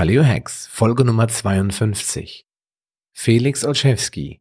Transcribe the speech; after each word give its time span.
Paleo 0.00 0.24
Hacks, 0.24 0.66
Folge 0.72 1.04
Nummer 1.04 1.28
52. 1.28 2.46
Felix 3.12 3.66
Olszewski 3.66 4.40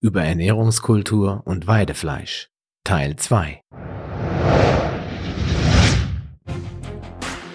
über 0.00 0.22
Ernährungskultur 0.22 1.42
und 1.46 1.66
Weidefleisch, 1.66 2.48
Teil 2.84 3.16
2. 3.16 3.60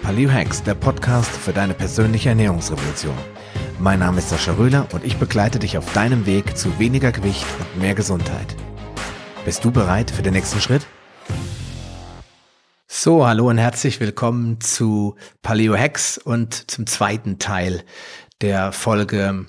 Paleo 0.02 0.30
Hacks, 0.30 0.64
der 0.64 0.74
Podcast 0.74 1.30
für 1.30 1.54
deine 1.54 1.72
persönliche 1.72 2.28
Ernährungsrevolution. 2.28 3.16
Mein 3.78 4.00
Name 4.00 4.18
ist 4.18 4.28
Sascha 4.28 4.52
Röhler 4.52 4.86
und 4.92 5.02
ich 5.02 5.16
begleite 5.16 5.58
dich 5.58 5.78
auf 5.78 5.90
deinem 5.94 6.26
Weg 6.26 6.58
zu 6.58 6.78
weniger 6.78 7.10
Gewicht 7.10 7.46
und 7.58 7.80
mehr 7.80 7.94
Gesundheit. 7.94 8.54
Bist 9.46 9.64
du 9.64 9.70
bereit 9.70 10.10
für 10.10 10.20
den 10.20 10.34
nächsten 10.34 10.60
Schritt? 10.60 10.86
So, 12.88 13.26
hallo 13.26 13.48
und 13.48 13.58
herzlich 13.58 13.98
willkommen 13.98 14.60
zu 14.60 15.16
Paleo 15.42 15.76
Hacks 15.76 16.18
und 16.18 16.70
zum 16.70 16.86
zweiten 16.86 17.40
Teil 17.40 17.82
der 18.40 18.70
Folge 18.70 19.46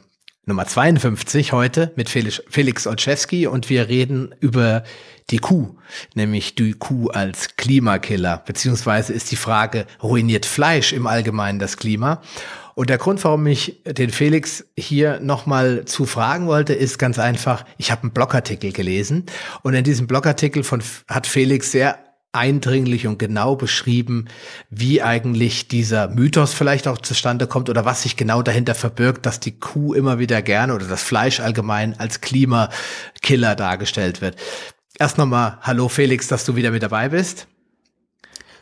Nummer 0.48 0.66
52 0.66 1.54
heute 1.54 1.94
mit 1.96 2.10
Felix, 2.10 2.42
Felix 2.50 2.88
Olszewski. 2.88 3.46
Und 3.46 3.70
wir 3.70 3.90
reden 3.90 4.34
über 4.40 4.84
die 5.30 5.38
Kuh, 5.38 5.76
nämlich 6.16 6.56
die 6.56 6.74
Kuh 6.74 7.10
als 7.10 7.56
Klimakiller, 7.58 8.42
beziehungsweise 8.44 9.14
ist 9.14 9.30
die 9.30 9.36
Frage, 9.36 9.86
ruiniert 10.02 10.48
Fleisch 10.48 10.92
im 10.92 11.06
Allgemeinen 11.06 11.60
das 11.60 11.78
Klima? 11.78 12.24
Und 12.74 12.90
der 12.90 12.98
Grund, 12.98 13.24
warum 13.24 13.46
ich 13.46 13.84
den 13.86 14.10
Felix 14.10 14.66
hier 14.78 15.20
nochmal 15.20 15.86
zu 15.86 16.08
fragen 16.08 16.48
wollte, 16.48 16.74
ist 16.74 16.98
ganz 16.98 17.20
einfach, 17.20 17.66
ich 17.78 17.92
habe 17.92 18.04
einen 18.04 18.14
Blogartikel 18.14 18.72
gelesen. 18.72 19.26
Und 19.62 19.76
in 19.76 19.84
diesem 19.84 20.08
Blogartikel 20.08 20.64
von, 20.64 20.82
hat 21.08 21.28
Felix 21.28 21.72
sehr 21.72 22.00
eindringlich 22.32 23.08
und 23.08 23.18
genau 23.18 23.56
beschrieben, 23.56 24.26
wie 24.70 25.02
eigentlich 25.02 25.68
dieser 25.68 26.08
Mythos 26.10 26.54
vielleicht 26.54 26.88
auch 26.88 27.00
zustande 27.00 27.48
kommt 27.48 27.70
oder 27.70 27.86
was 27.86 28.04
sich 28.04 28.16
genau 28.16 28.42
dahinter 28.42 28.76
verbirgt, 28.76 29.26
dass 29.26 29.40
die 29.40 29.60
Kuh 29.60 29.94
immer 29.94 30.20
wieder 30.20 30.42
gerne 30.42 30.76
oder 30.76 30.86
das 30.86 31.04
Fleisch 31.04 31.40
allgemein 31.40 32.00
als 32.00 32.22
Klimakiller 32.22 33.56
dargestellt 33.56 34.22
wird. 34.22 34.36
Erst 35.00 35.18
nochmal 35.18 35.58
Hallo 35.62 35.90
Felix, 35.90 36.28
dass 36.28 36.46
du 36.46 36.56
wieder 36.56 36.72
mit 36.72 36.84
dabei 36.84 37.10
bist. 37.10 37.48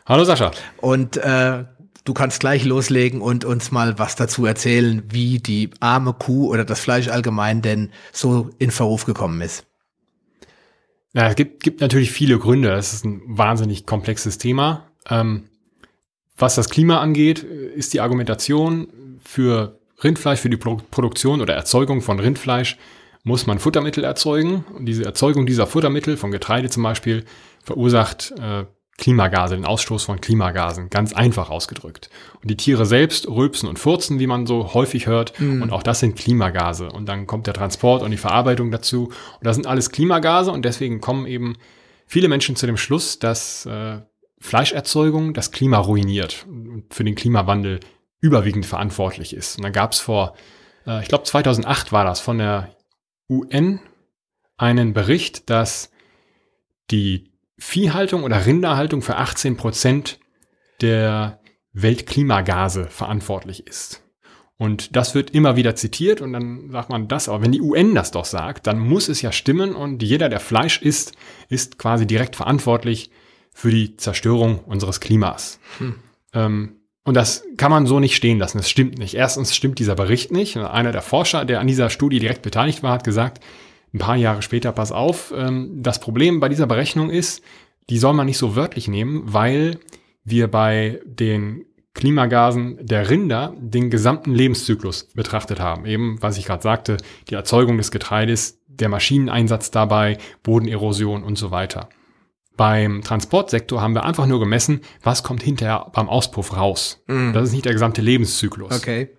Hallo 0.06 0.24
Sascha. 0.24 0.52
Und 0.78 1.16
äh, 1.16 1.64
du 2.04 2.14
kannst 2.14 2.40
gleich 2.40 2.64
loslegen 2.64 3.20
und 3.20 3.44
uns 3.44 3.72
mal 3.72 3.98
was 3.98 4.16
dazu 4.16 4.46
erzählen, 4.46 5.02
wie 5.10 5.38
die 5.38 5.70
arme 5.80 6.12
Kuh 6.12 6.48
oder 6.48 6.64
das 6.64 6.80
Fleisch 6.80 7.08
allgemein 7.08 7.60
denn 7.60 7.90
so 8.12 8.50
in 8.58 8.70
Verruf 8.70 9.04
gekommen 9.04 9.40
ist. 9.40 9.65
Ja, 11.16 11.28
es 11.28 11.34
gibt, 11.34 11.62
gibt 11.62 11.80
natürlich 11.80 12.12
viele 12.12 12.38
Gründe. 12.38 12.70
Es 12.72 12.92
ist 12.92 13.06
ein 13.06 13.22
wahnsinnig 13.24 13.86
komplexes 13.86 14.36
Thema. 14.36 14.84
Ähm, 15.08 15.44
was 16.36 16.56
das 16.56 16.68
Klima 16.68 17.00
angeht, 17.00 17.42
ist 17.42 17.94
die 17.94 18.02
Argumentation 18.02 19.18
für 19.24 19.78
Rindfleisch, 20.04 20.40
für 20.40 20.50
die 20.50 20.58
Pro 20.58 20.76
Produktion 20.90 21.40
oder 21.40 21.54
Erzeugung 21.54 22.02
von 22.02 22.20
Rindfleisch, 22.20 22.76
muss 23.24 23.46
man 23.46 23.58
Futtermittel 23.58 24.04
erzeugen. 24.04 24.66
Und 24.74 24.84
diese 24.84 25.06
Erzeugung 25.06 25.46
dieser 25.46 25.66
Futtermittel, 25.66 26.18
von 26.18 26.30
Getreide 26.30 26.68
zum 26.68 26.82
Beispiel, 26.82 27.24
verursacht 27.64 28.34
äh, 28.38 28.66
Klimagase, 28.98 29.56
den 29.56 29.66
Ausstoß 29.66 30.04
von 30.04 30.20
Klimagasen, 30.20 30.88
ganz 30.88 31.12
einfach 31.12 31.50
ausgedrückt. 31.50 32.08
Und 32.40 32.50
die 32.50 32.56
Tiere 32.56 32.86
selbst 32.86 33.28
rülpsen 33.28 33.68
und 33.68 33.78
furzen, 33.78 34.18
wie 34.18 34.26
man 34.26 34.46
so 34.46 34.72
häufig 34.72 35.06
hört, 35.06 35.38
mm. 35.38 35.62
und 35.62 35.70
auch 35.70 35.82
das 35.82 36.00
sind 36.00 36.16
Klimagase. 36.16 36.88
Und 36.90 37.06
dann 37.06 37.26
kommt 37.26 37.46
der 37.46 37.54
Transport 37.54 38.02
und 38.02 38.10
die 38.10 38.16
Verarbeitung 38.16 38.70
dazu. 38.70 39.08
Und 39.08 39.44
das 39.44 39.56
sind 39.56 39.66
alles 39.66 39.90
Klimagase 39.90 40.50
und 40.50 40.64
deswegen 40.64 41.00
kommen 41.00 41.26
eben 41.26 41.56
viele 42.06 42.28
Menschen 42.28 42.56
zu 42.56 42.66
dem 42.66 42.78
Schluss, 42.78 43.18
dass 43.18 43.66
äh, 43.66 44.00
Fleischerzeugung 44.40 45.34
das 45.34 45.50
Klima 45.50 45.78
ruiniert 45.78 46.46
und 46.48 46.84
für 46.90 47.04
den 47.04 47.16
Klimawandel 47.16 47.80
überwiegend 48.20 48.64
verantwortlich 48.64 49.34
ist. 49.34 49.58
Und 49.58 49.64
dann 49.64 49.72
gab 49.72 49.92
es 49.92 49.98
vor, 49.98 50.36
äh, 50.86 51.02
ich 51.02 51.08
glaube 51.08 51.24
2008 51.24 51.92
war 51.92 52.04
das, 52.04 52.20
von 52.20 52.38
der 52.38 52.74
UN 53.28 53.80
einen 54.56 54.94
Bericht, 54.94 55.50
dass 55.50 55.90
die 56.90 57.35
Viehhaltung 57.58 58.24
oder 58.24 58.46
Rinderhaltung 58.46 59.02
für 59.02 59.16
18 59.16 59.56
Prozent 59.56 60.18
der 60.80 61.40
Weltklimagase 61.72 62.86
verantwortlich 62.88 63.66
ist. 63.66 64.02
Und 64.58 64.96
das 64.96 65.14
wird 65.14 65.30
immer 65.30 65.56
wieder 65.56 65.76
zitiert 65.76 66.22
und 66.22 66.32
dann 66.32 66.70
sagt 66.70 66.88
man 66.88 67.08
das, 67.08 67.28
aber 67.28 67.42
wenn 67.42 67.52
die 67.52 67.60
UN 67.60 67.94
das 67.94 68.10
doch 68.10 68.24
sagt, 68.24 68.66
dann 68.66 68.78
muss 68.78 69.08
es 69.08 69.20
ja 69.20 69.30
stimmen 69.30 69.74
und 69.74 70.02
jeder, 70.02 70.30
der 70.30 70.40
Fleisch 70.40 70.80
isst, 70.80 71.12
ist 71.50 71.78
quasi 71.78 72.06
direkt 72.06 72.36
verantwortlich 72.36 73.10
für 73.52 73.70
die 73.70 73.96
Zerstörung 73.96 74.60
unseres 74.60 75.00
Klimas. 75.00 75.60
Hm. 75.78 75.96
Ähm, 76.32 76.76
und 77.04 77.14
das 77.14 77.44
kann 77.56 77.70
man 77.70 77.86
so 77.86 78.00
nicht 78.00 78.16
stehen 78.16 78.38
lassen. 78.38 78.58
Das 78.58 78.68
stimmt 78.68 78.98
nicht. 78.98 79.14
Erstens 79.14 79.54
stimmt 79.54 79.78
dieser 79.78 79.94
Bericht 79.94 80.32
nicht. 80.32 80.56
Einer 80.56 80.90
der 80.90 81.02
Forscher, 81.02 81.44
der 81.44 81.60
an 81.60 81.66
dieser 81.66 81.88
Studie 81.88 82.18
direkt 82.18 82.42
beteiligt 82.42 82.82
war, 82.82 82.92
hat 82.92 83.04
gesagt, 83.04 83.44
ein 83.96 83.98
paar 83.98 84.16
Jahre 84.16 84.42
später, 84.42 84.72
pass 84.72 84.92
auf, 84.92 85.32
ähm, 85.36 85.82
das 85.82 86.00
Problem 86.00 86.38
bei 86.38 86.48
dieser 86.48 86.66
Berechnung 86.66 87.10
ist, 87.10 87.42
die 87.88 87.98
soll 87.98 88.14
man 88.14 88.26
nicht 88.26 88.38
so 88.38 88.56
wörtlich 88.56 88.88
nehmen, 88.88 89.22
weil 89.24 89.78
wir 90.24 90.48
bei 90.48 91.00
den 91.04 91.64
Klimagasen 91.94 92.78
der 92.80 93.08
Rinder 93.08 93.54
den 93.58 93.88
gesamten 93.88 94.34
Lebenszyklus 94.34 95.08
betrachtet 95.14 95.60
haben. 95.60 95.86
Eben, 95.86 96.18
was 96.20 96.36
ich 96.36 96.44
gerade 96.44 96.62
sagte, 96.62 96.98
die 97.30 97.34
Erzeugung 97.34 97.78
des 97.78 97.90
Getreides, 97.90 98.60
der 98.66 98.90
Maschineneinsatz 98.90 99.70
dabei, 99.70 100.18
Bodenerosion 100.42 101.22
und 101.22 101.38
so 101.38 101.50
weiter. 101.50 101.88
Beim 102.56 103.02
Transportsektor 103.02 103.80
haben 103.80 103.94
wir 103.94 104.04
einfach 104.04 104.26
nur 104.26 104.40
gemessen, 104.40 104.80
was 105.02 105.22
kommt 105.22 105.42
hinterher 105.42 105.90
beim 105.94 106.08
Auspuff 106.08 106.56
raus. 106.56 107.02
Mm. 107.06 107.32
Das 107.32 107.44
ist 107.44 107.52
nicht 107.52 107.64
der 107.64 107.72
gesamte 107.72 108.02
Lebenszyklus. 108.02 108.76
Okay. 108.76 109.10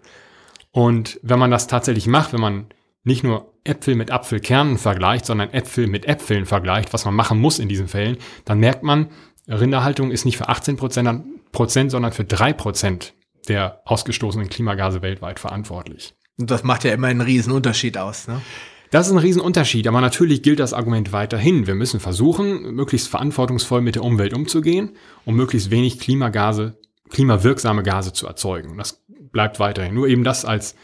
Und 0.72 1.20
wenn 1.24 1.40
man 1.40 1.50
das 1.50 1.66
tatsächlich 1.66 2.06
macht, 2.06 2.34
wenn 2.34 2.42
man 2.42 2.68
nicht 3.04 3.24
nur 3.24 3.54
Äpfel 3.64 3.96
mit 3.96 4.12
Apfelkernen 4.12 4.78
vergleicht, 4.78 5.26
sondern 5.26 5.52
Äpfel 5.54 5.88
mit 5.88 6.06
Äpfeln 6.06 6.46
vergleicht, 6.46 6.94
was 6.94 7.06
man 7.06 7.16
machen 7.16 7.40
muss 7.40 7.60
in 7.60 7.70
diesen 7.70 7.88
Fällen, 7.88 8.18
dann 8.46 8.60
merkt 8.60 8.84
man, 8.84 9.10
Rinderhaltung 9.48 10.12
ist 10.12 10.26
nicht 10.26 10.38
für 10.38 10.50
18 10.50 10.76
Prozent, 10.78 11.92
sondern 11.92 12.12
für 12.12 12.26
drei 12.26 12.54
Prozent 12.54 13.14
der 13.48 13.82
ausgestoßenen 13.86 14.50
Klimagase 14.50 15.02
weltweit 15.02 15.40
verantwortlich. 15.40 16.16
Und 16.38 16.52
das 16.52 16.64
macht 16.64 16.84
ja 16.84 16.94
immer 16.94 17.08
einen 17.08 17.22
riesen 17.22 17.54
Unterschied 17.54 17.98
aus, 17.98 18.28
ne? 18.28 18.42
Das 18.90 19.08
ist 19.08 19.12
ein 19.12 19.20
Riesenunterschied, 19.20 19.86
aber 19.88 20.00
natürlich 20.00 20.44
gilt 20.44 20.62
das 20.62 20.72
Argument 20.72 21.12
weiterhin. 21.12 21.68
Wir 21.68 21.76
müssen 21.76 22.00
versuchen, 22.00 22.74
möglichst 22.74 23.10
verantwortungsvoll 23.10 23.82
mit 23.82 23.96
der 23.96 24.04
Umwelt 24.04 24.34
umzugehen, 24.34 24.92
um 25.26 25.36
möglichst 25.36 25.72
wenig 25.72 26.00
Klimagase, 26.00 26.78
klimawirksame 27.10 27.84
Gase 27.84 28.14
zu 28.14 28.28
erzeugen. 28.28 28.78
Das 28.78 29.04
bleibt 29.34 29.60
weiterhin. 29.60 29.94
Nur 29.94 30.08
eben 30.08 30.24
das 30.24 30.46
als 30.46 30.76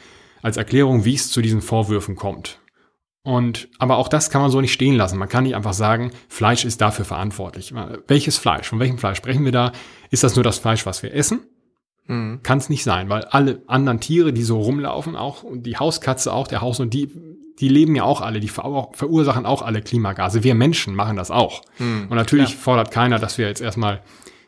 als 0.44 0.58
Erklärung, 0.58 1.06
wie 1.06 1.16
es 1.16 1.32
zu 1.32 1.42
diesen 1.42 1.62
Vorwürfen 1.62 2.16
kommt. 2.16 2.60
Und, 3.24 3.70
aber 3.80 3.98
auch 3.98 4.10
das 4.10 4.30
kann 4.30 4.42
man 4.42 4.52
so 4.52 4.60
nicht 4.60 4.74
stehen 4.74 4.96
lassen. 4.96 5.18
Man 5.18 5.30
kann 5.30 5.46
nicht 5.46 5.56
einfach 5.56 5.74
sagen, 5.74 6.12
Fleisch 6.28 6.66
ist 6.66 6.82
dafür 6.82 7.06
verantwortlich. 7.06 7.74
Welches 8.08 8.38
Fleisch? 8.38 8.68
Von 8.68 8.80
welchem 8.80 8.98
Fleisch 8.98 9.18
sprechen 9.18 9.46
wir 9.46 9.54
da? 9.54 9.72
Ist 10.12 10.24
das 10.24 10.36
nur 10.36 10.44
das 10.44 10.60
Fleisch, 10.60 10.86
was 10.86 11.02
wir 11.02 11.14
essen? 11.14 11.48
Mhm. 12.08 12.42
Kann 12.44 12.58
es 12.58 12.70
nicht 12.70 12.84
sein, 12.84 13.08
weil 13.08 13.24
alle 13.24 13.64
anderen 13.68 14.02
Tiere, 14.02 14.34
die 14.34 14.44
so 14.44 14.60
rumlaufen, 14.60 15.16
auch 15.16 15.44
und 15.44 15.64
die 15.64 15.78
Hauskatze 15.78 16.34
auch, 16.34 16.50
der 16.50 16.60
Haus 16.60 16.82
und 16.82 16.94
die, 16.94 17.10
die 17.60 17.70
leben 17.70 17.96
ja 17.96 18.04
auch 18.04 18.20
alle, 18.20 18.42
die 18.42 18.50
verursachen 18.50 19.46
auch 19.46 19.62
alle 19.62 19.82
Klimagase. 19.82 20.44
Wir 20.44 20.54
Menschen 20.54 20.94
machen 20.94 21.16
das 21.16 21.32
auch. 21.32 21.62
Mhm. 21.80 22.08
Und 22.10 22.18
natürlich 22.18 22.50
ja. 22.50 22.58
fordert 22.58 22.92
keiner, 22.92 23.20
dass 23.20 23.38
wir 23.38 23.48
jetzt 23.48 23.62
erstmal 23.62 24.02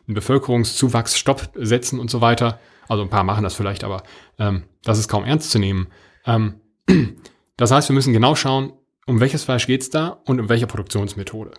einen 0.06 0.14
Bevölkerungszuwachs 0.14 1.16
Stopp 1.16 1.48
setzen 1.54 1.98
und 1.98 2.10
so 2.10 2.20
weiter. 2.20 2.60
Also 2.88 3.02
ein 3.02 3.10
paar 3.10 3.24
machen 3.24 3.44
das 3.44 3.54
vielleicht, 3.54 3.84
aber 3.84 4.02
ähm, 4.38 4.64
das 4.82 4.98
ist 4.98 5.08
kaum 5.08 5.24
ernst 5.24 5.50
zu 5.50 5.58
nehmen. 5.58 5.88
Ähm, 6.26 6.60
das 7.56 7.70
heißt, 7.70 7.88
wir 7.88 7.94
müssen 7.94 8.12
genau 8.12 8.34
schauen, 8.34 8.72
um 9.06 9.20
welches 9.20 9.44
Fleisch 9.44 9.66
geht 9.66 9.82
es 9.82 9.90
da 9.90 10.20
und 10.24 10.40
um 10.40 10.48
welche 10.48 10.66
Produktionsmethode. 10.66 11.52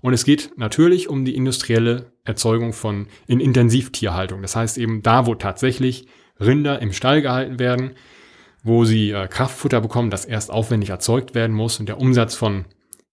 Und 0.00 0.12
es 0.12 0.24
geht 0.24 0.52
natürlich 0.56 1.08
um 1.08 1.24
die 1.24 1.34
industrielle 1.34 2.12
Erzeugung 2.24 2.72
von 2.72 3.06
in 3.26 3.40
Intensivtierhaltung. 3.40 4.42
Das 4.42 4.54
heißt 4.54 4.78
eben 4.78 5.02
da, 5.02 5.26
wo 5.26 5.34
tatsächlich 5.34 6.06
Rinder 6.38 6.80
im 6.80 6.92
Stall 6.92 7.22
gehalten 7.22 7.58
werden, 7.58 7.92
wo 8.62 8.84
sie 8.84 9.10
äh, 9.10 9.28
Kraftfutter 9.28 9.80
bekommen, 9.80 10.10
das 10.10 10.24
erst 10.24 10.50
aufwendig 10.50 10.90
erzeugt 10.90 11.34
werden 11.34 11.54
muss 11.54 11.80
und 11.80 11.88
der 11.88 11.98
Umsatz 11.98 12.34
von 12.34 12.64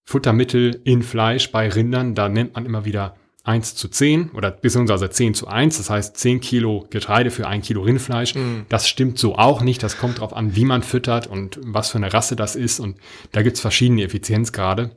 Futtermittel 0.04 0.80
in 0.84 1.02
Fleisch 1.02 1.52
bei 1.52 1.68
Rindern, 1.68 2.14
da 2.14 2.28
nennt 2.28 2.54
man 2.54 2.66
immer 2.66 2.84
wieder 2.84 3.16
1 3.44 3.74
zu 3.74 3.88
10 3.88 4.30
oder 4.30 4.52
beziehungsweise 4.52 5.10
10 5.10 5.34
zu 5.34 5.48
1, 5.48 5.78
das 5.78 5.90
heißt 5.90 6.16
10 6.16 6.40
Kilo 6.40 6.86
Getreide 6.90 7.30
für 7.30 7.48
ein 7.48 7.60
Kilo 7.62 7.82
Rindfleisch. 7.82 8.34
Mhm. 8.34 8.66
Das 8.68 8.88
stimmt 8.88 9.18
so 9.18 9.36
auch 9.36 9.62
nicht. 9.62 9.82
Das 9.82 9.98
kommt 9.98 10.18
darauf 10.18 10.34
an, 10.34 10.54
wie 10.54 10.64
man 10.64 10.82
füttert 10.82 11.26
und 11.26 11.58
was 11.62 11.90
für 11.90 11.98
eine 11.98 12.12
Rasse 12.12 12.36
das 12.36 12.54
ist. 12.54 12.78
Und 12.78 12.98
da 13.32 13.42
gibt's 13.42 13.60
verschiedene 13.60 14.04
Effizienzgrade. 14.04 14.90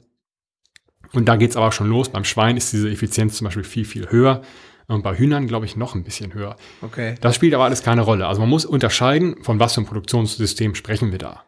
Und 1.14 1.26
da 1.26 1.38
geht's 1.38 1.56
aber 1.56 1.72
schon 1.72 1.88
los. 1.88 2.10
Beim 2.10 2.24
Schwein 2.24 2.58
ist 2.58 2.72
diese 2.74 2.90
Effizienz 2.90 3.38
zum 3.38 3.46
Beispiel 3.46 3.64
viel, 3.64 3.86
viel 3.86 4.12
höher. 4.12 4.42
Und 4.88 5.02
bei 5.02 5.18
Hühnern, 5.18 5.48
glaube 5.48 5.66
ich, 5.66 5.76
noch 5.76 5.96
ein 5.96 6.04
bisschen 6.04 6.34
höher. 6.36 6.58
Okay. 6.82 7.16
Das 7.22 7.36
spielt 7.36 7.56
aber 7.56 7.64
alles 7.64 7.82
keine 7.82 8.02
Rolle. 8.02 8.28
Also 8.28 8.42
man 8.42 8.50
muss 8.50 8.66
unterscheiden, 8.66 9.42
von 9.42 9.60
was 9.60 9.74
für 9.74 9.80
einem 9.80 9.88
Produktionssystem 9.88 10.76
sprechen 10.76 11.12
wir 11.12 11.18
da. 11.18 11.44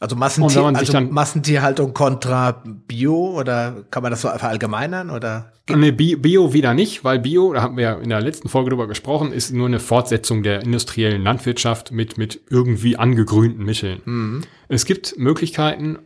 Also, 0.00 0.16
Massentier, 0.16 0.64
also 0.64 1.00
Massentierhaltung 1.02 1.92
kontra 1.92 2.62
Bio 2.88 3.38
oder 3.38 3.84
kann 3.90 4.02
man 4.02 4.10
das 4.10 4.22
so 4.22 4.28
verallgemeinern 4.28 5.10
oder? 5.10 5.52
Nee, 5.68 5.92
Bio 5.92 6.54
wieder 6.54 6.72
nicht, 6.72 7.04
weil 7.04 7.18
Bio, 7.18 7.52
da 7.52 7.60
haben 7.60 7.76
wir 7.76 7.84
ja 7.84 7.92
in 7.98 8.08
der 8.08 8.22
letzten 8.22 8.48
Folge 8.48 8.70
drüber 8.70 8.88
gesprochen, 8.88 9.30
ist 9.30 9.52
nur 9.52 9.66
eine 9.66 9.78
Fortsetzung 9.78 10.42
der 10.42 10.62
industriellen 10.62 11.22
Landwirtschaft 11.22 11.92
mit, 11.92 12.16
mit 12.16 12.40
irgendwie 12.48 12.96
angegrünten 12.96 13.62
Mitteln. 13.62 14.00
Mhm. 14.06 14.40
Es 14.68 14.86
gibt 14.86 15.18
Möglichkeiten, 15.18 15.98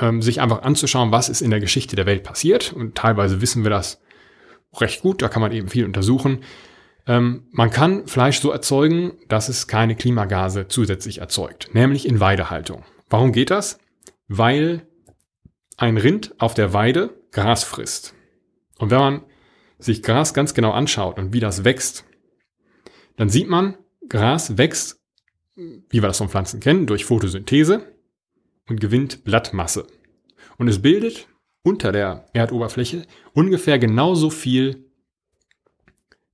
ähm, 0.00 0.22
sich 0.22 0.40
einfach 0.40 0.62
anzuschauen, 0.62 1.12
was 1.12 1.28
ist 1.28 1.42
in 1.42 1.50
der 1.50 1.60
Geschichte 1.60 1.94
der 1.94 2.06
Welt 2.06 2.22
passiert. 2.22 2.72
Und 2.72 2.94
teilweise 2.94 3.42
wissen 3.42 3.64
wir 3.64 3.70
das 3.70 4.00
recht 4.80 5.02
gut, 5.02 5.20
da 5.20 5.28
kann 5.28 5.42
man 5.42 5.52
eben 5.52 5.68
viel 5.68 5.84
untersuchen. 5.84 6.38
Ähm, 7.06 7.42
man 7.50 7.70
kann 7.70 8.06
Fleisch 8.06 8.40
so 8.40 8.50
erzeugen, 8.50 9.12
dass 9.28 9.50
es 9.50 9.66
keine 9.66 9.94
Klimagase 9.94 10.68
zusätzlich 10.68 11.18
erzeugt, 11.18 11.70
nämlich 11.74 12.08
in 12.08 12.18
Weidehaltung. 12.18 12.84
Warum 13.12 13.32
geht 13.32 13.50
das? 13.50 13.78
Weil 14.26 14.86
ein 15.76 15.98
Rind 15.98 16.34
auf 16.38 16.54
der 16.54 16.72
Weide 16.72 17.10
Gras 17.30 17.62
frisst. 17.62 18.14
Und 18.78 18.90
wenn 18.90 18.98
man 18.98 19.24
sich 19.78 20.02
Gras 20.02 20.32
ganz 20.32 20.54
genau 20.54 20.70
anschaut 20.70 21.18
und 21.18 21.34
wie 21.34 21.40
das 21.40 21.62
wächst, 21.62 22.06
dann 23.16 23.28
sieht 23.28 23.48
man, 23.48 23.76
Gras 24.08 24.56
wächst, 24.56 24.98
wie 25.54 25.84
wir 25.90 26.08
das 26.08 26.18
von 26.18 26.30
Pflanzen 26.30 26.60
kennen, 26.60 26.86
durch 26.86 27.04
Photosynthese 27.04 27.86
und 28.66 28.80
gewinnt 28.80 29.24
Blattmasse. 29.24 29.86
Und 30.56 30.68
es 30.68 30.80
bildet 30.80 31.28
unter 31.62 31.92
der 31.92 32.24
Erdoberfläche 32.32 33.06
ungefähr 33.34 33.78
genauso 33.78 34.30
viel 34.30 34.86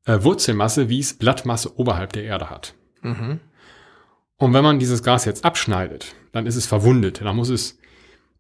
äh, 0.04 0.22
Wurzelmasse, 0.22 0.88
wie 0.88 1.00
es 1.00 1.14
Blattmasse 1.14 1.76
oberhalb 1.76 2.12
der 2.12 2.22
Erde 2.22 2.50
hat. 2.50 2.74
Mhm. 3.02 3.40
Und 4.38 4.54
wenn 4.54 4.62
man 4.62 4.78
dieses 4.78 5.02
Gras 5.02 5.24
jetzt 5.24 5.44
abschneidet, 5.44 6.14
dann 6.32 6.46
ist 6.46 6.56
es 6.56 6.66
verwundet, 6.66 7.20
dann 7.20 7.36
muss 7.36 7.48
es 7.48 7.78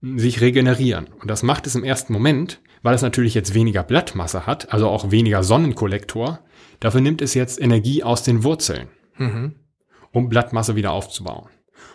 sich 0.00 0.40
regenerieren. 0.40 1.08
Und 1.20 1.28
das 1.28 1.42
macht 1.42 1.66
es 1.66 1.74
im 1.74 1.82
ersten 1.82 2.12
Moment, 2.12 2.60
weil 2.82 2.94
es 2.94 3.02
natürlich 3.02 3.34
jetzt 3.34 3.52
weniger 3.54 3.82
Blattmasse 3.82 4.46
hat, 4.46 4.72
also 4.72 4.88
auch 4.88 5.10
weniger 5.10 5.42
Sonnenkollektor. 5.42 6.38
Dafür 6.78 7.00
nimmt 7.00 7.20
es 7.20 7.34
jetzt 7.34 7.60
Energie 7.60 8.04
aus 8.04 8.22
den 8.22 8.44
Wurzeln, 8.44 8.88
mhm. 9.16 9.56
um 10.12 10.28
Blattmasse 10.28 10.76
wieder 10.76 10.92
aufzubauen. 10.92 11.48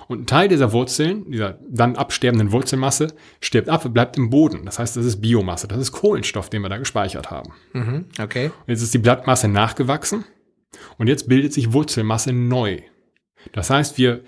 Und 0.07 0.21
ein 0.21 0.27
Teil 0.27 0.49
dieser 0.49 0.73
Wurzeln, 0.73 1.31
dieser 1.31 1.57
dann 1.69 1.95
absterbenden 1.95 2.51
Wurzelmasse, 2.51 3.07
stirbt 3.39 3.69
ab 3.69 3.85
und 3.85 3.93
bleibt 3.93 4.17
im 4.17 4.29
Boden. 4.29 4.65
Das 4.65 4.79
heißt, 4.79 4.97
das 4.97 5.05
ist 5.05 5.21
Biomasse, 5.21 5.69
das 5.69 5.79
ist 5.79 5.93
Kohlenstoff, 5.93 6.49
den 6.49 6.61
wir 6.61 6.69
da 6.69 6.77
gespeichert 6.77 7.31
haben. 7.31 7.53
Mhm, 7.71 8.05
okay. 8.21 8.47
Und 8.47 8.67
jetzt 8.67 8.81
ist 8.81 8.93
die 8.93 8.99
Blattmasse 8.99 9.47
nachgewachsen 9.47 10.25
und 10.97 11.07
jetzt 11.07 11.29
bildet 11.29 11.53
sich 11.53 11.71
Wurzelmasse 11.71 12.33
neu. 12.33 12.81
Das 13.51 13.69
heißt, 13.69 13.97
wir, 13.97 14.23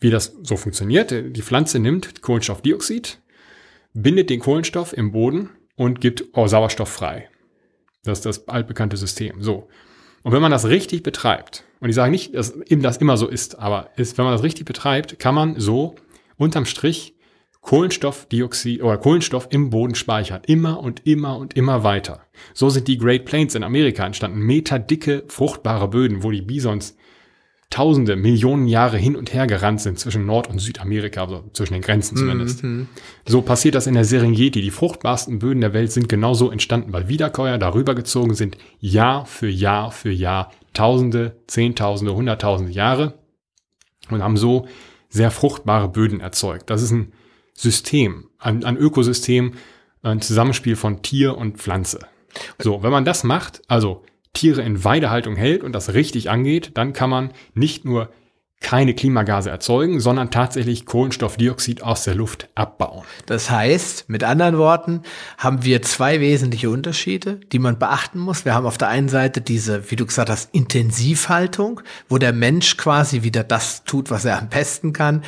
wie 0.00 0.10
das 0.10 0.36
so 0.42 0.56
funktioniert, 0.56 1.10
die 1.10 1.42
Pflanze 1.42 1.78
nimmt 1.78 2.22
Kohlenstoffdioxid, 2.22 3.20
bindet 3.94 4.30
den 4.30 4.40
Kohlenstoff 4.40 4.92
im 4.92 5.12
Boden 5.12 5.50
und 5.76 6.00
gibt 6.00 6.24
Sauerstoff 6.34 6.88
frei. 6.88 7.28
Das 8.04 8.18
ist 8.18 8.26
das 8.26 8.48
altbekannte 8.48 8.96
System. 8.96 9.42
So. 9.42 9.68
Und 10.22 10.32
wenn 10.32 10.42
man 10.42 10.50
das 10.50 10.66
richtig 10.66 11.02
betreibt, 11.02 11.64
und 11.80 11.88
ich 11.88 11.94
sage 11.94 12.10
nicht, 12.10 12.34
dass 12.34 12.54
das 12.68 12.96
immer 12.98 13.16
so 13.16 13.26
ist, 13.26 13.58
aber 13.58 13.90
ist, 13.96 14.18
wenn 14.18 14.24
man 14.24 14.34
das 14.34 14.42
richtig 14.42 14.66
betreibt, 14.66 15.18
kann 15.18 15.34
man 15.34 15.58
so 15.58 15.94
unterm 16.36 16.66
Strich 16.66 17.14
Kohlenstoffdioxid 17.62 18.82
oder 18.82 18.96
Kohlenstoff 18.96 19.48
im 19.50 19.70
Boden 19.70 19.94
speichern. 19.94 20.42
Immer 20.46 20.80
und 20.80 21.06
immer 21.06 21.36
und 21.36 21.56
immer 21.56 21.84
weiter. 21.84 22.24
So 22.54 22.70
sind 22.70 22.88
die 22.88 22.98
Great 22.98 23.26
Plains 23.26 23.54
in 23.54 23.64
Amerika 23.64 24.04
entstanden. 24.04 24.40
Meterdicke, 24.40 25.24
fruchtbare 25.28 25.88
Böden, 25.88 26.22
wo 26.22 26.30
die 26.30 26.42
Bisons 26.42 26.96
Tausende, 27.70 28.16
Millionen 28.16 28.66
Jahre 28.66 28.98
hin 28.98 29.14
und 29.14 29.32
her 29.32 29.46
gerannt 29.46 29.80
sind 29.80 29.96
zwischen 29.96 30.26
Nord- 30.26 30.48
und 30.48 30.58
Südamerika, 30.58 31.22
also 31.22 31.44
zwischen 31.52 31.74
den 31.74 31.82
Grenzen 31.82 32.16
zumindest. 32.16 32.64
Mhm. 32.64 32.88
So 33.26 33.42
passiert 33.42 33.76
das 33.76 33.86
in 33.86 33.94
der 33.94 34.04
Serengeti. 34.04 34.60
Die 34.60 34.72
fruchtbarsten 34.72 35.38
Böden 35.38 35.60
der 35.60 35.72
Welt 35.72 35.92
sind 35.92 36.08
genauso 36.08 36.50
entstanden, 36.50 36.92
weil 36.92 37.08
Wiederkäuer 37.08 37.58
darüber 37.58 37.94
gezogen 37.94 38.34
sind, 38.34 38.58
Jahr 38.80 39.24
für 39.24 39.48
Jahr 39.48 39.92
für 39.92 40.10
Jahr, 40.10 40.52
Tausende, 40.74 41.36
Zehntausende, 41.46 42.14
Hunderttausende 42.14 42.72
Jahre 42.72 43.14
und 44.10 44.22
haben 44.22 44.36
so 44.36 44.66
sehr 45.08 45.30
fruchtbare 45.30 45.88
Böden 45.88 46.18
erzeugt. 46.18 46.70
Das 46.70 46.82
ist 46.82 46.90
ein 46.90 47.12
System, 47.54 48.30
ein, 48.38 48.64
ein 48.64 48.76
Ökosystem, 48.76 49.54
ein 50.02 50.20
Zusammenspiel 50.20 50.74
von 50.74 51.02
Tier 51.02 51.36
und 51.36 51.58
Pflanze. 51.58 52.00
So, 52.58 52.82
wenn 52.82 52.90
man 52.90 53.04
das 53.04 53.22
macht, 53.22 53.62
also 53.68 54.04
Tiere 54.32 54.62
in 54.62 54.84
Weidehaltung 54.84 55.36
hält 55.36 55.62
und 55.62 55.72
das 55.72 55.94
richtig 55.94 56.30
angeht, 56.30 56.72
dann 56.74 56.92
kann 56.92 57.10
man 57.10 57.32
nicht 57.54 57.84
nur 57.84 58.10
keine 58.60 58.94
Klimagase 58.94 59.48
erzeugen, 59.48 60.00
sondern 60.00 60.30
tatsächlich 60.30 60.84
Kohlenstoffdioxid 60.84 61.82
aus 61.82 62.04
der 62.04 62.14
Luft 62.14 62.50
abbauen. 62.54 63.04
Das 63.24 63.50
heißt, 63.50 64.08
mit 64.08 64.22
anderen 64.22 64.58
Worten, 64.58 65.02
haben 65.38 65.64
wir 65.64 65.80
zwei 65.80 66.20
wesentliche 66.20 66.68
Unterschiede, 66.68 67.40
die 67.52 67.58
man 67.58 67.78
beachten 67.78 68.18
muss. 68.18 68.44
Wir 68.44 68.54
haben 68.54 68.66
auf 68.66 68.76
der 68.76 68.88
einen 68.88 69.08
Seite 69.08 69.40
diese, 69.40 69.90
wie 69.90 69.96
du 69.96 70.04
gesagt 70.04 70.28
hast, 70.28 70.54
Intensivhaltung, 70.54 71.80
wo 72.08 72.18
der 72.18 72.34
Mensch 72.34 72.76
quasi 72.76 73.22
wieder 73.22 73.44
das 73.44 73.84
tut, 73.84 74.10
was 74.10 74.26
er 74.26 74.38
am 74.38 74.50
besten 74.50 74.92
kann. 74.92 75.22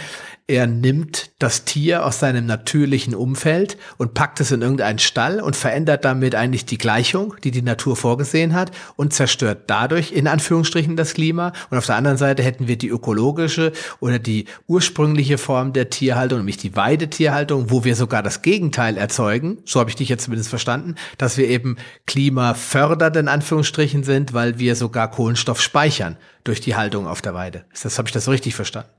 Er 0.48 0.66
nimmt 0.66 1.30
das 1.38 1.64
Tier 1.64 2.04
aus 2.04 2.18
seinem 2.18 2.46
natürlichen 2.46 3.14
Umfeld 3.14 3.76
und 3.96 4.12
packt 4.12 4.40
es 4.40 4.50
in 4.50 4.60
irgendeinen 4.60 4.98
Stall 4.98 5.40
und 5.40 5.54
verändert 5.54 6.04
damit 6.04 6.34
eigentlich 6.34 6.66
die 6.66 6.78
Gleichung, 6.78 7.34
die 7.44 7.52
die 7.52 7.62
Natur 7.62 7.94
vorgesehen 7.94 8.52
hat 8.52 8.72
und 8.96 9.12
zerstört 9.12 9.64
dadurch 9.68 10.10
in 10.10 10.26
Anführungsstrichen 10.26 10.96
das 10.96 11.14
Klima. 11.14 11.52
Und 11.70 11.78
auf 11.78 11.86
der 11.86 11.94
anderen 11.94 12.18
Seite 12.18 12.42
hätten 12.42 12.66
wir 12.66 12.76
die 12.76 12.88
ökologische 12.88 13.72
oder 14.00 14.18
die 14.18 14.46
ursprüngliche 14.66 15.38
Form 15.38 15.72
der 15.72 15.90
Tierhaltung, 15.90 16.38
nämlich 16.38 16.56
die 16.56 16.74
Weidetierhaltung, 16.74 17.70
wo 17.70 17.84
wir 17.84 17.94
sogar 17.94 18.24
das 18.24 18.42
Gegenteil 18.42 18.96
erzeugen. 18.96 19.58
So 19.64 19.78
habe 19.78 19.90
ich 19.90 19.96
dich 19.96 20.08
jetzt 20.08 20.24
zumindest 20.24 20.50
verstanden, 20.50 20.96
dass 21.18 21.36
wir 21.36 21.48
eben 21.48 21.76
klimafördernd 22.06 23.16
in 23.16 23.28
Anführungsstrichen 23.28 24.02
sind, 24.02 24.34
weil 24.34 24.58
wir 24.58 24.74
sogar 24.74 25.08
Kohlenstoff 25.10 25.60
speichern 25.60 26.16
durch 26.42 26.60
die 26.60 26.74
Haltung 26.74 27.06
auf 27.06 27.22
der 27.22 27.34
Weide. 27.34 27.64
Das 27.80 27.96
habe 27.96 28.08
ich 28.08 28.12
das 28.12 28.24
so 28.24 28.32
richtig 28.32 28.56
verstanden? 28.56 28.90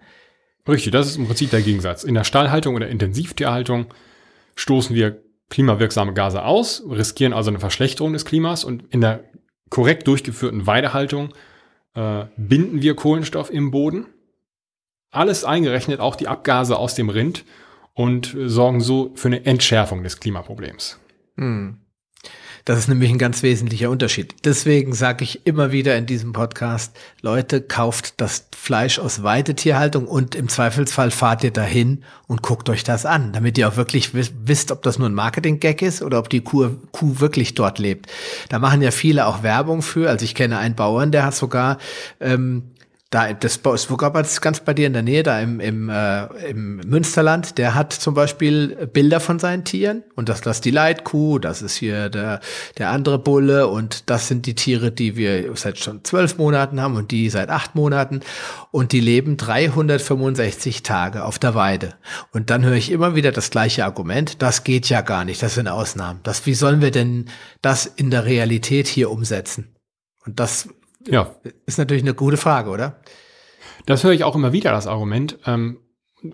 Richtig, 0.67 0.91
das 0.91 1.07
ist 1.07 1.17
im 1.17 1.27
Prinzip 1.27 1.49
der 1.49 1.61
Gegensatz. 1.61 2.03
In 2.03 2.13
der 2.13 2.23
Stallhaltung 2.23 2.75
oder 2.75 2.87
Intensivtierhaltung 2.87 3.87
stoßen 4.55 4.95
wir 4.95 5.21
klimawirksame 5.49 6.13
Gase 6.13 6.43
aus, 6.43 6.83
riskieren 6.89 7.33
also 7.33 7.49
eine 7.49 7.59
Verschlechterung 7.59 8.13
des 8.13 8.25
Klimas 8.25 8.63
und 8.63 8.85
in 8.93 9.01
der 9.01 9.25
korrekt 9.69 10.07
durchgeführten 10.07 10.65
Weidehaltung 10.65 11.33
äh, 11.95 12.25
binden 12.37 12.81
wir 12.81 12.95
Kohlenstoff 12.95 13.51
im 13.51 13.71
Boden. 13.71 14.07
Alles 15.11 15.43
eingerechnet, 15.43 15.99
auch 15.99 16.15
die 16.15 16.27
Abgase 16.27 16.77
aus 16.77 16.95
dem 16.95 17.09
Rind 17.09 17.45
und 17.93 18.35
sorgen 18.45 18.81
so 18.81 19.11
für 19.15 19.27
eine 19.27 19.45
Entschärfung 19.45 20.01
des 20.03 20.19
Klimaproblems. 20.19 20.99
Hm. 21.37 21.82
Das 22.65 22.79
ist 22.79 22.87
nämlich 22.87 23.09
ein 23.09 23.17
ganz 23.17 23.43
wesentlicher 23.43 23.89
Unterschied. 23.89 24.35
Deswegen 24.45 24.93
sage 24.93 25.25
ich 25.25 25.45
immer 25.45 25.73
wieder 25.73 25.97
in 25.97 26.05
diesem 26.05 26.31
Podcast, 26.31 26.95
Leute, 27.21 27.61
kauft 27.61 28.21
das 28.21 28.47
Fleisch 28.55 28.99
aus 28.99 29.21
Weidetierhaltung 29.21 30.07
und 30.07 30.33
im 30.33 30.47
Zweifelsfall 30.47 31.11
fahrt 31.11 31.43
ihr 31.43 31.51
dahin 31.51 32.03
und 32.27 32.41
guckt 32.41 32.69
euch 32.69 32.85
das 32.85 33.05
an, 33.05 33.33
damit 33.33 33.57
ihr 33.57 33.67
auch 33.67 33.75
wirklich 33.75 34.11
wisst, 34.13 34.71
ob 34.71 34.81
das 34.81 34.97
nur 34.97 35.09
ein 35.09 35.13
Marketing-Gag 35.13 35.81
ist 35.81 36.01
oder 36.01 36.19
ob 36.19 36.29
die 36.29 36.39
Kuh, 36.39 36.69
Kuh 36.93 37.19
wirklich 37.19 37.53
dort 37.53 37.79
lebt. 37.79 38.07
Da 38.47 38.59
machen 38.59 38.81
ja 38.81 38.91
viele 38.91 39.27
auch 39.27 39.43
Werbung 39.43 39.81
für. 39.81 40.09
Also 40.09 40.23
ich 40.23 40.33
kenne 40.33 40.57
einen 40.57 40.75
Bauern, 40.75 41.11
der 41.11 41.25
hat 41.25 41.35
sogar 41.35 41.79
ähm, 42.21 42.63
da, 43.13 43.31
das 43.31 43.57
ist 43.57 43.83
sogar 43.83 44.11
ganz 44.11 44.59
bei 44.61 44.73
dir 44.73 44.87
in 44.87 44.93
der 44.93 45.03
Nähe, 45.03 45.21
da 45.21 45.39
im, 45.39 45.59
im, 45.59 45.87
äh, 45.87 46.25
im 46.49 46.77
Münsterland, 46.77 47.59
der 47.59 47.75
hat 47.75 47.93
zum 47.93 48.15
Beispiel 48.15 48.87
Bilder 48.91 49.19
von 49.19 49.37
seinen 49.37 49.63
Tieren 49.65 50.03
und 50.15 50.29
das, 50.29 50.41
das 50.41 50.57
ist 50.57 50.65
die 50.65 50.71
Leitkuh, 50.71 51.37
das 51.37 51.61
ist 51.61 51.75
hier 51.75 52.09
der, 52.09 52.39
der 52.79 52.89
andere 52.89 53.19
Bulle 53.19 53.67
und 53.67 54.09
das 54.09 54.27
sind 54.27 54.47
die 54.47 54.55
Tiere, 54.55 54.91
die 54.91 55.15
wir 55.15 55.55
seit 55.55 55.77
schon 55.77 56.03
zwölf 56.03 56.39
Monaten 56.39 56.81
haben 56.81 56.95
und 56.95 57.11
die 57.11 57.29
seit 57.29 57.49
acht 57.49 57.75
Monaten 57.75 58.21
und 58.71 58.93
die 58.93 58.99
leben 58.99 59.37
365 59.37 60.81
Tage 60.81 61.23
auf 61.23 61.37
der 61.37 61.53
Weide. 61.53 61.93
Und 62.31 62.49
dann 62.49 62.65
höre 62.65 62.73
ich 62.73 62.91
immer 62.91 63.13
wieder 63.13 63.31
das 63.31 63.51
gleiche 63.51 63.85
Argument, 63.85 64.41
das 64.41 64.63
geht 64.63 64.89
ja 64.89 65.01
gar 65.01 65.23
nicht, 65.23 65.43
das 65.43 65.53
sind 65.53 65.67
Ausnahmen. 65.67 66.19
Das, 66.23 66.47
wie 66.47 66.55
sollen 66.55 66.81
wir 66.81 66.89
denn 66.89 67.25
das 67.61 67.85
in 67.85 68.09
der 68.09 68.25
Realität 68.25 68.87
hier 68.87 69.11
umsetzen? 69.11 69.75
Und 70.25 70.39
das 70.39 70.69
ja. 71.07 71.35
Ist 71.65 71.77
natürlich 71.77 72.03
eine 72.03 72.13
gute 72.13 72.37
Frage, 72.37 72.69
oder? 72.69 73.01
Das 73.85 74.03
höre 74.03 74.11
ich 74.11 74.23
auch 74.23 74.35
immer 74.35 74.53
wieder, 74.53 74.71
das 74.71 74.87
Argument. 74.87 75.37
Ähm, 75.45 75.77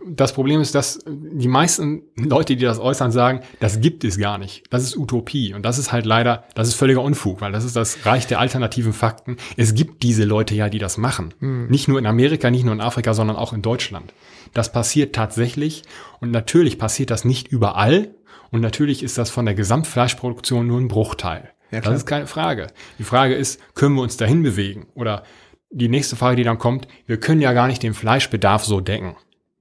das 0.06 0.34
Problem 0.34 0.62
ist, 0.62 0.76
dass 0.76 1.00
die 1.08 1.48
meisten 1.48 2.04
Leute, 2.16 2.56
die 2.56 2.64
das 2.64 2.80
äußern, 2.80 3.12
sagen, 3.12 3.42
das 3.60 3.82
gibt 3.82 4.04
es 4.04 4.20
gar 4.20 4.38
nicht. 4.38 4.64
Das 4.70 4.84
ist 4.84 4.96
Utopie. 4.96 5.54
Und 5.56 5.64
das 5.64 5.80
ist 5.80 5.92
halt 5.92 6.06
leider, 6.06 6.44
das 6.54 6.68
ist 6.68 6.76
völliger 6.76 7.02
Unfug, 7.02 7.42
weil 7.42 7.52
das 7.52 7.64
ist 7.64 7.76
das 7.76 8.06
Reich 8.06 8.28
der 8.28 8.40
alternativen 8.40 8.94
Fakten. 8.94 9.38
Es 9.58 9.74
gibt 9.74 10.04
diese 10.04 10.26
Leute 10.26 10.54
ja, 10.54 10.70
die 10.70 10.78
das 10.78 10.98
machen. 10.98 11.34
Hm. 11.40 11.68
Nicht 11.70 11.88
nur 11.88 11.98
in 11.98 12.06
Amerika, 12.06 12.52
nicht 12.52 12.66
nur 12.66 12.74
in 12.74 12.82
Afrika, 12.82 13.16
sondern 13.16 13.36
auch 13.36 13.52
in 13.52 13.64
Deutschland. 13.64 14.14
Das 14.54 14.72
passiert 14.72 15.16
tatsächlich. 15.16 15.84
Und 16.20 16.30
natürlich 16.30 16.78
passiert 16.78 17.10
das 17.10 17.26
nicht 17.26 17.48
überall. 17.48 18.14
Und 18.52 18.62
natürlich 18.62 19.02
ist 19.02 19.18
das 19.18 19.32
von 19.32 19.46
der 19.46 19.56
Gesamtfleischproduktion 19.56 20.68
nur 20.68 20.80
ein 20.80 20.88
Bruchteil. 20.88 21.50
Ja, 21.72 21.82
das 21.82 21.98
ist 21.98 22.06
keine 22.06 22.28
Frage. 22.28 22.68
Die 22.98 23.04
Frage 23.04 23.36
ist, 23.36 23.60
können 23.76 23.96
wir 23.96 24.02
uns 24.02 24.18
dahin 24.18 24.44
bewegen? 24.44 24.88
Oder 24.96 25.24
die 25.70 25.90
nächste 25.90 26.16
Frage, 26.16 26.36
die 26.36 26.44
dann 26.44 26.58
kommt, 26.58 26.88
wir 27.06 27.20
können 27.20 27.42
ja 27.42 27.54
gar 27.54 27.68
nicht 27.68 27.84
den 27.84 27.94
Fleischbedarf 27.94 28.66
so 28.66 28.82
decken. 28.82 29.16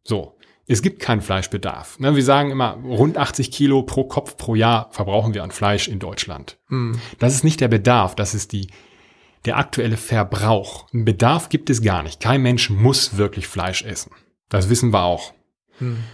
So. 0.05 0.35
Es 0.71 0.83
gibt 0.83 1.01
keinen 1.01 1.23
Fleischbedarf. 1.23 1.99
Ne, 1.99 2.15
wir 2.15 2.23
sagen 2.23 2.51
immer, 2.51 2.73
rund 2.85 3.17
80 3.17 3.51
Kilo 3.51 3.83
pro 3.83 4.05
Kopf 4.05 4.37
pro 4.37 4.55
Jahr 4.55 4.91
verbrauchen 4.91 5.33
wir 5.33 5.43
an 5.43 5.51
Fleisch 5.51 5.89
in 5.89 5.99
Deutschland. 5.99 6.59
Mhm. 6.69 7.01
Das 7.19 7.35
ist 7.35 7.43
nicht 7.43 7.61
der 7.63 7.69
Bedarf, 7.69 8.15
das 8.15 8.35
ist 8.35 8.53
die, 8.53 8.69
der 9.47 9.57
aktuelle 9.57 9.97
Verbrauch. 9.97 10.87
Einen 10.93 11.07
Bedarf 11.07 11.49
gibt 11.49 11.71
es 11.71 11.81
gar 11.81 12.03
nicht. 12.03 12.21
Kein 12.21 12.43
Mensch 12.43 12.69
muss 12.69 13.17
wirklich 13.17 13.47
Fleisch 13.47 13.83
essen. 13.83 14.13
Das 14.51 14.69
wissen 14.69 14.93
wir 14.93 15.05
auch. 15.05 15.33
Mhm. 15.81 16.05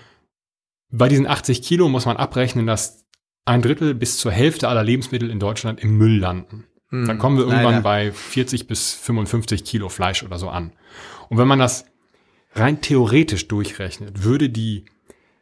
Bei 0.90 1.08
diesen 1.08 1.26
80 1.26 1.62
Kilo 1.62 1.88
muss 1.88 2.06
man 2.06 2.16
abrechnen, 2.16 2.66
dass 2.66 3.03
ein 3.44 3.62
Drittel 3.62 3.94
bis 3.94 4.18
zur 4.18 4.32
Hälfte 4.32 4.68
aller 4.68 4.82
Lebensmittel 4.82 5.30
in 5.30 5.38
Deutschland 5.38 5.80
im 5.80 5.96
Müll 5.96 6.18
landen. 6.18 6.64
Mhm. 6.90 7.06
Dann 7.06 7.18
kommen 7.18 7.36
wir 7.36 7.44
irgendwann 7.44 7.82
Leider. 7.82 7.82
bei 7.82 8.12
40 8.12 8.66
bis 8.66 8.92
55 8.94 9.64
Kilo 9.64 9.88
Fleisch 9.88 10.22
oder 10.22 10.38
so 10.38 10.48
an. 10.48 10.72
Und 11.28 11.38
wenn 11.38 11.48
man 11.48 11.58
das 11.58 11.86
rein 12.54 12.80
theoretisch 12.80 13.48
durchrechnet, 13.48 14.22
würde 14.24 14.48
die 14.48 14.84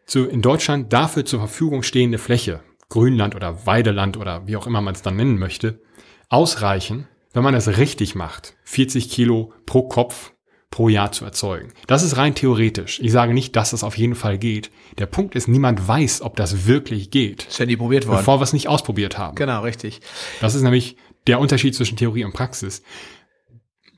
zu, 0.06 0.26
in 0.26 0.42
Deutschland 0.42 0.92
dafür 0.92 1.25
zur 1.25 1.40
Verfügung 1.40 1.82
stehende 1.82 2.18
Fläche, 2.18 2.61
Grünland 2.88 3.35
oder 3.35 3.66
Weideland 3.66 4.16
oder 4.16 4.47
wie 4.47 4.56
auch 4.56 4.66
immer 4.66 4.80
man 4.80 4.94
es 4.94 5.02
dann 5.02 5.16
nennen 5.16 5.38
möchte, 5.38 5.80
ausreichen, 6.28 7.06
wenn 7.32 7.44
man 7.44 7.54
es 7.54 7.78
richtig 7.78 8.14
macht, 8.14 8.56
40 8.64 9.11
Kilo 9.11 9.52
pro 9.64 9.88
Kopf 9.88 10.32
pro 10.73 10.88
Jahr 10.88 11.12
zu 11.12 11.25
erzeugen. 11.25 11.73
Das 11.87 12.02
ist 12.02 12.17
rein 12.17 12.35
theoretisch. 12.35 12.99
Ich 13.00 13.12
sage 13.12 13.35
nicht, 13.35 13.55
dass 13.55 13.71
das 13.71 13.85
auf 13.85 13.97
jeden 13.97 14.17
Fall 14.17 14.38
geht. 14.38 14.73
Der 14.99 15.07
Punkt 15.07 15.37
ist, 15.37 15.47
niemand 15.47 15.87
weiß, 15.87 16.23
ob 16.23 16.35
das 16.35 16.67
wirklich 16.67 17.11
geht. 17.11 17.45
Ist 17.45 17.59
ja 17.61 17.67
nie 17.67 17.76
probiert 17.76 18.09
worden. 18.09 18.17
Bevor 18.17 18.41
wir 18.41 18.45
es 18.45 18.52
nicht 18.52 18.69
ausprobiert 18.69 19.19
haben. 19.19 19.37
Genau, 19.37 19.62
richtig. 19.62 20.00
Das 20.41 20.57
ist 20.57 20.62
nämlich 20.62 20.97
der 21.29 21.38
Unterschied 21.38 21.76
zwischen 21.76 21.97
Theorie 21.97 22.25
und 22.25 22.33
Praxis. 22.33 22.83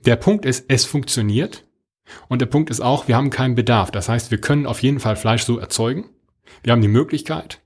Der 0.05 0.17
Punkt 0.17 0.45
ist, 0.45 0.67
es 0.69 0.85
funktioniert. 0.85 1.65
Und 2.29 2.41
der 2.41 2.47
Punkt 2.47 2.69
ist 2.69 2.81
auch, 2.81 3.09
wir 3.09 3.17
haben 3.17 3.31
keinen 3.31 3.55
Bedarf. 3.55 3.91
Das 3.91 4.11
heißt, 4.11 4.31
wir 4.31 4.39
können 4.39 4.67
auf 4.67 4.83
jeden 4.83 5.01
Fall 5.01 5.17
Fleisch 5.17 5.45
so 5.45 5.59
erzeugen. 5.59 6.11
Wir 6.63 6.73
haben 6.73 6.83
die 6.83 6.89
Möglichkeit. 6.89 7.63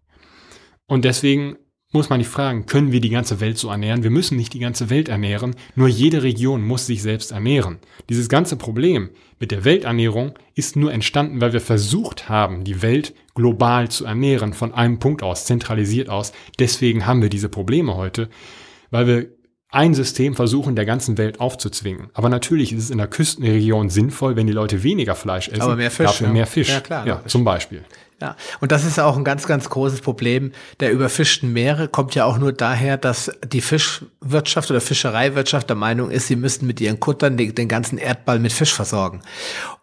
Und 0.86 1.04
deswegen 1.04 1.56
muss 1.90 2.10
man 2.10 2.18
nicht 2.18 2.28
fragen, 2.28 2.66
können 2.66 2.92
wir 2.92 3.00
die 3.00 3.08
ganze 3.08 3.40
Welt 3.40 3.56
so 3.56 3.70
ernähren? 3.70 4.02
Wir 4.02 4.10
müssen 4.10 4.36
nicht 4.36 4.52
die 4.52 4.58
ganze 4.58 4.90
Welt 4.90 5.08
ernähren, 5.08 5.56
nur 5.74 5.88
jede 5.88 6.22
Region 6.22 6.62
muss 6.62 6.86
sich 6.86 7.02
selbst 7.02 7.32
ernähren. 7.32 7.78
Dieses 8.10 8.28
ganze 8.28 8.56
Problem 8.56 9.10
mit 9.40 9.50
der 9.50 9.64
Welternährung 9.64 10.34
ist 10.54 10.76
nur 10.76 10.92
entstanden, 10.92 11.40
weil 11.40 11.52
wir 11.52 11.60
versucht 11.60 12.28
haben, 12.28 12.64
die 12.64 12.82
Welt 12.82 13.14
global 13.34 13.88
zu 13.88 14.04
ernähren, 14.04 14.52
von 14.52 14.74
einem 14.74 14.98
Punkt 14.98 15.22
aus, 15.22 15.46
zentralisiert 15.46 16.10
aus. 16.10 16.32
Deswegen 16.58 17.06
haben 17.06 17.22
wir 17.22 17.30
diese 17.30 17.48
Probleme 17.48 17.96
heute, 17.96 18.28
weil 18.90 19.06
wir 19.06 19.26
ein 19.70 19.94
System 19.94 20.34
versuchen, 20.34 20.76
der 20.76 20.86
ganzen 20.86 21.18
Welt 21.18 21.40
aufzuzwingen. 21.40 22.08
Aber 22.14 22.28
natürlich 22.28 22.72
ist 22.72 22.84
es 22.84 22.90
in 22.90 22.98
der 22.98 23.06
Küstenregion 23.06 23.90
sinnvoll, 23.90 24.34
wenn 24.34 24.46
die 24.46 24.52
Leute 24.52 24.82
weniger 24.82 25.14
Fleisch 25.14 25.48
essen, 25.48 25.60
Aber 25.60 25.76
mehr 25.76 25.90
Fisch, 25.90 26.06
dafür 26.06 26.26
ja. 26.28 26.32
mehr 26.32 26.46
Fisch. 26.46 26.70
Ja, 26.70 26.80
klar. 26.80 27.06
Ja, 27.06 27.22
zum 27.26 27.44
Beispiel. 27.44 27.84
Ja, 28.20 28.34
und 28.60 28.72
das 28.72 28.84
ist 28.84 28.98
auch 28.98 29.16
ein 29.16 29.22
ganz, 29.22 29.46
ganz 29.46 29.70
großes 29.70 30.00
Problem. 30.00 30.50
Der 30.80 30.90
überfischten 30.90 31.52
Meere 31.52 31.86
kommt 31.86 32.16
ja 32.16 32.24
auch 32.24 32.38
nur 32.38 32.52
daher, 32.52 32.96
dass 32.96 33.30
die 33.46 33.60
Fischwirtschaft 33.60 34.70
oder 34.72 34.80
Fischereiwirtschaft 34.80 35.68
der 35.68 35.76
Meinung 35.76 36.10
ist, 36.10 36.26
sie 36.26 36.34
müssten 36.34 36.66
mit 36.66 36.80
ihren 36.80 36.98
Kuttern 36.98 37.36
den, 37.36 37.54
den 37.54 37.68
ganzen 37.68 37.96
Erdball 37.96 38.40
mit 38.40 38.52
Fisch 38.52 38.74
versorgen. 38.74 39.22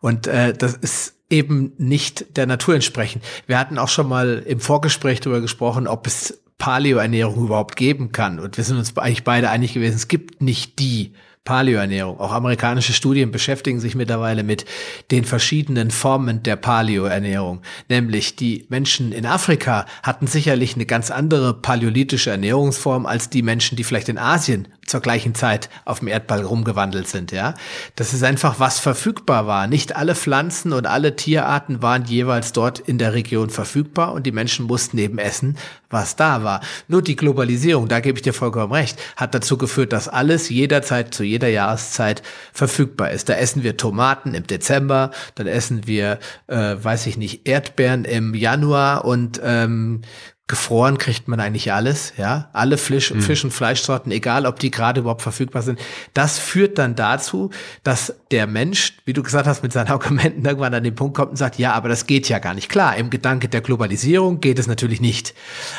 Und 0.01 0.27
äh, 0.27 0.51
das 0.51 0.73
ist 0.73 1.15
eben 1.29 1.71
nicht 1.77 2.35
der 2.35 2.45
Natur 2.45 2.75
entsprechend. 2.75 3.23
Wir 3.47 3.57
hatten 3.57 3.77
auch 3.77 3.87
schon 3.87 4.09
mal 4.09 4.43
im 4.45 4.59
Vorgespräch 4.59 5.21
darüber 5.21 5.39
gesprochen, 5.39 5.87
ob 5.87 6.05
es 6.05 6.41
Paleo-Ernährung 6.57 7.45
überhaupt 7.45 7.77
geben 7.77 8.11
kann. 8.11 8.39
Und 8.39 8.57
wir 8.57 8.63
sind 8.65 8.77
uns 8.77 8.97
eigentlich 8.97 9.23
beide 9.23 9.49
einig 9.49 9.73
gewesen, 9.73 9.95
es 9.95 10.09
gibt 10.09 10.41
nicht 10.41 10.79
die 10.79 11.13
Paleoernährung. 11.45 12.19
Auch 12.19 12.31
amerikanische 12.31 12.91
Studien 12.91 13.31
beschäftigen 13.31 13.79
sich 13.79 13.93
mittlerweile 13.95 14.43
mit 14.43 14.65
den 15.11 15.23
verschiedenen 15.23 15.91
Formen 15.91 16.41
der 16.41 16.55
Paleoernährung. 16.55 17.61
Nämlich 17.87 18.35
die 18.35 18.65
Menschen 18.69 19.11
in 19.11 19.27
Afrika 19.27 19.85
hatten 20.01 20.25
sicherlich 20.25 20.73
eine 20.75 20.87
ganz 20.87 21.11
andere 21.11 21.53
paläolithische 21.53 22.31
Ernährungsform 22.31 23.05
als 23.05 23.29
die 23.29 23.43
Menschen, 23.43 23.77
die 23.77 23.83
vielleicht 23.83 24.09
in 24.09 24.17
Asien 24.17 24.67
zur 24.85 25.01
gleichen 25.01 25.35
Zeit 25.35 25.69
auf 25.85 25.99
dem 25.99 26.07
Erdball 26.07 26.43
rumgewandelt 26.43 27.07
sind, 27.07 27.31
ja. 27.31 27.55
Das 27.95 28.13
ist 28.13 28.23
einfach, 28.23 28.59
was 28.59 28.79
verfügbar 28.79 29.47
war. 29.47 29.67
Nicht 29.67 29.95
alle 29.95 30.15
Pflanzen 30.15 30.73
und 30.73 30.85
alle 30.85 31.15
Tierarten 31.15 31.81
waren 31.81 32.05
jeweils 32.05 32.53
dort 32.53 32.79
in 32.79 32.97
der 32.97 33.13
Region 33.13 33.49
verfügbar 33.49 34.13
und 34.13 34.25
die 34.25 34.31
Menschen 34.31 34.65
mussten 34.65 34.97
eben 34.97 35.17
essen, 35.17 35.57
was 35.89 36.15
da 36.15 36.43
war. 36.43 36.61
Nur 36.87 37.01
die 37.01 37.15
Globalisierung, 37.15 37.87
da 37.87 37.99
gebe 37.99 38.17
ich 38.17 38.23
dir 38.23 38.33
vollkommen 38.33 38.73
recht, 38.73 38.99
hat 39.15 39.33
dazu 39.33 39.57
geführt, 39.57 39.93
dass 39.93 40.07
alles 40.07 40.49
jederzeit 40.49 41.13
zu 41.13 41.23
jeder 41.23 41.47
Jahreszeit 41.47 42.21
verfügbar 42.53 43.11
ist. 43.11 43.29
Da 43.29 43.33
essen 43.35 43.63
wir 43.63 43.77
Tomaten 43.77 44.33
im 44.33 44.47
Dezember, 44.47 45.11
dann 45.35 45.47
essen 45.47 45.87
wir, 45.87 46.19
äh, 46.47 46.75
weiß 46.81 47.07
ich 47.07 47.17
nicht, 47.17 47.47
Erdbeeren 47.47 48.05
im 48.05 48.33
Januar 48.33 49.05
und 49.05 49.39
ähm, 49.43 50.01
Gefroren 50.47 50.99
kriegt 50.99 51.27
man 51.27 51.39
eigentlich 51.39 51.73
alles, 51.73 52.13
ja. 52.17 52.49
Alle 52.53 52.77
Fisch, 52.77 53.11
mhm. 53.11 53.21
Fisch 53.21 53.43
und 53.43 53.49
Fleischsorten, 53.49 54.11
egal 54.11 54.45
ob 54.45 54.59
die 54.59 54.69
gerade 54.69 55.01
überhaupt 55.01 55.23
verfügbar 55.23 55.63
sind. 55.63 55.79
Das 56.13 56.37
führt 56.37 56.77
dann 56.77 56.95
dazu, 56.95 57.49
dass 57.83 58.13
der 58.29 58.45
Mensch, 58.45 58.97
wie 59.05 59.13
du 59.13 59.23
gesagt 59.23 59.47
hast, 59.47 59.63
mit 59.63 59.73
seinen 59.73 59.87
Argumenten 59.91 60.45
irgendwann 60.45 60.75
an 60.75 60.83
den 60.83 60.93
Punkt 60.93 61.17
kommt 61.17 61.31
und 61.31 61.37
sagt, 61.37 61.57
ja, 61.57 61.73
aber 61.73 61.89
das 61.89 62.05
geht 62.05 62.29
ja 62.29 62.37
gar 62.37 62.53
nicht. 62.53 62.69
Klar, 62.69 62.95
im 62.95 63.09
Gedanke 63.09 63.49
der 63.49 63.61
Globalisierung 63.61 64.39
geht 64.39 64.59
es 64.59 64.67
natürlich 64.67 65.01
nicht. 65.01 65.33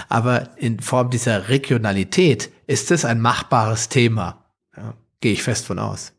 Aber 0.08 0.48
in 0.56 0.80
Form 0.80 1.10
dieser 1.10 1.48
Regionalität 1.48 2.50
ist 2.66 2.90
es 2.90 3.04
ein 3.04 3.20
machbares 3.20 3.88
Thema. 3.88 4.46
Ja, 4.76 4.94
Gehe 5.20 5.32
ich 5.32 5.44
fest 5.44 5.66
von 5.66 5.78
aus. 5.78 6.12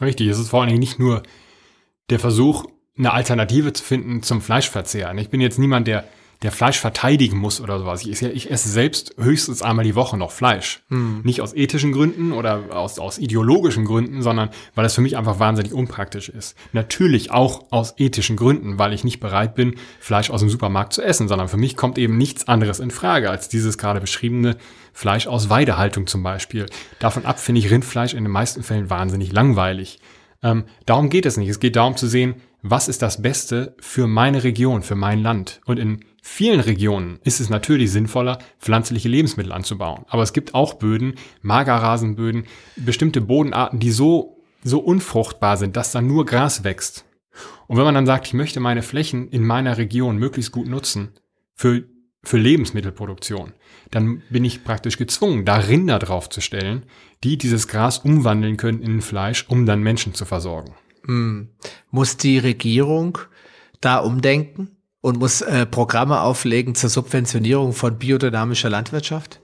Richtig, 0.00 0.28
es 0.28 0.38
ist 0.38 0.48
vor 0.48 0.60
allen 0.60 0.70
Dingen 0.70 0.80
nicht 0.80 0.98
nur 0.98 1.22
der 2.08 2.18
Versuch, 2.18 2.64
eine 2.96 3.12
Alternative 3.12 3.72
zu 3.74 3.84
finden 3.84 4.22
zum 4.22 4.40
Fleischverzehr. 4.40 5.14
Ich 5.16 5.28
bin 5.28 5.40
jetzt 5.40 5.58
niemand, 5.58 5.86
der 5.86 6.04
der 6.42 6.50
Fleisch 6.50 6.78
verteidigen 6.78 7.38
muss 7.38 7.60
oder 7.60 7.78
sowas. 7.78 8.04
Ich, 8.04 8.22
ich 8.22 8.50
esse 8.50 8.68
selbst 8.68 9.14
höchstens 9.18 9.62
einmal 9.62 9.84
die 9.84 9.94
Woche 9.94 10.16
noch 10.16 10.32
Fleisch. 10.32 10.82
Hm. 10.88 11.20
Nicht 11.22 11.40
aus 11.40 11.54
ethischen 11.54 11.92
Gründen 11.92 12.32
oder 12.32 12.76
aus, 12.76 12.98
aus 12.98 13.18
ideologischen 13.18 13.84
Gründen, 13.84 14.22
sondern 14.22 14.50
weil 14.74 14.84
es 14.84 14.94
für 14.94 15.00
mich 15.00 15.16
einfach 15.16 15.38
wahnsinnig 15.38 15.72
unpraktisch 15.72 16.28
ist. 16.28 16.56
Natürlich 16.72 17.30
auch 17.30 17.70
aus 17.70 17.94
ethischen 17.98 18.36
Gründen, 18.36 18.78
weil 18.78 18.92
ich 18.92 19.04
nicht 19.04 19.20
bereit 19.20 19.54
bin, 19.54 19.76
Fleisch 20.00 20.30
aus 20.30 20.40
dem 20.40 20.50
Supermarkt 20.50 20.92
zu 20.92 21.02
essen, 21.02 21.28
sondern 21.28 21.48
für 21.48 21.56
mich 21.56 21.76
kommt 21.76 21.96
eben 21.96 22.18
nichts 22.18 22.48
anderes 22.48 22.80
in 22.80 22.90
Frage 22.90 23.30
als 23.30 23.48
dieses 23.48 23.78
gerade 23.78 24.00
beschriebene 24.00 24.56
Fleisch 24.92 25.28
aus 25.28 25.48
Weidehaltung 25.48 26.06
zum 26.06 26.22
Beispiel. 26.22 26.66
Davon 26.98 27.24
ab 27.24 27.38
finde 27.38 27.60
ich 27.60 27.70
Rindfleisch 27.70 28.14
in 28.14 28.24
den 28.24 28.32
meisten 28.32 28.62
Fällen 28.62 28.90
wahnsinnig 28.90 29.32
langweilig. 29.32 30.00
Ähm, 30.42 30.64
darum 30.86 31.08
geht 31.08 31.24
es 31.24 31.36
nicht. 31.36 31.48
Es 31.48 31.60
geht 31.60 31.76
darum 31.76 31.96
zu 31.96 32.08
sehen, 32.08 32.34
was 32.62 32.88
ist 32.88 33.02
das 33.02 33.22
Beste 33.22 33.74
für 33.80 34.06
meine 34.06 34.44
Region, 34.44 34.82
für 34.82 34.94
mein 34.94 35.20
Land. 35.20 35.60
Und 35.64 35.78
in 35.78 36.04
vielen 36.22 36.60
Regionen 36.60 37.18
ist 37.24 37.40
es 37.40 37.50
natürlich 37.50 37.90
sinnvoller, 37.90 38.38
pflanzliche 38.58 39.08
Lebensmittel 39.08 39.52
anzubauen. 39.52 40.04
Aber 40.08 40.22
es 40.22 40.32
gibt 40.32 40.54
auch 40.54 40.74
Böden, 40.74 41.16
Magerrasenböden, 41.42 42.44
bestimmte 42.76 43.20
Bodenarten, 43.20 43.80
die 43.80 43.90
so, 43.90 44.42
so 44.62 44.78
unfruchtbar 44.78 45.56
sind, 45.58 45.76
dass 45.76 45.92
da 45.92 46.00
nur 46.00 46.24
Gras 46.24 46.64
wächst. 46.64 47.04
Und 47.66 47.76
wenn 47.76 47.84
man 47.84 47.94
dann 47.94 48.06
sagt, 48.06 48.28
ich 48.28 48.34
möchte 48.34 48.60
meine 48.60 48.82
Flächen 48.82 49.28
in 49.28 49.44
meiner 49.44 49.78
Region 49.78 50.16
möglichst 50.16 50.52
gut 50.52 50.68
nutzen 50.68 51.12
für, 51.54 51.84
für 52.22 52.38
Lebensmittelproduktion, 52.38 53.52
dann 53.90 54.22
bin 54.30 54.44
ich 54.44 54.64
praktisch 54.64 54.98
gezwungen, 54.98 55.44
da 55.44 55.56
Rinder 55.56 55.98
draufzustellen, 55.98 56.86
die 57.24 57.36
dieses 57.36 57.68
Gras 57.68 57.98
umwandeln 57.98 58.56
können 58.56 58.82
in 58.82 59.00
Fleisch, 59.00 59.46
um 59.48 59.66
dann 59.66 59.82
Menschen 59.82 60.14
zu 60.14 60.24
versorgen. 60.24 60.74
Hm. 61.04 61.48
Muss 61.90 62.16
die 62.16 62.38
Regierung 62.38 63.18
da 63.80 63.98
umdenken? 63.98 64.76
Und 65.02 65.18
muss 65.18 65.42
äh, 65.42 65.66
Programme 65.66 66.20
auflegen 66.22 66.74
zur 66.74 66.88
Subventionierung 66.88 67.74
von 67.74 67.98
biodynamischer 67.98 68.70
Landwirtschaft? 68.70 69.40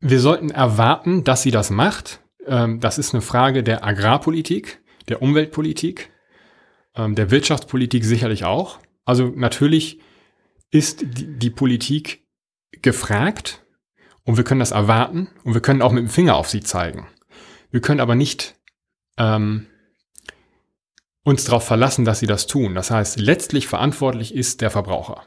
Wir 0.00 0.18
sollten 0.18 0.50
erwarten, 0.50 1.22
dass 1.22 1.42
sie 1.42 1.52
das 1.52 1.70
macht. 1.70 2.20
Ähm, 2.46 2.80
das 2.80 2.98
ist 2.98 3.14
eine 3.14 3.22
Frage 3.22 3.62
der 3.62 3.84
Agrarpolitik, 3.84 4.82
der 5.08 5.22
Umweltpolitik, 5.22 6.10
ähm, 6.96 7.14
der 7.14 7.30
Wirtschaftspolitik 7.30 8.04
sicherlich 8.04 8.44
auch. 8.44 8.80
Also 9.04 9.32
natürlich 9.36 10.00
ist 10.70 11.02
die, 11.02 11.38
die 11.38 11.50
Politik 11.50 12.26
gefragt 12.82 13.64
und 14.24 14.38
wir 14.38 14.44
können 14.44 14.60
das 14.60 14.72
erwarten 14.72 15.28
und 15.44 15.54
wir 15.54 15.60
können 15.60 15.82
auch 15.82 15.92
mit 15.92 16.02
dem 16.02 16.10
Finger 16.10 16.36
auf 16.36 16.48
sie 16.48 16.60
zeigen. 16.60 17.06
Wir 17.70 17.80
können 17.80 18.00
aber 18.00 18.14
nicht 18.14 18.56
ähm, 19.18 19.66
uns 21.24 21.44
darauf 21.44 21.64
verlassen, 21.64 22.04
dass 22.04 22.20
sie 22.20 22.26
das 22.26 22.46
tun. 22.46 22.74
Das 22.74 22.90
heißt, 22.90 23.18
letztlich 23.18 23.66
verantwortlich 23.66 24.34
ist 24.34 24.60
der 24.60 24.70
Verbraucher. 24.70 25.22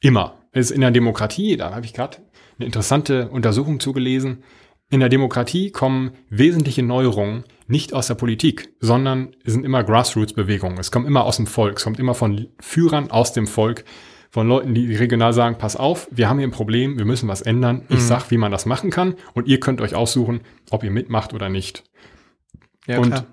Immer. 0.00 0.34
Es 0.52 0.66
ist 0.66 0.70
in 0.72 0.80
der 0.80 0.90
Demokratie, 0.90 1.56
da 1.56 1.74
habe 1.74 1.84
ich 1.84 1.92
gerade 1.92 2.18
eine 2.58 2.66
interessante 2.66 3.28
Untersuchung 3.28 3.78
zugelesen. 3.78 4.42
In 4.90 5.00
der 5.00 5.10
Demokratie 5.10 5.70
kommen 5.70 6.12
wesentliche 6.30 6.82
Neuerungen 6.82 7.44
nicht 7.66 7.92
aus 7.92 8.06
der 8.06 8.14
Politik, 8.14 8.70
sondern 8.80 9.36
es 9.44 9.52
sind 9.52 9.66
immer 9.66 9.84
Grassroots-Bewegungen. 9.84 10.78
Es 10.78 10.90
kommt 10.90 11.06
immer 11.06 11.24
aus 11.24 11.36
dem 11.36 11.46
Volk, 11.46 11.76
es 11.76 11.84
kommt 11.84 11.98
immer 12.00 12.14
von 12.14 12.48
Führern 12.58 13.10
aus 13.10 13.34
dem 13.34 13.46
Volk, 13.46 13.84
von 14.30 14.48
Leuten, 14.48 14.74
die 14.74 14.94
regional 14.94 15.32
sagen, 15.34 15.56
pass 15.58 15.76
auf, 15.76 16.08
wir 16.10 16.28
haben 16.28 16.38
hier 16.38 16.48
ein 16.48 16.52
Problem, 16.52 16.98
wir 16.98 17.04
müssen 17.04 17.28
was 17.28 17.42
ändern. 17.42 17.82
Ich 17.88 17.96
mhm. 17.96 18.00
sag, 18.00 18.30
wie 18.30 18.38
man 18.38 18.52
das 18.52 18.66
machen 18.66 18.90
kann 18.90 19.14
und 19.34 19.46
ihr 19.46 19.60
könnt 19.60 19.80
euch 19.80 19.94
aussuchen, 19.94 20.40
ob 20.70 20.84
ihr 20.84 20.90
mitmacht 20.90 21.34
oder 21.34 21.48
nicht. 21.50 21.84
Ja, 22.86 22.98
und 22.98 23.10
klar 23.10 23.26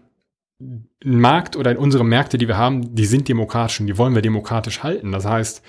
Markt 1.03 1.55
oder 1.55 1.71
in 1.71 1.77
unsere 1.77 2.05
Märkte, 2.05 2.37
die 2.37 2.47
wir 2.47 2.57
haben, 2.57 2.95
die 2.95 3.05
sind 3.05 3.27
demokratisch 3.27 3.79
und 3.79 3.87
die 3.87 3.97
wollen 3.97 4.15
wir 4.15 4.21
demokratisch 4.21 4.83
halten. 4.83 5.11
Das 5.11 5.25
heißt, 5.25 5.61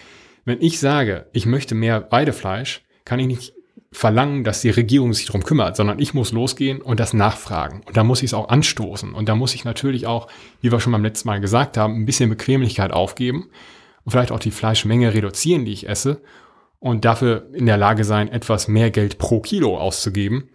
wenn 0.44 0.60
ich 0.60 0.78
sage, 0.78 1.26
ich 1.32 1.46
möchte 1.46 1.74
mehr 1.74 2.06
Weidefleisch, 2.10 2.82
kann 3.04 3.18
ich 3.18 3.26
nicht 3.26 3.52
verlangen, 3.92 4.44
dass 4.44 4.60
die 4.60 4.70
Regierung 4.70 5.12
sich 5.12 5.26
darum 5.26 5.42
kümmert, 5.42 5.76
sondern 5.76 5.98
ich 5.98 6.14
muss 6.14 6.32
losgehen 6.32 6.80
und 6.82 7.00
das 7.00 7.14
nachfragen. 7.14 7.82
Und 7.86 7.96
da 7.96 8.04
muss 8.04 8.22
ich 8.22 8.30
es 8.30 8.34
auch 8.34 8.48
anstoßen. 8.48 9.12
Und 9.12 9.28
da 9.28 9.34
muss 9.34 9.54
ich 9.54 9.64
natürlich 9.64 10.06
auch, 10.06 10.28
wie 10.60 10.70
wir 10.70 10.80
schon 10.80 10.92
beim 10.92 11.02
letzten 11.02 11.28
Mal 11.28 11.40
gesagt 11.40 11.76
haben, 11.76 11.94
ein 11.94 12.06
bisschen 12.06 12.28
Bequemlichkeit 12.28 12.92
aufgeben 12.92 13.48
und 14.04 14.12
vielleicht 14.12 14.32
auch 14.32 14.38
die 14.38 14.50
Fleischmenge 14.50 15.14
reduzieren, 15.14 15.64
die 15.64 15.72
ich 15.72 15.88
esse 15.88 16.20
und 16.78 17.04
dafür 17.04 17.48
in 17.52 17.66
der 17.66 17.78
Lage 17.78 18.04
sein, 18.04 18.28
etwas 18.28 18.68
mehr 18.68 18.90
Geld 18.90 19.18
pro 19.18 19.40
Kilo 19.40 19.78
auszugeben 19.78 20.50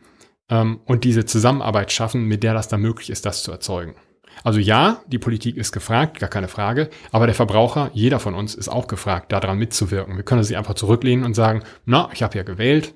ähm, 0.49 0.79
und 0.85 1.03
diese 1.03 1.25
Zusammenarbeit 1.25 1.91
schaffen, 1.91 2.25
mit 2.25 2.43
der 2.43 2.53
das 2.53 2.67
dann 2.67 2.81
möglich 2.81 3.09
ist, 3.09 3.25
das 3.25 3.43
zu 3.43 3.51
erzeugen. 3.51 3.95
Also 4.43 4.59
ja, 4.59 5.01
die 5.07 5.19
Politik 5.19 5.57
ist 5.57 5.71
gefragt, 5.71 6.19
gar 6.19 6.29
keine 6.29 6.47
Frage, 6.47 6.89
aber 7.11 7.25
der 7.25 7.35
Verbraucher, 7.35 7.91
jeder 7.93 8.19
von 8.19 8.33
uns 8.33 8.55
ist 8.55 8.69
auch 8.69 8.87
gefragt, 8.87 9.31
daran 9.31 9.57
mitzuwirken. 9.57 10.15
Wir 10.15 10.23
können 10.23 10.43
sich 10.43 10.57
einfach 10.57 10.73
zurücklehnen 10.73 11.25
und 11.25 11.35
sagen, 11.35 11.63
na, 11.85 12.09
ich 12.13 12.23
habe 12.23 12.37
ja 12.37 12.43
gewählt. 12.43 12.93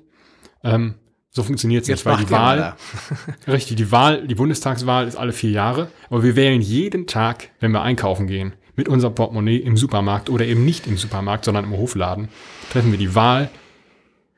Ähm, 0.64 0.94
so 1.30 1.42
funktioniert 1.42 1.82
es 1.82 1.88
nicht, 1.88 2.06
weil 2.06 2.16
die 2.16 2.30
Wahl, 2.30 2.74
richtig, 3.46 3.76
die 3.76 3.92
Wahl, 3.92 4.26
die 4.26 4.34
Bundestagswahl 4.34 5.06
ist 5.06 5.16
alle 5.16 5.32
vier 5.32 5.50
Jahre, 5.50 5.88
aber 6.08 6.22
wir 6.22 6.34
wählen 6.34 6.60
jeden 6.60 7.06
Tag, 7.06 7.50
wenn 7.60 7.72
wir 7.72 7.82
einkaufen 7.82 8.26
gehen, 8.26 8.54
mit 8.74 8.88
unserem 8.88 9.14
Portemonnaie 9.14 9.58
im 9.58 9.76
Supermarkt 9.76 10.30
oder 10.30 10.46
eben 10.46 10.64
nicht 10.64 10.86
im 10.86 10.96
Supermarkt, 10.96 11.44
sondern 11.44 11.64
im 11.64 11.76
Hofladen, 11.76 12.28
treffen 12.72 12.90
wir 12.90 12.98
die 12.98 13.14
Wahl. 13.14 13.50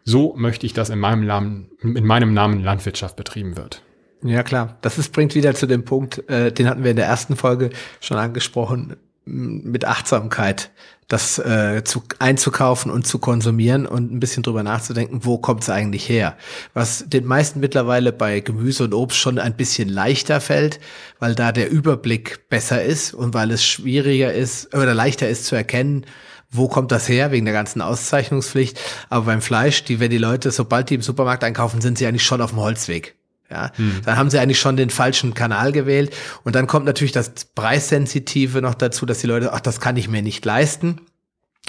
So 0.05 0.35
möchte 0.37 0.65
ich, 0.65 0.73
dass 0.73 0.91
in 0.91 0.99
meinem 0.99 1.27
Namen, 1.27 1.71
in 1.83 2.07
meinem 2.07 2.35
Namen 2.35 2.63
Landwirtschaft 2.63 3.17
betrieben 3.17 3.57
wird. 3.57 3.83
Ja, 4.23 4.43
klar. 4.43 4.79
Das 4.81 4.99
ist, 4.99 5.13
bringt 5.13 5.35
wieder 5.35 5.55
zu 5.55 5.67
dem 5.67 5.85
Punkt, 5.85 6.29
äh, 6.29 6.53
den 6.53 6.69
hatten 6.69 6.83
wir 6.83 6.91
in 6.91 6.97
der 6.97 7.07
ersten 7.07 7.37
Folge 7.37 7.71
schon 8.01 8.17
angesprochen, 8.17 8.97
mit 9.25 9.85
Achtsamkeit, 9.85 10.71
das 11.07 11.39
äh, 11.39 11.83
zu, 11.85 12.03
einzukaufen 12.19 12.91
und 12.91 13.07
zu 13.07 13.19
konsumieren 13.19 13.87
und 13.87 14.13
ein 14.13 14.21
bisschen 14.21 14.43
drüber 14.43 14.63
nachzudenken, 14.63 15.21
wo 15.23 15.39
kommt 15.39 15.63
es 15.63 15.71
eigentlich 15.71 16.09
her. 16.09 16.37
Was 16.75 17.05
den 17.07 17.25
meisten 17.25 17.61
mittlerweile 17.61 18.13
bei 18.13 18.41
Gemüse 18.41 18.85
und 18.85 18.95
Obst 18.95 19.19
schon 19.19 19.39
ein 19.39 19.55
bisschen 19.55 19.89
leichter 19.89 20.41
fällt, 20.41 20.81
weil 21.19 21.35
da 21.35 21.53
der 21.53 21.71
Überblick 21.71 22.49
besser 22.49 22.83
ist 22.83 23.15
und 23.15 23.35
weil 23.35 23.51
es 23.51 23.65
schwieriger 23.65 24.33
ist 24.33 24.75
oder 24.75 24.95
leichter 24.95 25.29
ist 25.29 25.47
zu 25.47 25.55
erkennen, 25.55 26.05
wo 26.51 26.69
kommt 26.69 26.93
das 26.93 27.09
her, 27.09 27.31
wegen 27.31 27.45
der 27.45 27.55
ganzen 27.55 27.83
Auszeichnungspflicht. 27.83 28.81
Aber 29.11 29.27
beim 29.27 29.43
Fleisch, 29.43 29.85
die, 29.85 30.01
wenn 30.01 30.11
die 30.11 30.19
Leute, 30.19 30.51
sobald 30.51 30.89
die 30.91 30.95
im 30.95 31.03
Supermarkt 31.03 31.45
einkaufen, 31.45 31.81
sind 31.81 31.99
sie 31.99 32.07
eigentlich 32.07 32.25
schon 32.25 32.41
auf 32.41 32.51
dem 32.51 32.61
Holzweg. 32.61 33.18
Ja, 33.51 33.73
hm. 33.77 34.03
dann 34.05 34.17
haben 34.17 34.31
sie 34.31 34.39
eigentlich 34.39 34.61
schon 34.61 34.77
den 34.77 34.91
falschen 34.91 35.33
Kanal 35.35 35.73
gewählt. 35.73 36.15
Und 36.45 36.55
dann 36.55 36.67
kommt 36.67 36.85
natürlich 36.85 37.13
das 37.13 37.31
Preissensitive 37.55 38.61
noch 38.61 38.75
dazu, 38.75 39.07
dass 39.07 39.21
die 39.21 39.27
Leute, 39.27 39.53
ach, 39.53 39.61
das 39.61 39.81
kann 39.81 39.97
ich 39.97 40.09
mir 40.09 40.23
nicht 40.23 40.45
leisten. 40.45 41.01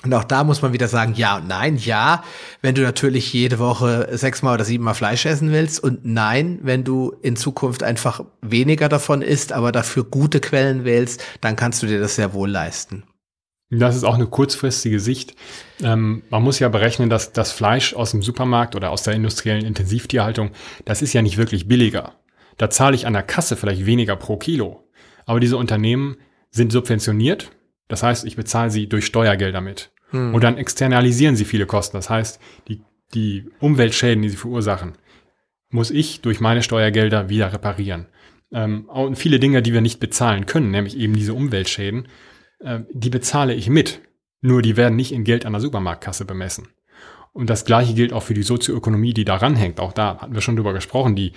Und 0.04 0.14
auch 0.14 0.24
da 0.24 0.46
muss 0.46 0.62
man 0.62 0.72
wieder 0.72 0.88
sagen, 0.88 1.14
ja 1.16 1.38
und 1.38 1.48
nein. 1.48 1.78
Ja, 1.78 2.24
wenn 2.62 2.76
du 2.76 2.82
natürlich 2.82 3.34
jede 3.34 3.60
Woche 3.60 4.08
sechsmal 4.12 4.54
oder 4.54 4.64
siebenmal 4.64 4.94
Fleisch 4.94 5.26
essen 5.26 5.52
willst. 5.52 5.84
Und 5.84 6.06
nein, 6.06 6.60
wenn 6.62 6.86
du 6.86 7.14
in 7.22 7.36
Zukunft 7.36 7.84
einfach 7.84 8.24
weniger 8.42 8.88
davon 8.88 9.22
isst, 9.22 9.52
aber 9.52 9.72
dafür 9.72 10.06
gute 10.06 10.40
Quellen 10.40 10.86
wählst, 10.86 11.24
dann 11.42 11.58
kannst 11.58 11.84
du 11.84 11.88
dir 11.88 12.00
das 12.00 12.16
sehr 12.16 12.34
wohl 12.34 12.50
leisten. 12.50 13.04
Das 13.72 13.96
ist 13.96 14.04
auch 14.04 14.16
eine 14.16 14.26
kurzfristige 14.26 15.00
Sicht. 15.00 15.36
Ähm, 15.82 16.24
man 16.30 16.42
muss 16.42 16.58
ja 16.60 16.70
berechnen, 16.70 17.10
dass 17.10 17.34
das 17.34 17.52
Fleisch 17.52 17.94
aus 17.94 18.12
dem 18.12 18.24
Supermarkt 18.24 18.76
oder 18.76 18.90
aus 18.90 19.04
der 19.04 19.14
industriellen 19.14 19.64
Intensivtierhaltung, 19.64 20.52
das 20.86 21.04
ist 21.04 21.14
ja 21.14 21.22
nicht 21.22 21.38
wirklich 21.38 21.68
billiger. 21.68 22.16
Da 22.58 22.70
zahle 22.70 22.96
ich 22.96 23.06
an 23.06 23.14
der 23.14 23.24
Kasse 23.24 23.56
vielleicht 23.56 23.86
weniger 23.86 24.16
pro 24.16 24.38
Kilo. 24.38 24.84
Aber 25.26 25.40
diese 25.40 25.58
Unternehmen 25.58 26.18
sind 26.50 26.72
subventioniert. 26.72 27.52
Das 27.88 28.02
heißt, 28.02 28.26
ich 28.26 28.36
bezahle 28.36 28.72
sie 28.72 28.90
durch 28.90 29.06
Steuergelder 29.06 29.62
mit. 29.62 29.92
Hm. 30.10 30.34
Und 30.34 30.44
dann 30.44 30.58
externalisieren 30.58 31.36
sie 31.36 31.46
viele 31.46 31.68
Kosten. 31.68 31.96
Das 31.98 32.10
heißt, 32.10 32.40
die, 32.68 32.82
die 33.14 33.50
Umweltschäden, 33.60 34.24
die 34.24 34.30
sie 34.30 34.38
verursachen, 34.38 34.94
muss 35.70 35.92
ich 35.92 36.22
durch 36.22 36.40
meine 36.40 36.64
Steuergelder 36.64 37.30
wieder 37.30 37.54
reparieren. 37.54 38.08
Ähm, 38.52 38.90
und 38.90 39.16
viele 39.16 39.40
Dinge, 39.40 39.62
die 39.62 39.74
wir 39.74 39.82
nicht 39.82 40.00
bezahlen 40.00 40.48
können, 40.48 40.72
nämlich 40.72 40.98
eben 40.98 41.14
diese 41.14 41.36
Umweltschäden, 41.36 42.08
äh, 42.60 42.82
die 42.92 43.10
bezahle 43.10 43.54
ich 43.54 43.70
mit. 43.70 44.02
Nur 44.42 44.62
die 44.62 44.78
werden 44.78 44.96
nicht 44.96 45.12
in 45.12 45.24
Geld 45.24 45.46
an 45.46 45.54
der 45.54 45.62
Supermarktkasse 45.62 46.26
bemessen. 46.26 46.70
Und 47.34 47.50
das 47.50 47.66
Gleiche 47.66 47.94
gilt 47.94 48.14
auch 48.14 48.24
für 48.24 48.34
die 48.34 48.44
Sozioökonomie, 48.44 49.14
die 49.14 49.26
daran 49.26 49.56
hängt. 49.56 49.80
Auch 49.80 49.94
da 49.94 50.20
hatten 50.20 50.34
wir 50.34 50.42
schon 50.42 50.56
drüber 50.56 50.74
gesprochen, 50.74 51.16
die 51.16 51.34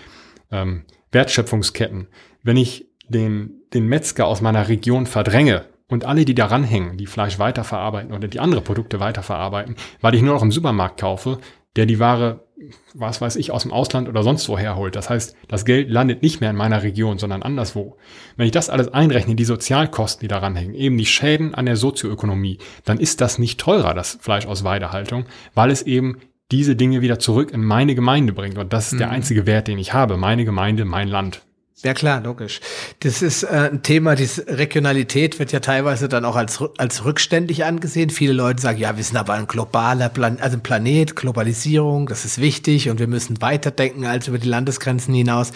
ähm, 0.50 0.84
Wertschöpfungsketten. 1.10 2.08
Wenn 2.42 2.56
ich 2.56 2.86
den, 3.08 3.62
den 3.74 3.86
Metzger 3.86 4.26
aus 4.26 4.40
meiner 4.40 4.68
Region 4.68 5.06
verdränge 5.06 5.66
und 5.88 6.04
alle, 6.04 6.24
die 6.24 6.34
daran 6.34 6.64
hängen, 6.64 6.96
die 6.96 7.06
Fleisch 7.06 7.38
weiterverarbeiten 7.38 8.12
oder 8.12 8.28
die 8.28 8.40
andere 8.40 8.62
Produkte 8.62 9.00
weiterverarbeiten, 9.00 9.76
weil 10.00 10.14
ich 10.14 10.22
nur 10.22 10.34
noch 10.34 10.42
im 10.42 10.52
Supermarkt 10.52 11.00
kaufe, 11.00 11.38
der 11.76 11.86
die 11.86 11.98
Ware 11.98 12.46
was 12.94 13.20
weiß 13.20 13.36
ich, 13.36 13.50
aus 13.50 13.62
dem 13.62 13.72
Ausland 13.72 14.08
oder 14.08 14.22
sonst 14.22 14.48
woher 14.48 14.76
holt. 14.76 14.96
Das 14.96 15.10
heißt, 15.10 15.36
das 15.48 15.64
Geld 15.64 15.90
landet 15.90 16.22
nicht 16.22 16.40
mehr 16.40 16.50
in 16.50 16.56
meiner 16.56 16.82
Region, 16.82 17.18
sondern 17.18 17.42
anderswo. 17.42 17.96
Wenn 18.36 18.46
ich 18.46 18.52
das 18.52 18.70
alles 18.70 18.88
einrechne, 18.88 19.34
die 19.34 19.44
Sozialkosten, 19.44 20.20
die 20.22 20.28
daran 20.28 20.56
hängen, 20.56 20.74
eben 20.74 20.98
die 20.98 21.06
Schäden 21.06 21.54
an 21.54 21.66
der 21.66 21.76
Sozioökonomie, 21.76 22.58
dann 22.84 22.98
ist 22.98 23.20
das 23.20 23.38
nicht 23.38 23.60
teurer, 23.60 23.94
das 23.94 24.18
Fleisch 24.20 24.46
aus 24.46 24.64
Weidehaltung, 24.64 25.26
weil 25.54 25.70
es 25.70 25.82
eben 25.82 26.18
diese 26.50 26.76
Dinge 26.76 27.00
wieder 27.00 27.18
zurück 27.18 27.50
in 27.52 27.64
meine 27.64 27.94
Gemeinde 27.94 28.32
bringt. 28.32 28.58
Und 28.58 28.72
das 28.72 28.88
ist 28.88 28.92
mhm. 28.94 28.98
der 28.98 29.10
einzige 29.10 29.46
Wert, 29.46 29.68
den 29.68 29.78
ich 29.78 29.92
habe. 29.92 30.16
Meine 30.16 30.44
Gemeinde, 30.44 30.84
mein 30.84 31.08
Land. 31.08 31.42
Ja 31.84 31.94
klar, 31.94 32.20
logisch. 32.20 32.60
Das 33.00 33.22
ist 33.22 33.42
äh, 33.42 33.70
ein 33.72 33.82
Thema, 33.82 34.14
diese 34.14 34.46
Regionalität 34.46 35.40
wird 35.40 35.50
ja 35.50 35.58
teilweise 35.58 36.08
dann 36.08 36.24
auch 36.24 36.36
als, 36.36 36.62
als 36.78 37.04
rückständig 37.04 37.64
angesehen. 37.64 38.10
Viele 38.10 38.32
Leute 38.32 38.62
sagen, 38.62 38.78
ja, 38.78 38.96
wir 38.96 39.02
sind 39.02 39.16
aber 39.16 39.32
ein 39.32 39.48
globaler 39.48 40.08
Plan 40.08 40.38
also 40.40 40.58
ein 40.58 40.62
Planet, 40.62 41.16
Globalisierung, 41.16 42.06
das 42.06 42.24
ist 42.24 42.40
wichtig 42.40 42.88
und 42.88 43.00
wir 43.00 43.08
müssen 43.08 43.42
weiterdenken 43.42 44.06
als 44.06 44.28
über 44.28 44.38
die 44.38 44.48
Landesgrenzen 44.48 45.12
hinaus. 45.12 45.52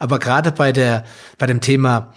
Aber 0.00 0.18
gerade 0.18 0.50
bei 0.50 0.72
der, 0.72 1.04
bei 1.38 1.46
dem 1.46 1.60
Thema 1.60 2.12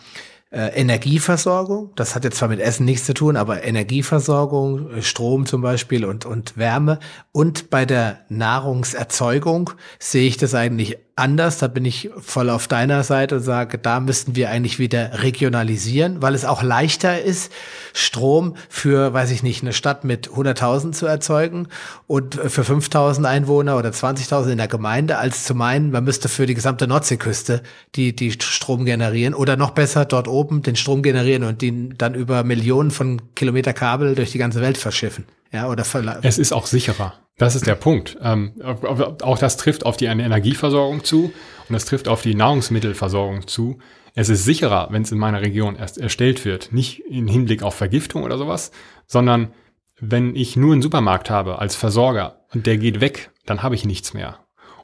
äh, 0.51 0.79
Energieversorgung, 0.79 1.91
das 1.95 2.15
hat 2.15 2.23
jetzt 2.23 2.37
zwar 2.37 2.49
mit 2.49 2.59
Essen 2.59 2.85
nichts 2.85 3.05
zu 3.05 3.13
tun, 3.13 3.37
aber 3.37 3.63
Energieversorgung, 3.63 5.01
Strom 5.01 5.45
zum 5.45 5.61
Beispiel 5.61 6.03
und, 6.03 6.25
und 6.25 6.57
Wärme 6.57 6.99
und 7.31 7.69
bei 7.69 7.85
der 7.85 8.21
Nahrungserzeugung 8.29 9.69
sehe 9.99 10.27
ich 10.27 10.37
das 10.37 10.55
eigentlich 10.55 10.97
anders. 11.21 11.59
Da 11.59 11.67
bin 11.67 11.85
ich 11.85 12.09
voll 12.19 12.49
auf 12.49 12.67
deiner 12.67 13.03
Seite 13.03 13.35
und 13.35 13.41
sage, 13.41 13.77
da 13.77 13.99
müssten 13.99 14.35
wir 14.35 14.49
eigentlich 14.49 14.79
wieder 14.79 15.23
regionalisieren, 15.23 16.21
weil 16.21 16.35
es 16.35 16.43
auch 16.43 16.63
leichter 16.63 17.21
ist, 17.21 17.51
Strom 17.93 18.55
für, 18.67 19.13
weiß 19.13 19.31
ich 19.31 19.43
nicht, 19.43 19.61
eine 19.61 19.71
Stadt 19.71 20.03
mit 20.03 20.29
100.000 20.29 20.91
zu 20.91 21.05
erzeugen 21.05 21.67
und 22.07 22.35
für 22.35 22.63
5.000 22.63 23.23
Einwohner 23.25 23.77
oder 23.77 23.89
20.000 23.89 24.51
in 24.51 24.57
der 24.57 24.67
Gemeinde, 24.67 25.17
als 25.17 25.45
zu 25.45 25.55
meinen, 25.55 25.91
man 25.91 26.03
müsste 26.03 26.27
für 26.27 26.45
die 26.45 26.55
gesamte 26.55 26.87
Nordseeküste 26.87 27.61
die, 27.95 28.15
die 28.15 28.31
Strom 28.31 28.83
generieren 28.85 29.33
oder 29.33 29.55
noch 29.55 29.71
besser 29.71 30.05
dort 30.05 30.27
oben 30.27 30.63
den 30.63 30.75
Strom 30.75 31.03
generieren 31.03 31.43
und 31.43 31.61
den 31.61 31.95
dann 31.97 32.15
über 32.15 32.43
Millionen 32.43 32.91
von 32.91 33.21
Kilometer 33.35 33.73
Kabel 33.73 34.15
durch 34.15 34.31
die 34.31 34.39
ganze 34.39 34.61
Welt 34.61 34.77
verschiffen. 34.77 35.25
Ja, 35.51 35.67
oder 35.67 35.83
es 36.21 36.37
ist 36.37 36.53
auch 36.53 36.65
sicherer. 36.65 37.13
Das 37.41 37.55
ist 37.55 37.65
der 37.65 37.73
Punkt. 37.73 38.19
Ähm, 38.21 38.53
auch 38.61 39.39
das 39.39 39.57
trifft 39.57 39.83
auf 39.83 39.97
die 39.97 40.05
Energieversorgung 40.05 41.03
zu 41.03 41.33
und 41.67 41.73
das 41.73 41.85
trifft 41.85 42.07
auf 42.07 42.21
die 42.21 42.35
Nahrungsmittelversorgung 42.35 43.47
zu. 43.47 43.79
Es 44.13 44.29
ist 44.29 44.45
sicherer, 44.45 44.89
wenn 44.91 45.01
es 45.01 45.11
in 45.11 45.17
meiner 45.17 45.41
Region 45.41 45.75
erst 45.75 45.97
erstellt 45.97 46.45
wird, 46.45 46.71
nicht 46.71 46.99
im 47.09 47.27
Hinblick 47.27 47.63
auf 47.63 47.73
Vergiftung 47.73 48.21
oder 48.21 48.37
sowas, 48.37 48.69
sondern 49.07 49.55
wenn 49.99 50.35
ich 50.35 50.55
nur 50.55 50.73
einen 50.73 50.83
Supermarkt 50.83 51.31
habe 51.31 51.57
als 51.57 51.75
Versorger 51.75 52.45
und 52.53 52.67
der 52.67 52.77
geht 52.77 53.01
weg, 53.01 53.31
dann 53.47 53.63
habe 53.63 53.73
ich 53.73 53.85
nichts 53.85 54.13
mehr. 54.13 54.37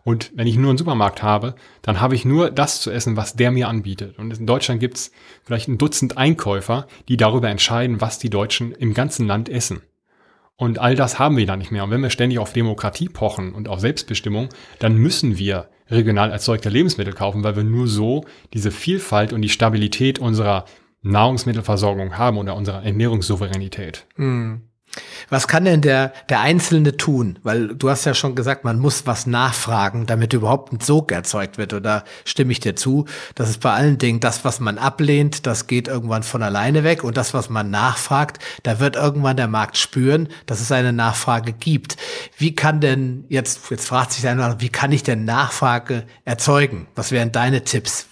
Und 0.03 0.31
wenn 0.33 0.47
ich 0.47 0.57
nur 0.57 0.69
einen 0.69 0.79
Supermarkt 0.79 1.21
habe, 1.21 1.53
dann 1.83 2.01
habe 2.01 2.15
ich 2.15 2.25
nur 2.25 2.49
das 2.49 2.81
zu 2.81 2.89
essen, 2.89 3.15
was 3.15 3.35
der 3.35 3.51
mir 3.51 3.67
anbietet. 3.67 4.17
Und 4.17 4.35
in 4.35 4.47
Deutschland 4.47 4.79
gibt 4.79 4.97
es 4.97 5.11
vielleicht 5.43 5.67
ein 5.67 5.77
Dutzend 5.77 6.17
Einkäufer, 6.17 6.87
die 7.07 7.17
darüber 7.17 7.49
entscheiden, 7.49 8.01
was 8.01 8.17
die 8.17 8.31
Deutschen 8.31 8.71
im 8.71 8.95
ganzen 8.95 9.27
Land 9.27 9.47
essen. 9.47 9.83
Und 10.57 10.79
all 10.79 10.95
das 10.95 11.19
haben 11.19 11.37
wir 11.37 11.45
dann 11.45 11.59
nicht 11.59 11.71
mehr. 11.71 11.83
Und 11.83 11.91
wenn 11.91 12.01
wir 12.01 12.09
ständig 12.09 12.39
auf 12.39 12.51
Demokratie 12.51 13.09
pochen 13.09 13.53
und 13.53 13.67
auf 13.67 13.79
Selbstbestimmung, 13.79 14.49
dann 14.79 14.97
müssen 14.97 15.37
wir 15.37 15.69
regional 15.89 16.31
erzeugte 16.31 16.69
Lebensmittel 16.69 17.13
kaufen, 17.13 17.43
weil 17.43 17.55
wir 17.55 17.63
nur 17.63 17.87
so 17.87 18.25
diese 18.53 18.71
Vielfalt 18.71 19.33
und 19.33 19.41
die 19.43 19.49
Stabilität 19.49 20.17
unserer 20.19 20.65
Nahrungsmittelversorgung 21.03 22.17
haben 22.17 22.37
oder 22.37 22.55
unserer 22.55 22.83
Ernährungssouveränität. 22.83 24.07
Mhm. 24.17 24.66
Was 25.29 25.47
kann 25.47 25.65
denn 25.65 25.81
der, 25.81 26.13
der 26.29 26.41
Einzelne 26.41 26.97
tun? 26.97 27.39
Weil 27.43 27.69
du 27.75 27.89
hast 27.89 28.05
ja 28.05 28.13
schon 28.13 28.35
gesagt, 28.35 28.63
man 28.63 28.79
muss 28.79 29.05
was 29.05 29.27
nachfragen, 29.27 30.05
damit 30.05 30.33
überhaupt 30.33 30.71
ein 30.71 30.79
Sog 30.79 31.11
erzeugt 31.11 31.57
wird. 31.57 31.73
Oder 31.73 32.03
stimme 32.25 32.51
ich 32.51 32.59
dir 32.59 32.75
zu? 32.75 33.05
Das 33.35 33.49
ist 33.49 33.61
bei 33.61 33.73
allen 33.73 33.97
Dingen 33.97 34.19
das, 34.19 34.45
was 34.45 34.59
man 34.59 34.77
ablehnt, 34.77 35.45
das 35.45 35.67
geht 35.67 35.87
irgendwann 35.87 36.23
von 36.23 36.43
alleine 36.43 36.83
weg. 36.83 37.03
Und 37.03 37.17
das, 37.17 37.33
was 37.33 37.49
man 37.49 37.69
nachfragt, 37.69 38.43
da 38.63 38.79
wird 38.79 38.95
irgendwann 38.95 39.37
der 39.37 39.47
Markt 39.47 39.77
spüren, 39.77 40.29
dass 40.45 40.61
es 40.61 40.71
eine 40.71 40.93
Nachfrage 40.93 41.53
gibt. 41.53 41.97
Wie 42.37 42.55
kann 42.55 42.79
denn, 42.79 43.25
jetzt, 43.29 43.69
jetzt 43.69 43.87
fragt 43.87 44.13
sich 44.13 44.27
einer, 44.27 44.61
wie 44.61 44.69
kann 44.69 44.91
ich 44.91 45.03
denn 45.03 45.25
Nachfrage 45.25 46.05
erzeugen? 46.25 46.87
Was 46.95 47.11
wären 47.11 47.31
deine 47.31 47.63
Tipps? 47.63 48.07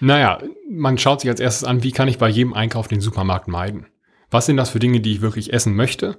Naja, 0.00 0.38
man 0.70 0.98
schaut 0.98 1.20
sich 1.20 1.30
als 1.30 1.40
erstes 1.40 1.64
an, 1.64 1.82
wie 1.82 1.92
kann 1.92 2.08
ich 2.08 2.18
bei 2.18 2.28
jedem 2.28 2.52
Einkauf 2.52 2.88
den 2.88 3.00
Supermarkt 3.00 3.48
meiden? 3.48 3.86
Was 4.34 4.46
sind 4.46 4.56
das 4.56 4.70
für 4.70 4.80
Dinge, 4.80 5.00
die 5.00 5.12
ich 5.12 5.20
wirklich 5.20 5.52
essen 5.52 5.76
möchte? 5.76 6.18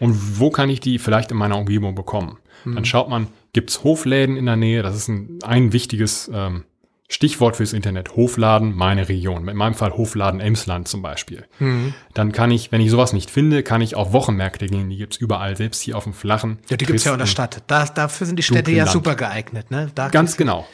Und 0.00 0.40
wo 0.40 0.50
kann 0.50 0.68
ich 0.68 0.80
die 0.80 0.98
vielleicht 0.98 1.30
in 1.30 1.36
meiner 1.36 1.56
Umgebung 1.56 1.94
bekommen? 1.94 2.38
Mhm. 2.64 2.74
Dann 2.74 2.84
schaut 2.84 3.08
man, 3.08 3.28
gibt's 3.52 3.84
Hofläden 3.84 4.36
in 4.36 4.46
der 4.46 4.56
Nähe? 4.56 4.82
Das 4.82 4.96
ist 4.96 5.06
ein, 5.06 5.38
ein 5.44 5.72
wichtiges 5.72 6.28
ähm, 6.34 6.64
Stichwort 7.08 7.54
fürs 7.54 7.72
Internet. 7.72 8.16
Hofladen, 8.16 8.74
meine 8.74 9.08
Region. 9.08 9.46
In 9.46 9.56
meinem 9.56 9.74
Fall 9.74 9.92
Hofladen 9.92 10.40
Emsland 10.40 10.88
zum 10.88 11.02
Beispiel. 11.02 11.46
Mhm. 11.60 11.94
Dann 12.14 12.32
kann 12.32 12.50
ich, 12.50 12.72
wenn 12.72 12.80
ich 12.80 12.90
sowas 12.90 13.12
nicht 13.12 13.30
finde, 13.30 13.62
kann 13.62 13.80
ich 13.80 13.94
auf 13.94 14.12
Wochenmärkte 14.12 14.66
gehen. 14.66 14.90
Die 14.90 14.96
gibt's 14.96 15.18
überall, 15.18 15.56
selbst 15.56 15.82
hier 15.82 15.96
auf 15.96 16.02
dem 16.02 16.14
Flachen. 16.14 16.58
Ja, 16.68 16.76
die 16.76 16.84
gibt's 16.84 17.04
ja 17.04 17.12
auch 17.12 17.14
in 17.14 17.20
der 17.20 17.26
Stadt. 17.26 17.62
Da, 17.68 17.84
dafür 17.84 18.26
sind 18.26 18.40
die 18.40 18.42
Städte 18.42 18.72
ja 18.72 18.88
super 18.88 19.14
geeignet. 19.14 19.70
Ne? 19.70 19.88
Da 19.94 20.08
Ganz 20.08 20.36
genau. 20.36 20.66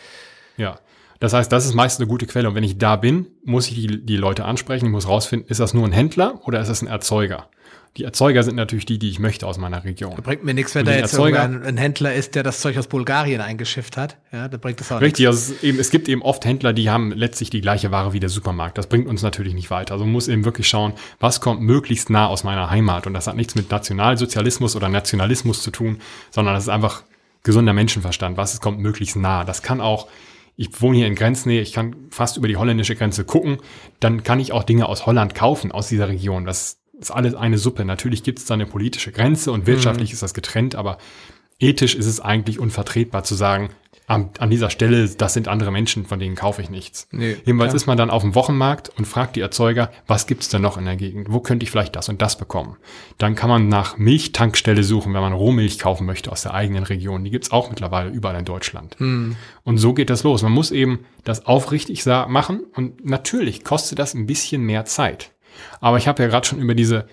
Ja. 0.56 0.78
Das 1.20 1.32
heißt, 1.32 1.50
das 1.50 1.66
ist 1.66 1.74
meist 1.74 2.00
eine 2.00 2.08
gute 2.08 2.26
Quelle. 2.26 2.48
Und 2.48 2.54
wenn 2.54 2.64
ich 2.64 2.78
da 2.78 2.96
bin, 2.96 3.26
muss 3.44 3.68
ich 3.68 3.74
die, 3.74 4.04
die 4.04 4.16
Leute 4.16 4.44
ansprechen. 4.44 4.86
Ich 4.86 4.92
muss 4.92 5.08
rausfinden, 5.08 5.48
ist 5.48 5.60
das 5.60 5.74
nur 5.74 5.84
ein 5.84 5.92
Händler 5.92 6.40
oder 6.44 6.60
ist 6.60 6.68
das 6.68 6.82
ein 6.82 6.88
Erzeuger? 6.88 7.48
Die 7.96 8.04
Erzeuger 8.04 8.44
sind 8.44 8.54
natürlich 8.54 8.86
die, 8.86 8.98
die 8.98 9.08
ich 9.08 9.18
möchte 9.18 9.44
aus 9.46 9.58
meiner 9.58 9.82
Region. 9.82 10.12
Da 10.14 10.22
bringt 10.22 10.44
mir 10.44 10.54
nichts, 10.54 10.74
wenn 10.76 10.86
da 10.86 10.92
jetzt 10.92 11.12
Erzeuger, 11.14 11.42
ein, 11.42 11.64
ein, 11.64 11.76
Händler 11.76 12.14
ist, 12.14 12.36
der 12.36 12.44
das 12.44 12.60
Zeug 12.60 12.78
aus 12.78 12.86
Bulgarien 12.86 13.40
eingeschifft 13.40 13.96
hat. 13.96 14.18
Ja, 14.30 14.46
da 14.46 14.56
bringt 14.56 14.80
es 14.80 14.92
auch 14.92 15.00
Richtig, 15.00 15.26
also 15.26 15.54
es, 15.54 15.62
eben, 15.64 15.80
es 15.80 15.90
gibt 15.90 16.08
eben 16.08 16.22
oft 16.22 16.44
Händler, 16.44 16.72
die 16.72 16.90
haben 16.90 17.10
letztlich 17.10 17.50
die 17.50 17.60
gleiche 17.60 17.90
Ware 17.90 18.12
wie 18.12 18.20
der 18.20 18.28
Supermarkt. 18.28 18.78
Das 18.78 18.86
bringt 18.86 19.08
uns 19.08 19.22
natürlich 19.22 19.54
nicht 19.54 19.70
weiter. 19.70 19.94
Also 19.94 20.04
man 20.04 20.12
muss 20.12 20.28
eben 20.28 20.44
wirklich 20.44 20.68
schauen, 20.68 20.92
was 21.18 21.40
kommt 21.40 21.60
möglichst 21.60 22.08
nah 22.08 22.26
aus 22.26 22.44
meiner 22.44 22.70
Heimat. 22.70 23.08
Und 23.08 23.14
das 23.14 23.26
hat 23.26 23.34
nichts 23.34 23.56
mit 23.56 23.68
Nationalsozialismus 23.68 24.76
oder 24.76 24.88
Nationalismus 24.88 25.62
zu 25.62 25.72
tun, 25.72 26.00
sondern 26.30 26.54
das 26.54 26.64
ist 26.64 26.68
einfach 26.68 27.02
gesunder 27.42 27.72
Menschenverstand. 27.72 28.36
Was 28.36 28.60
kommt 28.60 28.78
möglichst 28.78 29.16
nah. 29.16 29.42
Das 29.42 29.62
kann 29.62 29.80
auch 29.80 30.06
ich 30.58 30.82
wohne 30.82 30.98
hier 30.98 31.06
in 31.06 31.14
Grenznähe, 31.14 31.62
ich 31.62 31.72
kann 31.72 31.94
fast 32.10 32.36
über 32.36 32.48
die 32.48 32.56
holländische 32.56 32.96
Grenze 32.96 33.24
gucken, 33.24 33.58
dann 34.00 34.24
kann 34.24 34.40
ich 34.40 34.52
auch 34.52 34.64
Dinge 34.64 34.86
aus 34.86 35.06
Holland 35.06 35.36
kaufen, 35.36 35.70
aus 35.70 35.88
dieser 35.88 36.08
Region. 36.08 36.44
Das 36.44 36.80
ist 36.98 37.12
alles 37.12 37.36
eine 37.36 37.58
Suppe. 37.58 37.84
Natürlich 37.84 38.24
gibt 38.24 38.40
es 38.40 38.46
da 38.46 38.54
eine 38.54 38.66
politische 38.66 39.12
Grenze 39.12 39.52
und 39.52 39.68
wirtschaftlich 39.68 40.10
mhm. 40.10 40.14
ist 40.14 40.22
das 40.22 40.34
getrennt, 40.34 40.74
aber 40.74 40.98
ethisch 41.60 41.94
ist 41.94 42.06
es 42.06 42.18
eigentlich 42.18 42.58
unvertretbar 42.58 43.22
zu 43.22 43.36
sagen, 43.36 43.70
an, 44.08 44.30
an 44.38 44.48
dieser 44.48 44.70
Stelle, 44.70 45.06
das 45.06 45.34
sind 45.34 45.48
andere 45.48 45.70
Menschen, 45.70 46.06
von 46.06 46.18
denen 46.18 46.34
kaufe 46.34 46.62
ich 46.62 46.70
nichts. 46.70 47.06
Nee, 47.12 47.36
Jedenfalls 47.44 47.72
klar. 47.72 47.76
ist 47.76 47.86
man 47.86 47.98
dann 47.98 48.08
auf 48.08 48.22
dem 48.22 48.34
Wochenmarkt 48.34 48.90
und 48.96 49.04
fragt 49.04 49.36
die 49.36 49.40
Erzeuger, 49.40 49.92
was 50.06 50.26
gibt's 50.26 50.48
denn 50.48 50.62
noch 50.62 50.78
in 50.78 50.86
der 50.86 50.96
Gegend? 50.96 51.30
Wo 51.30 51.40
könnte 51.40 51.64
ich 51.64 51.70
vielleicht 51.70 51.94
das 51.94 52.08
und 52.08 52.22
das 52.22 52.38
bekommen? 52.38 52.78
Dann 53.18 53.34
kann 53.34 53.50
man 53.50 53.68
nach 53.68 53.98
Milchtankstelle 53.98 54.82
suchen, 54.82 55.12
wenn 55.12 55.20
man 55.20 55.34
Rohmilch 55.34 55.78
kaufen 55.78 56.06
möchte 56.06 56.32
aus 56.32 56.40
der 56.40 56.54
eigenen 56.54 56.84
Region. 56.84 57.22
Die 57.22 57.30
gibt's 57.30 57.50
auch 57.50 57.68
mittlerweile 57.68 58.08
überall 58.08 58.38
in 58.38 58.46
Deutschland. 58.46 58.96
Hm. 58.98 59.36
Und 59.62 59.76
so 59.76 59.92
geht 59.92 60.08
das 60.08 60.22
los. 60.22 60.42
Man 60.42 60.52
muss 60.52 60.70
eben 60.70 61.00
das 61.24 61.44
aufrichtig 61.44 62.06
machen 62.06 62.60
und 62.74 63.04
natürlich 63.04 63.62
kostet 63.62 63.98
das 63.98 64.14
ein 64.14 64.26
bisschen 64.26 64.62
mehr 64.62 64.86
Zeit. 64.86 65.32
Aber 65.80 65.98
ich 65.98 66.08
habe 66.08 66.22
ja 66.22 66.30
gerade 66.30 66.46
schon 66.46 66.60
über 66.60 66.74
diese 66.74 67.08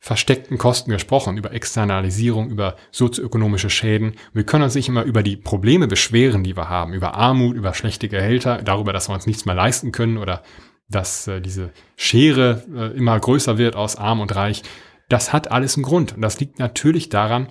versteckten 0.00 0.58
Kosten 0.58 0.90
gesprochen, 0.90 1.36
über 1.36 1.52
Externalisierung, 1.52 2.50
über 2.50 2.76
sozioökonomische 2.92 3.70
Schäden. 3.70 4.14
Wir 4.32 4.44
können 4.44 4.64
uns 4.64 4.74
nicht 4.74 4.88
immer 4.88 5.02
über 5.02 5.22
die 5.22 5.36
Probleme 5.36 5.88
beschweren, 5.88 6.44
die 6.44 6.56
wir 6.56 6.68
haben, 6.68 6.92
über 6.92 7.14
Armut, 7.14 7.56
über 7.56 7.74
schlechte 7.74 8.08
Gehälter, 8.08 8.62
darüber, 8.62 8.92
dass 8.92 9.08
wir 9.08 9.14
uns 9.14 9.26
nichts 9.26 9.44
mehr 9.44 9.56
leisten 9.56 9.90
können 9.90 10.18
oder 10.18 10.42
dass 10.88 11.26
äh, 11.26 11.40
diese 11.40 11.72
Schere 11.96 12.64
äh, 12.74 12.96
immer 12.96 13.18
größer 13.18 13.58
wird 13.58 13.76
aus 13.76 13.96
arm 13.96 14.20
und 14.20 14.34
reich. 14.34 14.62
Das 15.08 15.32
hat 15.32 15.50
alles 15.50 15.76
einen 15.76 15.84
Grund. 15.84 16.14
Und 16.14 16.22
das 16.22 16.38
liegt 16.38 16.58
natürlich 16.58 17.08
daran, 17.08 17.48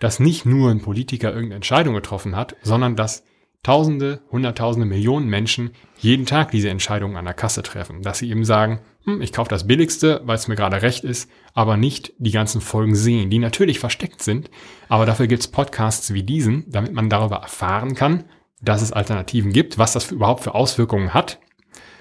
dass 0.00 0.20
nicht 0.20 0.46
nur 0.46 0.70
ein 0.70 0.82
Politiker 0.82 1.28
irgendeine 1.28 1.56
Entscheidung 1.56 1.94
getroffen 1.94 2.36
hat, 2.36 2.56
sondern 2.62 2.96
dass 2.96 3.24
Tausende, 3.62 4.20
Hunderttausende, 4.30 4.86
Millionen 4.86 5.28
Menschen 5.28 5.72
jeden 5.98 6.26
Tag 6.26 6.50
diese 6.52 6.70
Entscheidungen 6.70 7.16
an 7.16 7.24
der 7.24 7.34
Kasse 7.34 7.62
treffen. 7.62 8.02
Dass 8.02 8.18
sie 8.18 8.30
eben 8.30 8.44
sagen, 8.44 8.80
hm, 9.04 9.20
ich 9.20 9.32
kaufe 9.32 9.50
das 9.50 9.66
Billigste, 9.66 10.20
weil 10.24 10.36
es 10.36 10.48
mir 10.48 10.56
gerade 10.56 10.80
recht 10.80 11.04
ist, 11.04 11.30
aber 11.54 11.76
nicht 11.76 12.12
die 12.18 12.30
ganzen 12.30 12.60
Folgen 12.60 12.94
sehen, 12.94 13.30
die 13.30 13.38
natürlich 13.38 13.78
versteckt 13.78 14.22
sind. 14.22 14.50
Aber 14.88 15.06
dafür 15.06 15.26
gibt 15.26 15.42
es 15.42 15.48
Podcasts 15.48 16.14
wie 16.14 16.22
diesen, 16.22 16.64
damit 16.70 16.92
man 16.92 17.10
darüber 17.10 17.36
erfahren 17.36 17.94
kann, 17.94 18.24
dass 18.62 18.82
es 18.82 18.92
Alternativen 18.92 19.52
gibt, 19.52 19.78
was 19.78 19.92
das 19.92 20.04
für, 20.04 20.14
überhaupt 20.14 20.44
für 20.44 20.54
Auswirkungen 20.54 21.14
hat, 21.14 21.38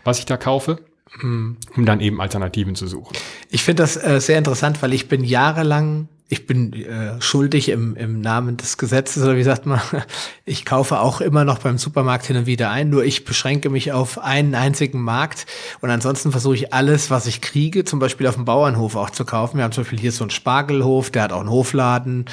was 0.03 0.19
ich 0.19 0.25
da 0.25 0.37
kaufe 0.37 0.79
hm. 1.19 1.57
um 1.75 1.85
dann 1.85 1.99
eben 1.99 2.21
Alternativen 2.21 2.75
zu 2.75 2.87
suchen. 2.87 3.15
Ich 3.49 3.63
finde 3.63 3.83
das 3.83 3.97
äh, 3.97 4.19
sehr 4.19 4.37
interessant, 4.37 4.81
weil 4.81 4.93
ich 4.93 5.07
bin 5.07 5.23
jahrelang 5.23 6.07
ich 6.29 6.45
bin 6.45 6.73
äh, 6.73 7.21
schuldig 7.21 7.69
im, 7.69 7.95
im 7.95 8.19
Namen 8.19 8.57
des 8.57 8.77
Gesetzes 8.77 9.23
oder 9.23 9.37
wie 9.37 9.43
sagt 9.43 9.65
man, 9.65 9.79
ich 10.45 10.65
kaufe 10.65 10.99
auch 10.99 11.21
immer 11.21 11.45
noch 11.45 11.59
beim 11.59 11.77
Supermarkt 11.77 12.25
hin 12.25 12.35
und 12.35 12.45
wieder 12.45 12.69
ein, 12.69 12.89
nur 12.89 13.05
ich 13.05 13.23
beschränke 13.23 13.69
mich 13.69 13.93
auf 13.93 14.19
einen 14.19 14.53
einzigen 14.53 15.01
Markt 15.01 15.45
und 15.79 15.89
ansonsten 15.89 16.31
versuche 16.31 16.55
ich 16.55 16.73
alles, 16.73 17.09
was 17.09 17.27
ich 17.27 17.39
kriege, 17.39 17.85
zum 17.85 17.99
Beispiel 17.99 18.27
auf 18.27 18.35
dem 18.35 18.43
Bauernhof 18.43 18.97
auch 18.97 19.09
zu 19.09 19.23
kaufen. 19.23 19.57
Wir 19.57 19.63
haben 19.63 19.71
zum 19.71 19.83
Beispiel 19.83 19.99
hier 19.99 20.11
so 20.11 20.25
einen 20.25 20.31
Spargelhof, 20.31 21.11
der 21.11 21.23
hat 21.23 21.31
auch 21.31 21.39
einen 21.39 21.49
Hofladen, 21.49 22.25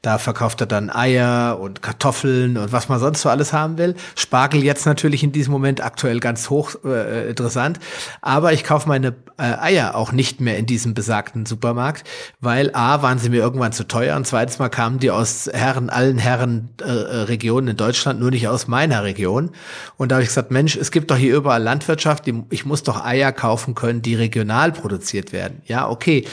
da 0.00 0.16
verkauft 0.16 0.62
er 0.62 0.66
dann 0.66 0.88
Eier 0.88 1.58
und 1.60 1.82
Kartoffeln 1.82 2.56
und 2.56 2.72
was 2.72 2.88
man 2.88 3.00
sonst 3.00 3.20
so 3.20 3.28
alles 3.28 3.52
haben 3.52 3.76
will. 3.76 3.94
Spargel 4.16 4.64
jetzt 4.64 4.86
natürlich 4.86 5.22
in 5.22 5.32
diesem 5.32 5.52
Moment 5.52 5.84
aktuell 5.84 6.20
ganz 6.20 6.48
hoch 6.48 6.76
äh, 6.86 7.28
interessant, 7.28 7.80
aber 8.22 8.54
ich 8.54 8.64
kaufe 8.64 8.88
meine 8.88 9.14
äh, 9.36 9.42
Eier 9.42 9.94
auch 9.94 10.12
nicht 10.12 10.40
mehr 10.40 10.56
in 10.56 10.64
diesem 10.64 10.94
besagten 10.94 11.44
Supermarkt, 11.44 12.08
weil 12.40 12.70
A, 12.74 13.02
waren 13.02 13.18
sie 13.18 13.28
mir 13.28 13.41
irgendwann 13.42 13.72
zu 13.72 13.86
teuer 13.86 14.16
und 14.16 14.26
zweitens 14.26 14.58
mal 14.58 14.70
kamen 14.70 14.98
die 14.98 15.10
aus 15.10 15.50
Herren, 15.52 15.90
allen 15.90 16.18
Herren 16.18 16.70
äh, 16.80 16.84
äh, 16.84 17.16
Regionen 17.24 17.68
in 17.68 17.76
Deutschland, 17.76 18.20
nur 18.20 18.30
nicht 18.30 18.48
aus 18.48 18.68
meiner 18.68 19.04
Region. 19.04 19.50
Und 19.98 20.10
da 20.10 20.16
habe 20.16 20.22
ich 20.22 20.30
gesagt, 20.30 20.50
Mensch, 20.50 20.76
es 20.76 20.90
gibt 20.90 21.10
doch 21.10 21.16
hier 21.16 21.36
überall 21.36 21.62
Landwirtschaft, 21.62 22.26
die, 22.26 22.42
ich 22.50 22.64
muss 22.64 22.82
doch 22.82 23.04
Eier 23.04 23.32
kaufen 23.32 23.74
können, 23.74 24.00
die 24.00 24.14
regional 24.14 24.72
produziert 24.72 25.32
werden. 25.32 25.60
Ja, 25.66 25.88
okay 25.88 26.24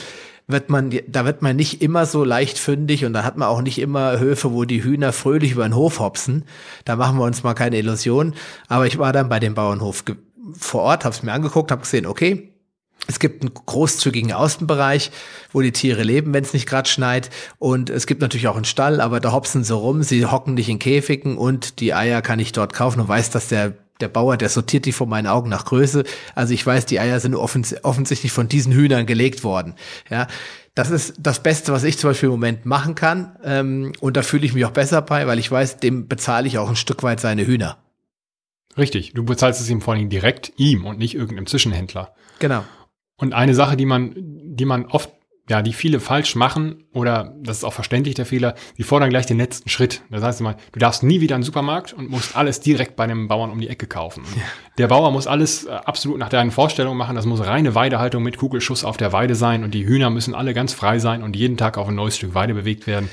wird 0.52 0.68
man, 0.68 0.92
da 1.06 1.24
wird 1.24 1.42
man 1.42 1.56
nicht 1.56 1.82
immer 1.82 2.06
so 2.06 2.24
leicht 2.24 2.58
fündig 2.58 3.04
und 3.04 3.12
da 3.12 3.24
hat 3.24 3.36
man 3.36 3.48
auch 3.48 3.62
nicht 3.62 3.78
immer 3.78 4.18
Höfe, 4.18 4.52
wo 4.52 4.64
die 4.64 4.82
Hühner 4.82 5.12
fröhlich 5.12 5.52
über 5.52 5.62
den 5.62 5.76
Hof 5.76 6.00
hopsen. 6.00 6.44
Da 6.84 6.96
machen 6.96 7.18
wir 7.18 7.24
uns 7.24 7.42
mal 7.42 7.54
keine 7.54 7.78
Illusion. 7.78 8.34
Aber 8.68 8.86
ich 8.86 8.98
war 8.98 9.12
dann 9.12 9.28
bei 9.28 9.38
dem 9.38 9.54
Bauernhof 9.54 10.04
vor 10.58 10.82
Ort, 10.82 11.04
habe 11.04 11.14
es 11.14 11.22
mir 11.22 11.32
angeguckt, 11.32 11.70
habe 11.70 11.82
gesehen, 11.82 12.06
okay, 12.06 12.52
es 13.06 13.18
gibt 13.18 13.42
einen 13.42 13.54
großzügigen 13.54 14.32
Außenbereich, 14.32 15.10
wo 15.52 15.60
die 15.60 15.72
Tiere 15.72 16.02
leben, 16.02 16.32
wenn 16.32 16.44
es 16.44 16.52
nicht 16.52 16.66
gerade 16.66 16.88
schneit. 16.88 17.30
Und 17.58 17.90
es 17.90 18.06
gibt 18.06 18.20
natürlich 18.20 18.48
auch 18.48 18.56
einen 18.56 18.64
Stall, 18.64 19.00
aber 19.00 19.20
da 19.20 19.32
hopsen 19.32 19.64
sie 19.64 19.74
rum, 19.74 20.02
sie 20.02 20.26
hocken 20.26 20.54
nicht 20.54 20.68
in 20.68 20.78
Käfigen 20.78 21.36
und 21.36 21.80
die 21.80 21.94
Eier 21.94 22.22
kann 22.22 22.38
ich 22.38 22.52
dort 22.52 22.72
kaufen 22.72 23.00
und 23.00 23.08
weiß, 23.08 23.30
dass 23.30 23.48
der 23.48 23.74
der 24.00 24.08
Bauer, 24.08 24.38
der 24.38 24.48
sortiert 24.48 24.86
die 24.86 24.92
vor 24.92 25.06
meinen 25.06 25.26
Augen 25.26 25.50
nach 25.50 25.66
Größe. 25.66 26.04
Also 26.34 26.54
ich 26.54 26.64
weiß, 26.64 26.86
die 26.86 27.00
Eier 27.00 27.20
sind 27.20 27.34
offens 27.34 27.74
offensichtlich 27.84 28.32
von 28.32 28.48
diesen 28.48 28.72
Hühnern 28.72 29.04
gelegt 29.04 29.44
worden. 29.44 29.74
Ja, 30.08 30.26
das 30.74 30.90
ist 30.90 31.14
das 31.18 31.42
Beste, 31.42 31.72
was 31.72 31.84
ich 31.84 31.98
zum 31.98 32.10
Beispiel 32.10 32.28
im 32.28 32.32
Moment 32.32 32.64
machen 32.64 32.94
kann. 32.94 33.36
Ähm, 33.44 33.92
und 34.00 34.16
da 34.16 34.22
fühle 34.22 34.46
ich 34.46 34.54
mich 34.54 34.64
auch 34.64 34.70
besser 34.70 35.02
bei, 35.02 35.26
weil 35.26 35.38
ich 35.38 35.50
weiß, 35.50 35.78
dem 35.78 36.08
bezahle 36.08 36.46
ich 36.46 36.58
auch 36.58 36.68
ein 36.68 36.76
Stück 36.76 37.02
weit 37.02 37.20
seine 37.20 37.46
Hühner. 37.46 37.78
Richtig, 38.78 39.12
du 39.12 39.24
bezahlst 39.24 39.60
es 39.60 39.68
ihm 39.68 39.80
vor 39.80 39.94
allem 39.94 40.08
direkt 40.08 40.52
ihm 40.56 40.86
und 40.86 40.98
nicht 40.98 41.14
irgendeinem 41.14 41.46
Zwischenhändler. 41.46 42.14
Genau. 42.38 42.64
Und 43.20 43.34
eine 43.34 43.54
Sache, 43.54 43.76
die 43.76 43.84
man, 43.84 44.14
die 44.16 44.64
man 44.64 44.86
oft, 44.86 45.10
ja, 45.48 45.60
die 45.60 45.74
viele 45.74 46.00
falsch 46.00 46.36
machen, 46.36 46.84
oder 46.94 47.34
das 47.42 47.58
ist 47.58 47.64
auch 47.64 47.72
verständlich 47.74 48.14
der 48.14 48.24
Fehler, 48.24 48.54
die 48.78 48.82
fordern 48.82 49.10
gleich 49.10 49.26
den 49.26 49.36
letzten 49.36 49.68
Schritt. 49.68 50.02
Das 50.10 50.22
heißt 50.22 50.40
immer, 50.40 50.56
du 50.72 50.78
darfst 50.78 51.02
nie 51.02 51.20
wieder 51.20 51.34
in 51.34 51.42
den 51.42 51.46
Supermarkt 51.46 51.92
und 51.92 52.08
musst 52.08 52.34
alles 52.34 52.60
direkt 52.60 52.96
bei 52.96 53.04
einem 53.04 53.28
Bauern 53.28 53.50
um 53.50 53.60
die 53.60 53.68
Ecke 53.68 53.86
kaufen. 53.86 54.24
Ja. 54.36 54.42
Der 54.78 54.88
Bauer 54.88 55.10
muss 55.10 55.26
alles 55.26 55.66
äh, 55.66 55.70
absolut 55.70 56.18
nach 56.18 56.30
deinen 56.30 56.50
Vorstellungen 56.50 56.96
machen. 56.96 57.14
Das 57.14 57.26
muss 57.26 57.44
reine 57.44 57.74
Weidehaltung 57.74 58.22
mit 58.22 58.38
Kugelschuss 58.38 58.84
auf 58.84 58.96
der 58.96 59.12
Weide 59.12 59.34
sein 59.34 59.64
und 59.64 59.74
die 59.74 59.86
Hühner 59.86 60.08
müssen 60.08 60.34
alle 60.34 60.54
ganz 60.54 60.72
frei 60.72 60.98
sein 60.98 61.22
und 61.22 61.36
jeden 61.36 61.58
Tag 61.58 61.76
auf 61.76 61.88
ein 61.88 61.94
neues 61.94 62.16
Stück 62.16 62.34
Weide 62.34 62.54
bewegt 62.54 62.86
werden. 62.86 63.10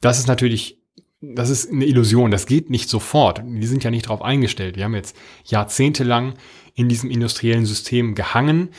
Das 0.00 0.18
ist 0.18 0.26
natürlich 0.26 0.78
das 1.20 1.50
ist 1.50 1.72
eine 1.72 1.84
Illusion, 1.84 2.30
das 2.30 2.46
geht 2.46 2.70
nicht 2.70 2.88
sofort. 2.88 3.42
Die 3.44 3.66
sind 3.66 3.82
ja 3.82 3.90
nicht 3.90 4.06
darauf 4.06 4.22
eingestellt. 4.22 4.76
Wir 4.76 4.84
haben 4.84 4.94
jetzt 4.94 5.16
jahrzehntelang 5.44 6.34
in 6.74 6.88
diesem 6.88 7.10
industriellen 7.10 7.66
System 7.66 8.14
gehangen 8.14 8.70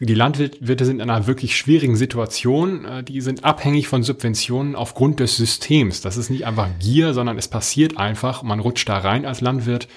die 0.00 0.14
Landwirte 0.14 0.84
sind 0.84 1.00
in 1.00 1.08
einer 1.08 1.26
wirklich 1.26 1.56
schwierigen 1.56 1.96
Situation. 1.96 2.84
Äh, 2.84 3.04
die 3.04 3.20
sind 3.20 3.44
abhängig 3.44 3.88
von 3.88 4.02
Subventionen 4.02 4.74
aufgrund 4.74 5.20
des 5.20 5.36
Systems. 5.36 6.00
Das 6.00 6.16
ist 6.16 6.30
nicht 6.30 6.46
einfach 6.46 6.68
Gier, 6.80 7.14
sondern 7.14 7.38
es 7.38 7.48
passiert 7.48 7.96
einfach. 7.96 8.42
Man 8.42 8.60
rutscht 8.60 8.88
da 8.88 8.98
rein 8.98 9.24
als 9.24 9.40
Landwirt 9.40 9.88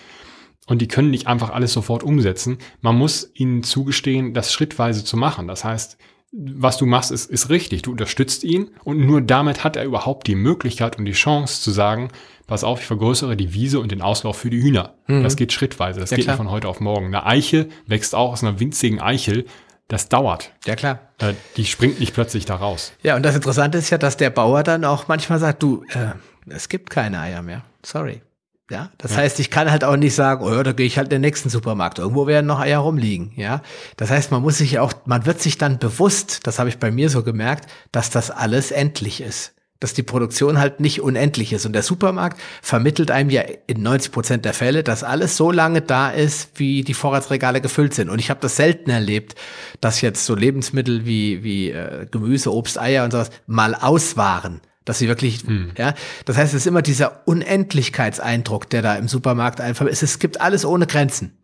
und 0.67 0.81
die 0.81 0.87
können 0.87 1.09
nicht 1.09 1.27
einfach 1.27 1.49
alles 1.49 1.73
sofort 1.73 2.03
umsetzen. 2.03 2.59
Man 2.81 2.97
muss 2.97 3.31
ihnen 3.33 3.63
zugestehen, 3.63 4.33
das 4.33 4.53
schrittweise 4.53 5.03
zu 5.03 5.17
machen. 5.17 5.47
Das 5.47 5.63
heißt, 5.63 5.97
was 6.33 6.77
du 6.77 6.85
machst, 6.85 7.09
ist, 7.09 7.31
ist 7.31 7.49
richtig. 7.49 7.83
Du 7.83 7.91
unterstützt 7.91 8.43
ihn 8.43 8.69
und 8.83 8.99
nur 8.99 9.21
damit 9.21 9.63
hat 9.63 9.77
er 9.77 9.85
überhaupt 9.85 10.27
die 10.27 10.35
Möglichkeit 10.35 10.99
und 10.99 11.05
die 11.05 11.13
Chance 11.13 11.61
zu 11.61 11.71
sagen, 11.71 12.09
pass 12.47 12.63
auf, 12.63 12.81
ich 12.81 12.85
vergrößere 12.85 13.37
die 13.37 13.53
Wiese 13.53 13.79
und 13.79 13.91
den 13.91 14.01
Auslauf 14.01 14.37
für 14.37 14.49
die 14.49 14.61
Hühner. 14.61 14.95
Mhm. 15.07 15.23
Das 15.23 15.37
geht 15.37 15.53
schrittweise. 15.53 16.01
Das 16.01 16.11
ja, 16.11 16.17
geht 16.17 16.25
klar. 16.25 16.35
nicht 16.35 16.43
von 16.43 16.51
heute 16.51 16.67
auf 16.67 16.81
morgen. 16.81 17.07
Eine 17.07 17.25
Eiche 17.25 17.69
wächst 17.87 18.13
auch 18.13 18.33
aus 18.33 18.43
einer 18.43 18.59
winzigen 18.59 18.99
Eichel 18.99 19.45
das 19.87 20.09
dauert. 20.09 20.51
Ja, 20.65 20.75
klar. 20.75 20.99
Äh, 21.19 21.33
die 21.55 21.65
springt 21.65 21.99
nicht 21.99 22.13
plötzlich 22.13 22.45
da 22.45 22.55
raus. 22.55 22.93
Ja, 23.03 23.15
und 23.15 23.23
das 23.23 23.35
Interessante 23.35 23.77
ist 23.77 23.89
ja, 23.89 23.97
dass 23.97 24.17
der 24.17 24.29
Bauer 24.29 24.63
dann 24.63 24.83
auch 24.83 25.07
manchmal 25.07 25.39
sagt, 25.39 25.63
du, 25.63 25.83
äh, 25.93 26.13
es 26.49 26.69
gibt 26.69 26.89
keine 26.89 27.19
Eier 27.19 27.41
mehr. 27.41 27.63
Sorry. 27.83 28.21
Ja, 28.69 28.89
das 28.97 29.11
ja. 29.11 29.17
heißt, 29.17 29.39
ich 29.39 29.49
kann 29.49 29.71
halt 29.71 29.85
auch 29.85 29.95
nicht 29.95 30.13
sagen, 30.13 30.43
oh 30.43 30.53
ja, 30.53 30.61
da 30.61 30.73
gehe 30.73 30.85
ich 30.85 30.97
halt 30.97 31.07
in 31.07 31.11
den 31.11 31.21
nächsten 31.21 31.49
Supermarkt. 31.49 31.99
Irgendwo 31.99 32.27
werden 32.27 32.45
noch 32.45 32.59
Eier 32.59 32.79
rumliegen. 32.79 33.31
Ja, 33.37 33.61
das 33.95 34.09
heißt, 34.09 34.31
man 34.31 34.41
muss 34.41 34.57
sich 34.57 34.79
auch, 34.79 34.93
man 35.05 35.25
wird 35.25 35.41
sich 35.41 35.57
dann 35.57 35.79
bewusst, 35.79 36.45
das 36.45 36.59
habe 36.59 36.67
ich 36.67 36.77
bei 36.77 36.91
mir 36.91 37.09
so 37.09 37.23
gemerkt, 37.23 37.69
dass 37.93 38.09
das 38.09 38.29
alles 38.29 38.71
endlich 38.71 39.21
ist. 39.21 39.53
Dass 39.79 39.93
die 39.93 40.03
Produktion 40.03 40.59
halt 40.59 40.79
nicht 40.79 41.01
unendlich 41.01 41.53
ist. 41.53 41.65
Und 41.65 41.73
der 41.73 41.83
Supermarkt 41.83 42.39
vermittelt 42.61 43.11
einem 43.11 43.29
ja 43.29 43.43
in 43.67 43.83
90 43.83 44.11
Prozent 44.11 44.45
der 44.45 44.53
Fälle, 44.53 44.83
dass 44.83 45.03
alles 45.03 45.37
so 45.37 45.51
lange 45.51 45.81
da 45.81 46.09
ist, 46.09 46.51
wie 46.55 46.83
die 46.83 46.93
Vorratsregale 46.93 47.61
gefüllt 47.61 47.93
sind. 47.93 48.09
Und 48.09 48.19
ich 48.19 48.29
habe 48.29 48.39
das 48.39 48.55
selten 48.55 48.89
erlebt, 48.89 49.35
dass 49.81 50.01
jetzt 50.01 50.25
so 50.25 50.35
Lebensmittel 50.35 51.05
wie, 51.05 51.43
wie 51.43 51.71
äh, 51.71 52.07
Gemüse, 52.09 52.53
Obst, 52.53 52.79
Eier 52.79 53.03
und 53.03 53.11
sowas 53.11 53.29
mal 53.45 53.75
aus 53.75 54.17
waren 54.17 54.61
dass 54.87 54.99
sie 54.99 55.09
wirklich, 55.09 55.43
hm. 55.45 55.71
ja, 55.77 55.93
das 56.23 56.37
heißt, 56.37 56.53
es 56.53 56.61
ist 56.61 56.65
immer 56.65 56.81
dieser 56.81 57.27
Unendlichkeitseindruck, 57.27 58.69
der 58.69 58.81
da 58.81 58.95
im 58.95 59.09
Supermarkt 59.09 59.59
einfach 59.59 59.85
ist. 59.85 60.01
Es 60.01 60.17
gibt 60.17 60.39
alles 60.39 60.63
ohne 60.63 60.87
Grenzen. 60.87 61.37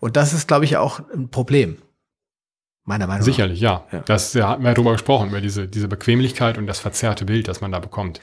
Und 0.00 0.16
das 0.16 0.32
ist, 0.32 0.48
glaube 0.48 0.64
ich, 0.64 0.76
auch 0.76 1.00
ein 1.14 1.28
Problem. 1.28 1.76
Meiner 2.88 3.06
Meinung 3.06 3.22
Sicherlich, 3.22 3.60
nach. 3.60 3.82
Sicherlich, 3.84 3.92
ja. 3.92 4.02
Das 4.06 4.32
ja, 4.32 4.48
hatten 4.48 4.62
wir 4.62 4.70
ja 4.70 4.74
drüber 4.74 4.92
gesprochen, 4.92 5.28
über 5.28 5.42
diese, 5.42 5.68
diese 5.68 5.88
Bequemlichkeit 5.88 6.56
und 6.56 6.66
das 6.66 6.80
verzerrte 6.80 7.26
Bild, 7.26 7.46
das 7.46 7.60
man 7.60 7.70
da 7.70 7.80
bekommt. 7.80 8.18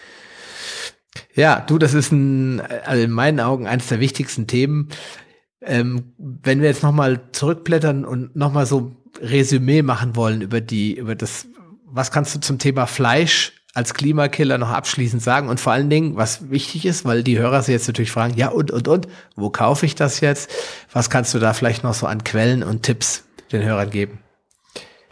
Ja, 1.36 1.60
du, 1.60 1.78
das 1.78 1.93
ist 1.93 2.12
ein, 2.12 2.62
also 2.84 3.04
in 3.04 3.12
meinen 3.12 3.39
Augen 3.39 3.67
eines 3.67 3.89
der 3.89 3.99
wichtigsten 3.99 4.47
Themen. 4.47 4.89
Ähm, 5.62 6.13
wenn 6.17 6.62
wir 6.62 6.69
jetzt 6.69 6.82
nochmal 6.82 7.30
zurückblättern 7.32 8.06
und 8.06 8.36
nochmal 8.36 8.65
so 8.65 8.95
Resümee 9.21 9.84
machen 9.84 10.15
wollen 10.15 10.41
über 10.41 10.62
die, 10.62 10.97
über 10.97 11.13
das, 11.13 11.45
was 11.86 12.12
kannst 12.12 12.34
du 12.34 12.39
zum 12.39 12.58
Thema 12.58 12.88
Fleisch 12.88 13.54
als 13.75 13.93
Klimakiller 13.93 14.58
noch 14.58 14.71
abschließend 14.71 15.21
sagen? 15.21 15.47
Und 15.47 15.60
vor 15.60 15.73
allen 15.73 15.91
Dingen, 15.91 16.15
was 16.15 16.49
wichtig 16.49 16.88
ist, 16.88 17.06
weil 17.06 17.21
die 17.21 17.38
Hörer 17.38 17.62
sich 17.62 17.73
jetzt 17.73 17.86
natürlich 17.88 18.12
fragen, 18.12 18.34
ja 18.36 18.47
und, 18.47 18.71
und, 18.71 18.88
und, 18.88 19.08
wo 19.36 19.51
kaufe 19.51 19.86
ich 19.86 19.93
das 19.93 20.21
jetzt? 20.21 20.49
Was 20.91 21.12
kannst 21.12 21.36
du 21.36 21.39
da 21.39 21.54
vielleicht 21.54 21.84
noch 21.84 21.93
so 21.93 22.08
an 22.08 22.23
Quellen 22.23 22.63
und 22.63 22.82
Tipps 22.82 23.25
den 23.51 23.62
Hörern 23.62 23.91
geben? 23.91 24.25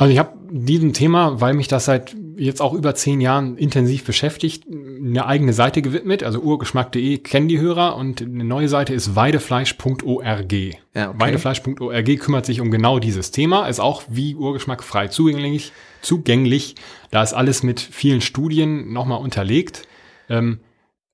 Also 0.04 0.12
ich 0.12 0.20
habe 0.20 0.34
diesem 0.52 0.92
Thema, 0.92 1.40
weil 1.40 1.54
mich 1.54 1.70
das 1.70 1.86
seit 1.86 2.14
jetzt 2.36 2.62
auch 2.62 2.74
über 2.74 2.94
zehn 2.94 3.22
Jahren 3.22 3.56
intensiv 3.56 4.04
beschäftigt, 4.04 4.66
eine 4.68 5.26
eigene 5.26 5.54
Seite 5.54 5.82
gewidmet. 5.82 6.24
Also 6.24 6.42
urgeschmack.de 6.42 7.20
kennen 7.20 7.48
die 7.48 7.62
Hörer 7.62 7.96
und 7.96 8.22
eine 8.22 8.44
neue 8.44 8.68
Seite 8.68 8.94
ist 8.94 9.16
weidefleisch.org. 9.16 10.52
Ja, 10.52 11.10
okay. 11.10 11.20
Weidefleisch.org 11.20 12.20
kümmert 12.20 12.46
sich 12.46 12.60
um 12.60 12.70
genau 12.70 13.00
dieses 13.00 13.32
Thema, 13.32 13.68
ist 13.68 13.80
auch 13.80 14.04
wie 14.10 14.36
Urgeschmack 14.36 14.84
frei 14.84 15.08
zugänglich. 15.08 15.72
zugänglich. 16.02 16.76
Da 17.10 17.24
ist 17.24 17.32
alles 17.32 17.64
mit 17.64 17.80
vielen 17.80 18.20
Studien 18.20 18.92
nochmal 18.92 19.22
unterlegt. 19.22 19.88
Ähm, 20.28 20.60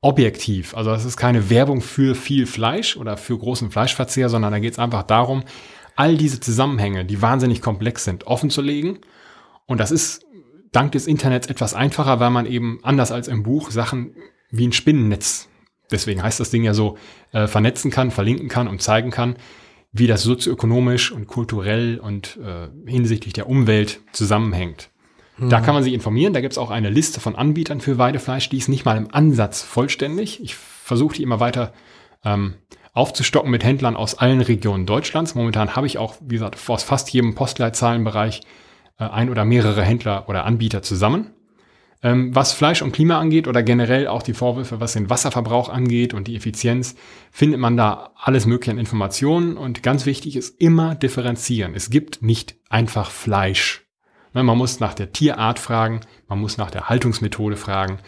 objektiv. 0.01 0.75
Also 0.75 0.91
es 0.93 1.05
ist 1.05 1.15
keine 1.15 1.51
Werbung 1.51 1.81
für 1.81 2.15
viel 2.15 2.47
Fleisch 2.47 2.97
oder 2.97 3.17
für 3.17 3.37
großen 3.37 3.69
Fleischverzehr, 3.69 4.29
sondern 4.29 4.51
da 4.51 4.57
geht 4.57 4.73
es 4.73 4.79
einfach 4.79 5.03
darum, 5.03 5.43
all 5.99 6.15
diese 6.15 6.39
Zusammenhänge, 6.39 7.03
die 7.03 7.21
wahnsinnig 7.21 7.61
komplex 7.61 8.05
sind, 8.05 8.25
offen 8.25 8.49
zu 8.49 8.61
legen. 8.61 8.99
Und 9.65 9.81
das 9.81 9.91
ist 9.91 10.25
dank 10.71 10.93
des 10.93 11.07
Internets 11.07 11.47
etwas 11.47 11.73
einfacher, 11.73 12.21
weil 12.21 12.29
man 12.29 12.45
eben 12.45 12.79
anders 12.83 13.11
als 13.11 13.27
im 13.27 13.43
Buch 13.43 13.69
Sachen 13.69 14.15
wie 14.49 14.65
ein 14.65 14.71
Spinnennetz, 14.71 15.49
deswegen 15.91 16.23
heißt 16.23 16.39
das 16.39 16.51
Ding 16.51 16.63
ja 16.63 16.73
so, 16.73 16.97
äh, 17.33 17.47
vernetzen 17.47 17.91
kann, 17.91 18.11
verlinken 18.11 18.47
kann 18.47 18.69
und 18.69 18.81
zeigen 18.81 19.11
kann, 19.11 19.35
wie 19.91 20.07
das 20.07 20.23
sozioökonomisch 20.23 21.11
und 21.11 21.27
kulturell 21.27 21.99
und 21.99 22.39
äh, 22.41 22.69
hinsichtlich 22.89 23.33
der 23.33 23.49
Umwelt 23.49 23.99
zusammenhängt. 24.13 24.91
Da 25.37 25.57
hm. 25.57 25.65
kann 25.65 25.73
man 25.73 25.83
sich 25.83 25.93
informieren. 25.93 26.31
Da 26.31 26.39
gibt 26.39 26.53
es 26.53 26.57
auch 26.57 26.71
eine 26.71 26.89
Liste 26.89 27.19
von 27.19 27.35
Anbietern 27.35 27.81
für 27.81 27.97
Weidefleisch. 27.97 28.47
Die 28.47 28.57
ist 28.57 28.69
nicht 28.69 28.85
mal 28.85 28.95
im 28.95 29.13
Ansatz 29.13 29.63
vollständig. 29.63 30.41
Ich 30.41 30.55
versuche 30.55 31.15
die 31.15 31.23
immer 31.23 31.41
weiter 31.41 31.73
ähm, 32.23 32.53
aufzustocken 32.93 33.51
mit 33.51 33.63
Händlern 33.63 33.95
aus 33.95 34.15
allen 34.15 34.41
Regionen 34.41 34.85
Deutschlands. 34.85 35.35
Momentan 35.35 35.75
habe 35.75 35.87
ich 35.87 35.97
auch, 35.97 36.15
wie 36.21 36.35
gesagt, 36.35 36.57
aus 36.69 36.83
fast 36.83 37.11
jedem 37.11 37.35
Postleitzahlenbereich 37.35 38.41
äh, 38.99 39.05
ein 39.05 39.29
oder 39.29 39.45
mehrere 39.45 39.83
Händler 39.83 40.27
oder 40.27 40.45
Anbieter 40.45 40.81
zusammen. 40.81 41.31
Ähm, 42.01 42.33
was 42.33 42.53
Fleisch 42.53 42.81
und 42.81 42.93
Klima 42.93 43.19
angeht 43.19 43.47
oder 43.47 43.61
generell 43.61 44.07
auch 44.07 44.23
die 44.23 44.33
Vorwürfe, 44.33 44.79
was 44.79 44.93
den 44.93 45.09
Wasserverbrauch 45.09 45.67
angeht 45.67 46.13
und 46.13 46.27
die 46.27 46.35
Effizienz, 46.35 46.95
findet 47.31 47.59
man 47.59 47.75
da 47.75 48.11
alles 48.15 48.45
mögliche 48.45 48.71
an 48.71 48.77
Informationen. 48.77 49.57
Und 49.57 49.83
ganz 49.83 50.05
wichtig 50.05 50.35
ist 50.37 50.61
immer 50.61 50.95
differenzieren. 50.95 51.75
Es 51.75 51.89
gibt 51.89 52.21
nicht 52.21 52.55
einfach 52.69 53.11
Fleisch. 53.11 53.85
Ne, 54.33 54.43
man 54.43 54.57
muss 54.57 54.79
nach 54.79 54.93
der 54.93 55.11
Tierart 55.11 55.59
fragen, 55.59 56.01
man 56.27 56.39
muss 56.39 56.57
nach 56.57 56.71
der 56.71 56.87
Haltungsmethode 56.87 57.57
fragen, 57.57 57.99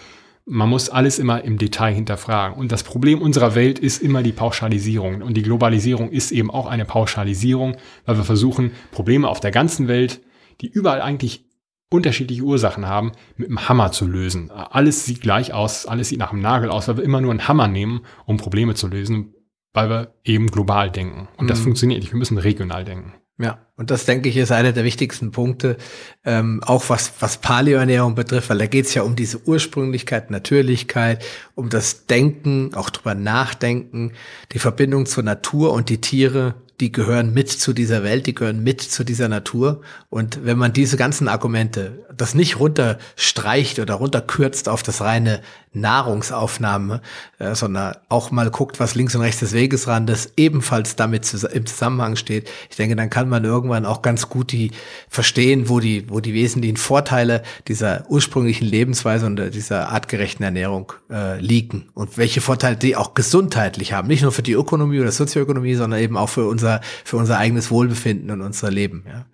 man 0.46 0.70
muss 0.70 0.90
alles 0.90 1.20
immer 1.20 1.44
im 1.44 1.58
Detail 1.58 1.94
hinterfragen. 1.94 2.58
Und 2.58 2.72
das 2.72 2.84
Problem 2.84 3.22
unserer 3.22 3.56
Welt 3.56 3.80
ist 3.80 4.02
immer 4.02 4.24
die 4.24 4.32
Pauschalisierung. 4.32 5.22
Und 5.22 5.36
die 5.36 5.44
Globalisierung 5.44 6.12
ist 6.12 6.32
eben 6.32 6.52
auch 6.52 6.68
eine 6.68 6.86
Pauschalisierung, 6.86 7.78
weil 8.06 8.18
wir 8.18 8.24
versuchen, 8.24 8.72
Probleme 8.92 9.28
auf 9.28 9.40
der 9.40 9.52
ganzen 9.52 9.88
Welt, 9.88 10.22
die 10.62 10.68
überall 10.68 11.02
eigentlich 11.02 11.46
unterschiedliche 11.92 12.44
Ursachen 12.44 12.88
haben, 12.88 13.12
mit 13.36 13.50
einem 13.50 13.68
Hammer 13.68 13.92
zu 13.92 14.08
lösen. 14.08 14.50
Alles 14.50 15.06
sieht 15.06 15.22
gleich 15.22 15.54
aus, 15.54 15.86
alles 15.86 16.10
sieht 16.10 16.20
nach 16.20 16.32
einem 16.32 16.42
Nagel 16.42 16.70
aus, 16.70 16.88
weil 16.88 16.98
wir 16.98 17.04
immer 17.04 17.22
nur 17.22 17.32
einen 17.32 17.48
Hammer 17.48 17.68
nehmen, 17.68 18.02
um 18.26 18.38
Probleme 18.38 18.76
zu 18.76 18.88
lösen, 18.88 19.36
weil 19.74 19.90
wir 19.90 20.16
eben 20.24 20.48
global 20.48 20.90
denken. 20.90 21.28
Und 21.38 21.50
das 21.50 21.60
mhm. 21.60 21.64
funktioniert 21.66 22.02
nicht. 22.02 22.14
Wir 22.14 22.18
müssen 22.18 22.38
regional 22.38 22.86
denken. 22.86 23.14
Ja, 23.38 23.65
und 23.76 23.89
das 23.89 24.06
denke 24.06 24.30
ich 24.30 24.38
ist 24.38 24.52
einer 24.52 24.72
der 24.72 24.84
wichtigsten 24.84 25.32
Punkte, 25.32 25.78
ähm, 26.24 26.62
auch 26.63 26.89
was, 26.89 27.13
was 27.22 27.38
Paleoernährung 27.38 28.13
betrifft, 28.13 28.50
weil 28.50 28.60
da 28.60 28.67
geht 28.67 28.86
es 28.86 28.94
ja 28.94 29.02
um 29.02 29.15
diese 29.15 29.41
Ursprünglichkeit, 29.48 30.30
Natürlichkeit, 30.30 31.24
um 31.56 31.70
das 31.70 32.06
Denken, 32.06 32.76
auch 32.76 32.91
drüber 32.91 33.15
nachdenken, 33.15 34.12
die 34.52 34.60
Verbindung 34.60 35.08
zur 35.08 35.24
Natur 35.24 35.74
und 35.74 35.89
die 35.89 36.02
Tiere 36.02 36.56
die 36.82 36.91
gehören 36.91 37.32
mit 37.32 37.50
zu 37.50 37.74
dieser 37.74 38.04
Welt, 38.04 38.26
die 38.26 38.34
gehören 38.34 38.63
mit 38.63 38.82
zu 38.82 39.04
dieser 39.04 39.30
Natur. 39.30 39.82
Und 40.10 40.44
wenn 40.44 40.58
man 40.58 40.74
diese 40.74 40.98
ganzen 40.98 41.28
Argumente, 41.28 42.06
das 42.17 42.34
nicht 42.34 42.60
runterstreicht 42.60 43.80
oder 43.80 43.94
runterkürzt 43.94 44.67
auf 44.67 44.82
das 44.82 45.00
reine 45.00 45.41
Nahrungsaufnahme, 45.74 47.02
äh, 47.38 47.54
sondern 47.54 47.96
auch 48.10 48.32
mal 48.32 48.50
guckt, 48.50 48.80
was 48.80 48.96
links 48.96 49.14
und 49.16 49.22
rechts 49.22 49.42
des 49.42 49.54
Wegesrandes 49.54 50.34
ebenfalls 50.38 50.96
damit 50.96 51.26
zu, 51.26 51.46
im 51.48 51.66
Zusammenhang 51.66 52.16
steht, 52.16 52.50
ich 52.70 52.78
denke, 52.78 52.96
dann 52.96 53.10
kann 53.10 53.30
man 53.30 53.44
irgendwann 53.44 53.86
auch 53.86 54.02
ganz 54.02 54.30
gut 54.30 54.52
die 54.52 54.72
verstehen, 55.10 55.70
wo 55.70 55.80
die, 55.80 56.10
wo 56.10 56.22
die 56.22 56.34
wesentlichen 56.34 56.78
Vorteile 56.78 57.44
dieser 57.68 58.06
ursprünglichen 58.10 58.66
Lebensweise 58.66 59.26
und 59.26 59.36
dieser 59.54 59.90
artgerechten 59.90 60.44
Ernährung 60.44 60.94
äh, 61.10 61.40
liegen 61.40 61.90
und 61.94 62.18
welche 62.18 62.42
Vorteile 62.42 62.78
die 62.78 62.96
auch 62.96 63.14
gesundheitlich 63.14 63.94
haben, 63.94 64.08
nicht 64.08 64.22
nur 64.24 64.32
für 64.32 64.44
die 64.44 64.54
Ökonomie 64.54 65.00
oder 65.00 65.12
Sozioökonomie, 65.12 65.76
sondern 65.76 66.00
eben 66.00 66.18
auch 66.18 66.30
für 66.30 66.48
unser 66.48 66.62
unser, 66.62 66.82
für 67.04 67.18
unser 67.18 67.38
eigenes 67.38 67.72
Wohlbefinden 67.72 68.32
und 68.32 68.42
unser 68.42 68.72
Leben. 68.72 69.04
Ja. 69.08 69.26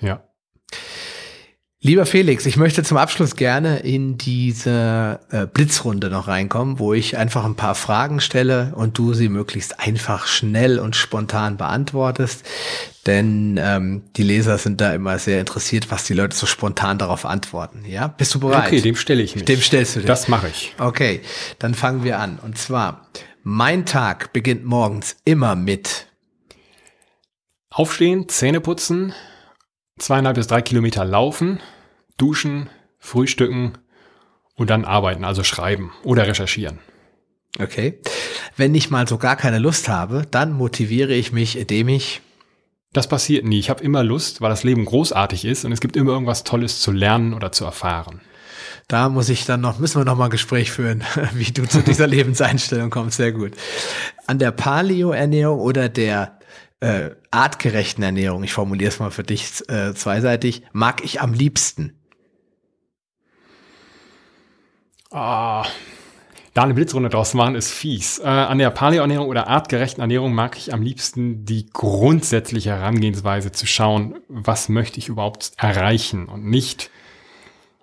ja. 0.00 0.22
Lieber 1.84 2.06
Felix, 2.06 2.46
ich 2.46 2.56
möchte 2.56 2.84
zum 2.84 2.96
Abschluss 2.96 3.34
gerne 3.34 3.80
in 3.80 4.16
diese 4.16 5.18
äh, 5.32 5.46
Blitzrunde 5.46 6.10
noch 6.10 6.28
reinkommen, 6.28 6.78
wo 6.78 6.94
ich 6.94 7.16
einfach 7.16 7.44
ein 7.44 7.56
paar 7.56 7.74
Fragen 7.74 8.20
stelle 8.20 8.72
und 8.76 8.98
du 8.98 9.14
sie 9.14 9.28
möglichst 9.28 9.80
einfach, 9.80 10.28
schnell 10.28 10.78
und 10.78 10.94
spontan 10.94 11.56
beantwortest. 11.56 12.46
Denn 13.04 13.58
ähm, 13.60 14.04
die 14.14 14.22
Leser 14.22 14.58
sind 14.58 14.80
da 14.80 14.94
immer 14.94 15.18
sehr 15.18 15.40
interessiert, 15.40 15.90
was 15.90 16.04
die 16.04 16.14
Leute 16.14 16.36
so 16.36 16.46
spontan 16.46 16.98
darauf 16.98 17.26
antworten. 17.26 17.84
Ja, 17.84 18.06
bist 18.06 18.32
du 18.36 18.38
bereit? 18.38 18.68
Okay, 18.68 18.80
dem 18.80 18.94
stelle 18.94 19.24
ich 19.24 19.34
mich. 19.34 19.44
Dem 19.44 19.60
stellst 19.60 19.96
du 19.96 20.00
dich. 20.00 20.06
Das 20.06 20.28
mache 20.28 20.46
ich. 20.46 20.76
Okay, 20.78 21.20
dann 21.58 21.74
fangen 21.74 22.04
wir 22.04 22.20
an. 22.20 22.38
Und 22.40 22.58
zwar, 22.58 23.08
mein 23.42 23.86
Tag 23.86 24.32
beginnt 24.32 24.64
morgens 24.64 25.16
immer 25.24 25.56
mit 25.56 26.06
Aufstehen, 27.70 28.28
Zähne 28.28 28.60
putzen, 28.60 29.14
zweieinhalb 30.02 30.36
bis 30.36 30.48
drei 30.48 30.62
Kilometer 30.62 31.04
laufen, 31.04 31.60
duschen, 32.16 32.68
frühstücken 32.98 33.78
und 34.54 34.68
dann 34.68 34.84
arbeiten, 34.84 35.24
also 35.24 35.44
schreiben 35.44 35.92
oder 36.02 36.26
recherchieren. 36.26 36.78
Okay. 37.58 38.00
Wenn 38.56 38.74
ich 38.74 38.90
mal 38.90 39.06
so 39.06 39.18
gar 39.18 39.36
keine 39.36 39.58
Lust 39.58 39.88
habe, 39.88 40.26
dann 40.30 40.52
motiviere 40.52 41.12
ich 41.12 41.32
mich, 41.32 41.58
indem 41.58 41.88
ich. 41.88 42.20
Das 42.92 43.08
passiert 43.08 43.44
nie. 43.44 43.58
Ich 43.58 43.70
habe 43.70 43.82
immer 43.82 44.02
Lust, 44.02 44.40
weil 44.40 44.50
das 44.50 44.64
Leben 44.64 44.84
großartig 44.84 45.44
ist 45.44 45.64
und 45.64 45.72
es 45.72 45.80
gibt 45.80 45.96
immer 45.96 46.12
irgendwas 46.12 46.44
Tolles 46.44 46.80
zu 46.80 46.92
lernen 46.92 47.32
oder 47.32 47.52
zu 47.52 47.64
erfahren. 47.64 48.20
Da 48.88 49.08
muss 49.08 49.28
ich 49.28 49.46
dann 49.46 49.60
noch, 49.60 49.78
müssen 49.78 50.00
wir 50.00 50.04
noch 50.04 50.16
mal 50.16 50.24
ein 50.24 50.30
Gespräch 50.30 50.72
führen, 50.72 51.04
wie 51.34 51.52
du 51.52 51.66
zu 51.66 51.82
dieser 51.82 52.06
Lebenseinstellung 52.08 52.90
kommst. 52.90 53.16
Sehr 53.16 53.32
gut. 53.32 53.52
An 54.26 54.38
der 54.38 54.50
Paleo-Ernährung 54.50 55.60
oder 55.60 55.88
der 55.88 56.38
äh, 56.82 57.14
artgerechten 57.30 58.02
Ernährung, 58.02 58.42
ich 58.42 58.52
formuliere 58.52 58.88
es 58.88 58.98
mal 58.98 59.12
für 59.12 59.22
dich 59.22 59.62
äh, 59.68 59.94
zweiseitig, 59.94 60.62
mag 60.72 61.04
ich 61.04 61.20
am 61.20 61.32
liebsten? 61.32 61.96
Ah, 65.12 65.64
da 66.54 66.64
eine 66.64 66.74
Blitzrunde 66.74 67.08
draus 67.08 67.34
machen 67.34 67.54
ist 67.54 67.70
fies. 67.70 68.18
Äh, 68.18 68.24
an 68.24 68.58
der 68.58 68.70
Paleo-Ernährung 68.70 69.28
oder 69.28 69.46
artgerechten 69.46 70.00
Ernährung 70.00 70.34
mag 70.34 70.56
ich 70.58 70.74
am 70.74 70.82
liebsten 70.82 71.44
die 71.44 71.66
grundsätzliche 71.66 72.70
Herangehensweise 72.70 73.52
zu 73.52 73.66
schauen, 73.66 74.18
was 74.28 74.68
möchte 74.68 74.98
ich 74.98 75.08
überhaupt 75.08 75.52
erreichen 75.58 76.26
und 76.26 76.44
nicht 76.44 76.90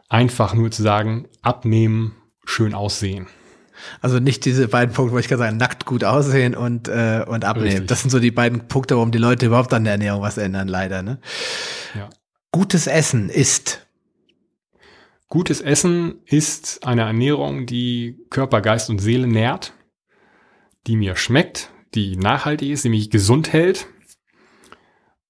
einfach 0.09 0.53
nur 0.53 0.71
zu 0.71 0.83
sagen, 0.83 1.29
abnehmen, 1.41 2.17
schön 2.43 2.73
aussehen. 2.73 3.27
Also 4.01 4.19
nicht 4.19 4.45
diese 4.45 4.67
beiden 4.67 4.93
Punkte, 4.93 5.13
wo 5.13 5.19
ich 5.19 5.27
gerade 5.27 5.43
sagen, 5.43 5.57
nackt 5.57 5.85
gut 5.85 6.03
aussehen 6.03 6.55
und, 6.55 6.87
äh, 6.87 7.23
und 7.27 7.45
abnehmen. 7.45 7.69
Richtig. 7.69 7.87
Das 7.87 8.01
sind 8.01 8.09
so 8.09 8.19
die 8.19 8.31
beiden 8.31 8.67
Punkte, 8.67 8.95
warum 8.95 9.11
die 9.11 9.17
Leute 9.17 9.45
überhaupt 9.45 9.73
an 9.73 9.83
der 9.83 9.93
Ernährung 9.93 10.21
was 10.21 10.37
ändern, 10.37 10.67
leider. 10.67 11.01
Ne? 11.01 11.19
Ja. 11.95 12.09
Gutes 12.51 12.87
Essen 12.87 13.29
ist. 13.29 13.87
Gutes 15.27 15.61
Essen 15.61 16.21
ist 16.25 16.85
eine 16.85 17.03
Ernährung, 17.03 17.67
die 17.67 18.17
Körper, 18.31 18.61
Geist 18.61 18.89
und 18.89 18.99
Seele 18.99 19.27
nährt, 19.27 19.73
die 20.87 20.95
mir 20.95 21.15
schmeckt, 21.15 21.71
die 21.93 22.17
nachhaltig 22.17 22.71
ist, 22.71 22.83
die 22.83 22.89
mich 22.89 23.11
gesund 23.11 23.53
hält 23.53 23.87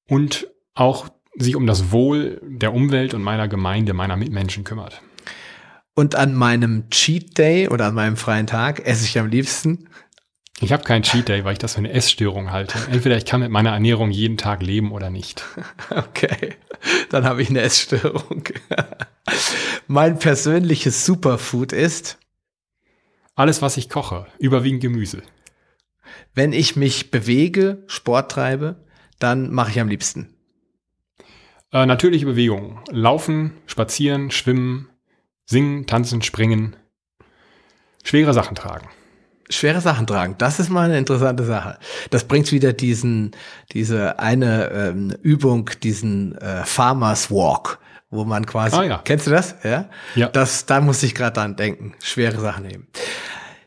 und 0.07 0.47
auch 0.73 1.09
sich 1.35 1.55
um 1.55 1.67
das 1.67 1.91
Wohl 1.91 2.41
der 2.43 2.73
Umwelt 2.73 3.13
und 3.13 3.23
meiner 3.23 3.47
Gemeinde, 3.47 3.93
meiner 3.93 4.15
Mitmenschen 4.15 4.63
kümmert. 4.63 5.01
Und 5.99 6.15
an 6.15 6.33
meinem 6.33 6.89
Cheat 6.91 7.37
Day 7.37 7.67
oder 7.67 7.87
an 7.87 7.93
meinem 7.93 8.15
freien 8.15 8.47
Tag 8.47 8.87
esse 8.87 9.03
ich 9.03 9.19
am 9.19 9.27
liebsten. 9.27 9.89
Ich 10.61 10.71
habe 10.71 10.85
keinen 10.85 11.03
Cheat 11.03 11.27
Day, 11.27 11.43
weil 11.43 11.51
ich 11.51 11.59
das 11.59 11.73
für 11.73 11.79
eine 11.79 11.91
Essstörung 11.91 12.53
halte. 12.53 12.79
Entweder 12.89 13.17
ich 13.17 13.25
kann 13.25 13.41
mit 13.41 13.51
meiner 13.51 13.71
Ernährung 13.71 14.09
jeden 14.09 14.37
Tag 14.37 14.63
leben 14.63 14.93
oder 14.93 15.09
nicht. 15.09 15.43
Okay, 15.89 16.55
dann 17.09 17.25
habe 17.25 17.41
ich 17.41 17.49
eine 17.49 17.59
Essstörung. 17.59 18.45
mein 19.87 20.19
persönliches 20.19 21.05
Superfood 21.05 21.73
ist 21.73 22.17
alles, 23.35 23.61
was 23.61 23.75
ich 23.75 23.89
koche, 23.89 24.25
überwiegend 24.37 24.79
Gemüse. 24.79 25.21
Wenn 26.33 26.53
ich 26.53 26.77
mich 26.77 27.11
bewege, 27.11 27.83
Sport 27.87 28.31
treibe, 28.31 28.85
dann 29.19 29.51
mache 29.51 29.71
ich 29.71 29.81
am 29.81 29.89
liebsten. 29.89 30.33
Äh, 31.73 31.85
natürliche 31.85 32.25
Bewegungen. 32.25 32.79
Laufen, 32.89 33.51
spazieren, 33.65 34.31
schwimmen, 34.31 34.88
singen, 35.49 35.87
tanzen, 35.87 36.21
springen. 36.21 36.75
Schwere 38.03 38.33
Sachen 38.33 38.55
tragen. 38.55 38.87
Schwere 39.49 39.81
Sachen 39.81 40.05
tragen, 40.05 40.35
das 40.37 40.59
ist 40.59 40.69
mal 40.69 40.85
eine 40.85 40.99
interessante 40.99 41.43
Sache. 41.43 41.79
Das 42.11 42.25
bringt 42.25 42.51
wieder 42.51 42.71
diesen, 42.71 43.31
diese 43.71 44.19
eine 44.19 44.69
ähm, 44.69 45.09
Übung, 45.23 45.71
diesen 45.81 46.37
äh, 46.37 46.63
Farmers 46.65 47.31
Walk, 47.31 47.79
wo 48.11 48.25
man 48.25 48.45
quasi, 48.45 48.75
ah, 48.75 48.83
ja. 48.83 49.01
kennst 49.03 49.25
du 49.25 49.31
das? 49.31 49.55
Ja. 49.63 49.89
ja. 50.13 50.27
Das, 50.29 50.67
da 50.67 50.81
muss 50.81 51.01
ich 51.01 51.15
gerade 51.15 51.33
dran 51.33 51.55
denken. 51.55 51.95
Schwere 52.03 52.39
Sachen 52.39 52.67
nehmen. 52.67 52.87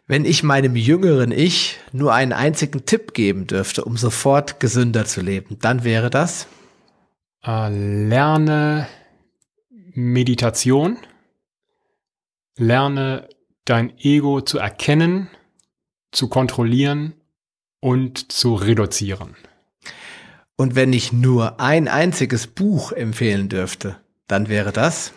Wenn 0.06 0.24
ich 0.24 0.44
meinem 0.44 0.76
jüngeren 0.76 1.32
Ich 1.32 1.80
nur 1.90 2.14
einen 2.14 2.32
einzigen 2.32 2.86
Tipp 2.86 3.12
geben 3.12 3.48
dürfte, 3.48 3.84
um 3.84 3.96
sofort 3.96 4.60
gesünder 4.60 5.04
zu 5.04 5.20
leben, 5.20 5.58
dann 5.60 5.82
wäre 5.82 6.10
das? 6.10 6.46
Äh, 7.44 7.70
lerne 8.06 8.86
Meditation. 9.94 10.96
Lerne 12.56 13.28
dein 13.64 13.96
Ego 13.98 14.40
zu 14.40 14.58
erkennen, 14.58 15.28
zu 16.10 16.28
kontrollieren 16.28 17.14
und 17.80 18.32
zu 18.32 18.54
reduzieren. 18.54 19.36
Und 20.56 20.74
wenn 20.74 20.92
ich 20.92 21.12
nur 21.12 21.60
ein 21.60 21.88
einziges 21.88 22.46
Buch 22.46 22.92
empfehlen 22.92 23.48
dürfte, 23.48 23.96
dann 24.28 24.48
wäre 24.48 24.72
das? 24.72 25.12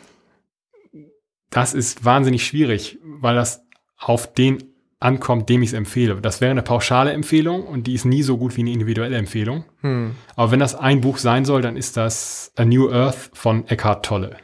Das 1.50 1.74
ist 1.74 2.04
wahnsinnig 2.04 2.46
schwierig, 2.46 2.98
weil 3.04 3.36
das 3.36 3.62
auf 3.98 4.34
den 4.34 4.76
ankommt, 5.00 5.50
dem 5.50 5.62
ich 5.62 5.70
es 5.70 5.74
empfehle. 5.74 6.20
Das 6.22 6.42
wäre 6.42 6.52
eine 6.52 6.64
pauschale 6.64 7.14
Empfehlung 7.14 7.68
und 7.68 7.88
die 7.88 7.94
ist 7.94 8.06
nie 8.06 8.24
so 8.24 8.38
gut 8.38 8.58
wie 8.58 8.62
eine 8.62 8.72
individuelle 8.72 9.18
Empfehlung. 9.18 9.66
Hm. 9.82 10.16
Aber 10.36 10.52
wenn 10.52 10.60
das 10.60 10.74
ein 10.76 11.02
Buch 11.02 11.18
sein 11.18 11.46
soll, 11.46 11.62
dann 11.62 11.78
ist 11.78 11.98
das 11.98 12.52
A 12.56 12.66
New 12.66 12.90
Earth 12.92 13.30
von 13.34 13.68
Eckhart 13.68 14.06
Tolle. 14.06 14.38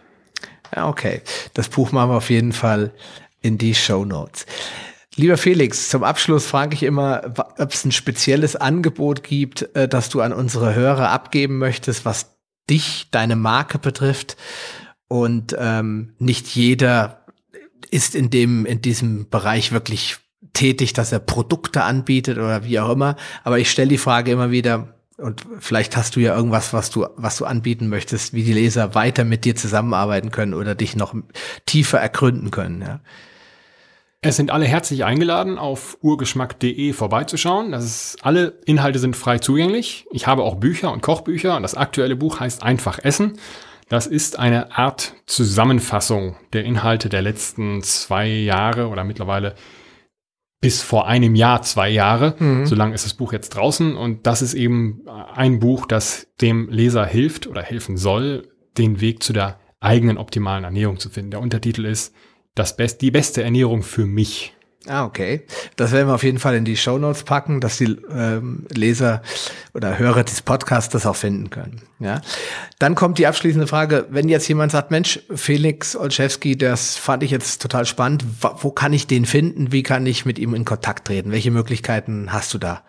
Okay. 0.76 1.22
Das 1.54 1.70
Buch 1.70 1.92
machen 1.92 2.12
wir 2.12 2.18
auf 2.18 2.30
jeden 2.30 2.54
Fall 2.54 2.92
in 3.42 3.58
die 3.58 3.76
Show 3.76 4.06
Notes. 4.06 4.46
Lieber 5.16 5.38
Felix, 5.38 5.90
zum 5.90 6.04
Abschluss 6.04 6.46
frage 6.46 6.74
ich 6.74 6.84
immer, 6.84 7.34
ob 7.58 7.74
es 7.74 7.84
ein 7.84 7.92
spezielles 7.92 8.56
Angebot 8.56 9.24
gibt, 9.24 9.76
äh, 9.76 9.88
das 9.88 10.10
du 10.10 10.22
an 10.22 10.32
unsere 10.32 10.74
Hörer 10.74 11.10
abgeben 11.10 11.58
möchtest, 11.58 12.06
was 12.06 12.38
dich, 12.70 13.10
deine 13.12 13.36
Marke 13.36 13.78
betrifft. 13.78 14.38
Und 15.10 15.54
ähm, 15.60 16.14
nicht 16.20 16.48
jeder 16.56 17.26
ist 17.90 18.16
in 18.16 18.30
dem, 18.30 18.66
in 18.66 18.82
diesem 18.82 19.30
Bereich 19.30 19.74
wirklich 19.74 20.18
tätig, 20.54 20.94
dass 20.94 21.12
er 21.12 21.20
Produkte 21.20 21.84
anbietet 21.84 22.38
oder 22.38 22.64
wie 22.64 22.80
auch 22.80 22.92
immer. 22.92 23.18
Aber 23.44 23.60
ich 23.60 23.70
stelle 23.70 23.90
die 23.90 23.98
Frage 23.98 24.32
immer 24.32 24.52
wieder, 24.52 24.96
und 25.22 25.46
vielleicht 25.60 25.96
hast 25.96 26.16
du 26.16 26.20
ja 26.20 26.36
irgendwas, 26.36 26.74
was 26.74 26.90
du, 26.90 27.08
was 27.16 27.38
du 27.38 27.46
anbieten 27.46 27.88
möchtest, 27.88 28.34
wie 28.34 28.44
die 28.44 28.54
Leser 28.54 28.96
weiter 28.96 29.24
mit 29.24 29.46
dir 29.46 29.56
zusammenarbeiten 29.56 30.32
können 30.32 30.54
oder 30.54 30.76
dich 30.76 30.96
noch 30.96 31.14
tiefer 31.66 32.00
ergründen 32.00 32.52
können. 32.52 32.82
Ja. 32.82 33.00
Es 34.24 34.36
sind 34.36 34.52
alle 34.52 34.66
herzlich 34.66 35.04
eingeladen, 35.04 35.58
auf 35.58 35.98
urgeschmack.de 36.02 36.94
vorbeizuschauen. 36.94 37.72
Das 37.72 37.84
ist, 37.84 38.18
alle 38.22 38.60
Inhalte 38.66 39.00
sind 39.00 39.16
frei 39.16 39.40
zugänglich. 39.40 40.06
Ich 40.12 40.28
habe 40.28 40.44
auch 40.44 40.56
Bücher 40.56 40.92
und 40.92 41.02
Kochbücher 41.02 41.56
und 41.56 41.64
das 41.64 41.74
aktuelle 41.74 42.16
Buch 42.16 42.40
heißt 42.40 42.62
Einfach 42.62 43.00
Essen. 43.00 43.40
Das 43.90 44.08
ist 44.08 44.38
eine 44.38 44.78
Art 44.78 45.16
Zusammenfassung 45.26 46.38
der 46.54 46.66
Inhalte 46.66 47.10
der 47.10 47.24
letzten 47.24 47.82
zwei 47.82 48.28
Jahre 48.28 48.90
oder 48.90 49.04
mittlerweile 49.04 49.56
bis 50.62 50.84
vor 50.84 51.08
einem 51.08 51.34
Jahr, 51.34 51.64
zwei 51.64 51.90
Jahre. 51.90 52.36
Mhm. 52.38 52.68
So 52.68 52.76
lange 52.76 52.94
ist 52.94 53.04
das 53.04 53.16
Buch 53.16 53.34
jetzt 53.34 53.50
draußen. 53.50 53.98
Und 53.98 54.28
das 54.28 54.44
ist 54.44 54.54
eben 54.54 55.02
ein 55.08 55.60
Buch, 55.60 55.88
das 55.88 56.28
dem 56.40 56.70
Leser 56.70 57.06
hilft 57.06 57.48
oder 57.48 57.64
helfen 57.64 57.98
soll, 57.98 58.48
den 58.78 59.02
Weg 59.02 59.24
zu 59.24 59.34
der 59.34 59.60
eigenen 59.80 60.20
optimalen 60.20 60.64
Ernährung 60.64 61.00
zu 61.00 61.10
finden. 61.10 61.32
Der 61.32 61.42
Untertitel 61.42 61.86
ist 61.86 62.14
das 62.54 62.78
Best, 62.78 63.02
die 63.02 63.12
beste 63.12 63.42
Ernährung 63.42 63.82
für 63.82 64.06
mich. 64.06 64.56
Ah, 64.88 65.06
okay. 65.06 65.44
Das 65.76 65.92
werden 65.92 66.08
wir 66.08 66.16
auf 66.16 66.24
jeden 66.24 66.40
Fall 66.40 66.56
in 66.56 66.66
die 66.66 66.76
Show 66.76 66.98
Notes 66.98 67.24
packen, 67.24 67.62
dass 67.62 67.78
die 67.78 67.98
ähm, 68.12 68.66
Leser 68.70 69.22
oder 69.76 70.00
Hörer 70.00 70.24
des 70.24 70.42
Podcasts 70.42 70.92
das 70.92 71.06
auch 71.06 71.16
finden 71.16 71.52
können. 71.52 71.84
Ja. 72.00 72.22
Dann 72.80 72.96
kommt 72.96 73.20
die 73.20 73.28
abschließende 73.28 73.68
Frage, 73.68 74.08
wenn 74.10 74.28
jetzt 74.28 74.48
jemand 74.48 74.72
sagt, 74.72 74.90
Mensch, 74.90 75.20
Felix 75.36 75.96
Olszewski, 75.96 76.58
das 76.58 76.98
fand 76.98 77.22
ich 77.22 77.30
jetzt 77.30 77.62
total 77.62 77.86
spannend, 77.86 78.26
wo 78.42 78.72
kann 78.72 78.92
ich 78.92 79.06
den 79.06 79.26
finden? 79.26 79.72
Wie 79.72 79.84
kann 79.84 80.06
ich 80.08 80.26
mit 80.26 80.40
ihm 80.40 80.56
in 80.56 80.66
Kontakt 80.66 81.06
treten? 81.06 81.32
Welche 81.32 81.52
Möglichkeiten 81.52 82.34
hast 82.34 82.52
du 82.56 82.58
da? 82.58 82.82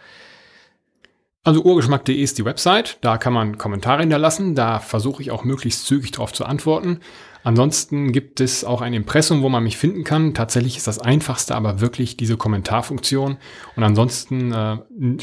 Also 1.44 1.62
urgeschmack.de 1.62 2.14
ist 2.14 2.38
die 2.38 2.44
Website, 2.44 2.98
da 3.00 3.18
kann 3.18 3.32
man 3.32 3.58
Kommentare 3.58 4.00
hinterlassen, 4.00 4.54
da 4.54 4.78
versuche 4.78 5.22
ich 5.22 5.32
auch 5.32 5.42
möglichst 5.42 5.86
zügig 5.86 6.12
darauf 6.12 6.32
zu 6.32 6.44
antworten. 6.44 7.00
Ansonsten 7.44 8.12
gibt 8.12 8.40
es 8.40 8.64
auch 8.64 8.80
ein 8.80 8.94
Impressum, 8.94 9.42
wo 9.42 9.48
man 9.48 9.64
mich 9.64 9.76
finden 9.76 10.04
kann. 10.04 10.34
Tatsächlich 10.34 10.76
ist 10.76 10.86
das 10.86 10.98
einfachste 10.98 11.54
aber 11.54 11.80
wirklich 11.80 12.16
diese 12.16 12.36
Kommentarfunktion. 12.36 13.36
Und 13.76 13.82
ansonsten 13.82 14.52
äh, 14.52 14.78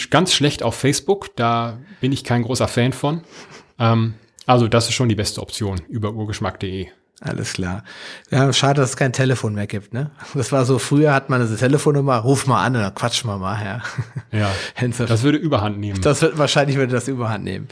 ganz 0.09 0.33
schlecht 0.33 0.63
auf 0.63 0.75
Facebook, 0.75 1.35
da 1.35 1.79
bin 2.01 2.11
ich 2.11 2.23
kein 2.23 2.43
großer 2.43 2.67
Fan 2.67 2.93
von. 2.93 3.21
Ähm, 3.79 4.15
also 4.45 4.67
das 4.67 4.87
ist 4.87 4.95
schon 4.95 5.09
die 5.09 5.15
beste 5.15 5.41
Option 5.41 5.79
über 5.87 6.13
urgeschmack.de. 6.13 6.87
Alles 7.21 7.51
klar. 7.51 7.83
Ja, 8.31 8.51
schade, 8.53 8.79
dass 8.79 8.91
es 8.91 8.97
kein 8.97 9.11
Telefon 9.11 9.53
mehr 9.53 9.67
gibt, 9.67 9.93
ne? 9.93 10.09
Das 10.35 10.53
war 10.53 10.63
so, 10.63 10.79
früher 10.79 11.13
hat 11.13 11.29
man 11.29 11.41
eine 11.41 11.53
Telefonnummer, 11.53 12.15
ruf 12.17 12.47
mal 12.47 12.63
an 12.63 12.75
dann 12.75 12.95
quatschen 12.95 13.29
wir 13.29 13.37
mal, 13.37 13.61
ja. 13.61 13.81
Ja. 14.31 14.51
das 15.05 15.23
würde 15.23 15.37
Überhand 15.37 15.79
nehmen. 15.79 15.99
Das 15.99 16.21
wird, 16.21 16.37
wahrscheinlich 16.37 16.77
würde 16.77 16.93
das 16.93 17.09
Überhand 17.09 17.43
nehmen. 17.43 17.67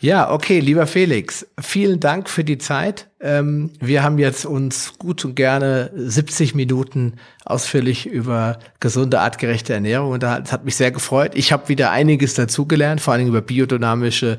Ja, 0.00 0.30
okay, 0.30 0.60
lieber 0.60 0.86
Felix, 0.86 1.46
vielen 1.58 1.98
Dank 1.98 2.28
für 2.28 2.44
die 2.44 2.58
Zeit. 2.58 3.08
Ähm, 3.20 3.70
wir 3.80 4.02
haben 4.02 4.18
jetzt 4.18 4.44
uns 4.44 4.98
gut 4.98 5.24
und 5.24 5.34
gerne 5.34 5.90
70 5.96 6.54
Minuten 6.54 7.14
ausführlich 7.46 8.04
über 8.04 8.58
gesunde, 8.80 9.20
artgerechte 9.20 9.72
Ernährung 9.72 10.10
unterhalten. 10.10 10.44
Das 10.44 10.52
hat 10.52 10.66
mich 10.66 10.76
sehr 10.76 10.90
gefreut. 10.90 11.32
Ich 11.34 11.52
habe 11.52 11.70
wieder 11.70 11.90
einiges 11.90 12.34
dazugelernt, 12.34 13.00
vor 13.00 13.14
allen 13.14 13.20
Dingen 13.20 13.30
über 13.30 13.40
biodynamische 13.40 14.36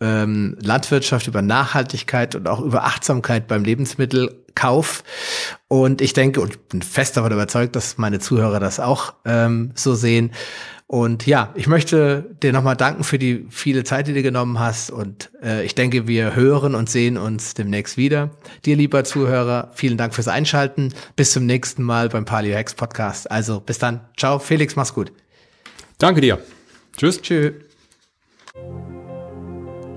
ähm, 0.00 0.56
Landwirtschaft, 0.60 1.26
über 1.26 1.42
Nachhaltigkeit 1.42 2.34
und 2.34 2.48
auch 2.48 2.60
über 2.60 2.84
Achtsamkeit 2.84 3.48
beim 3.48 3.64
Lebensmittelkauf. 3.64 5.02
Und 5.68 6.00
ich 6.00 6.12
denke 6.12 6.40
und 6.40 6.68
bin 6.68 6.82
fest 6.82 7.16
davon 7.16 7.32
überzeugt, 7.32 7.76
dass 7.76 7.98
meine 7.98 8.18
Zuhörer 8.20 8.60
das 8.60 8.80
auch 8.80 9.14
ähm, 9.24 9.72
so 9.74 9.94
sehen. 9.94 10.32
Und 10.90 11.26
ja, 11.26 11.52
ich 11.54 11.66
möchte 11.66 12.34
dir 12.42 12.50
nochmal 12.54 12.74
danken 12.74 13.04
für 13.04 13.18
die 13.18 13.46
viele 13.50 13.84
Zeit, 13.84 14.06
die 14.06 14.14
du 14.14 14.22
genommen 14.22 14.58
hast. 14.58 14.90
Und 14.90 15.30
äh, 15.42 15.62
ich 15.62 15.74
denke, 15.74 16.08
wir 16.08 16.34
hören 16.34 16.74
und 16.74 16.88
sehen 16.88 17.18
uns 17.18 17.52
demnächst 17.52 17.98
wieder. 17.98 18.30
Dir, 18.64 18.74
lieber 18.74 19.04
Zuhörer, 19.04 19.70
vielen 19.74 19.98
Dank 19.98 20.14
fürs 20.14 20.28
Einschalten. 20.28 20.94
Bis 21.14 21.32
zum 21.32 21.44
nächsten 21.44 21.82
Mal 21.82 22.08
beim 22.08 22.24
Paleo 22.24 22.56
Hex 22.56 22.72
Podcast. 22.74 23.30
Also 23.30 23.60
bis 23.60 23.78
dann. 23.78 24.00
Ciao, 24.16 24.38
Felix, 24.38 24.76
mach's 24.76 24.94
gut. 24.94 25.12
Danke 25.98 26.22
dir. 26.22 26.38
Tschüss. 26.96 27.20
Tschüss. 27.20 27.52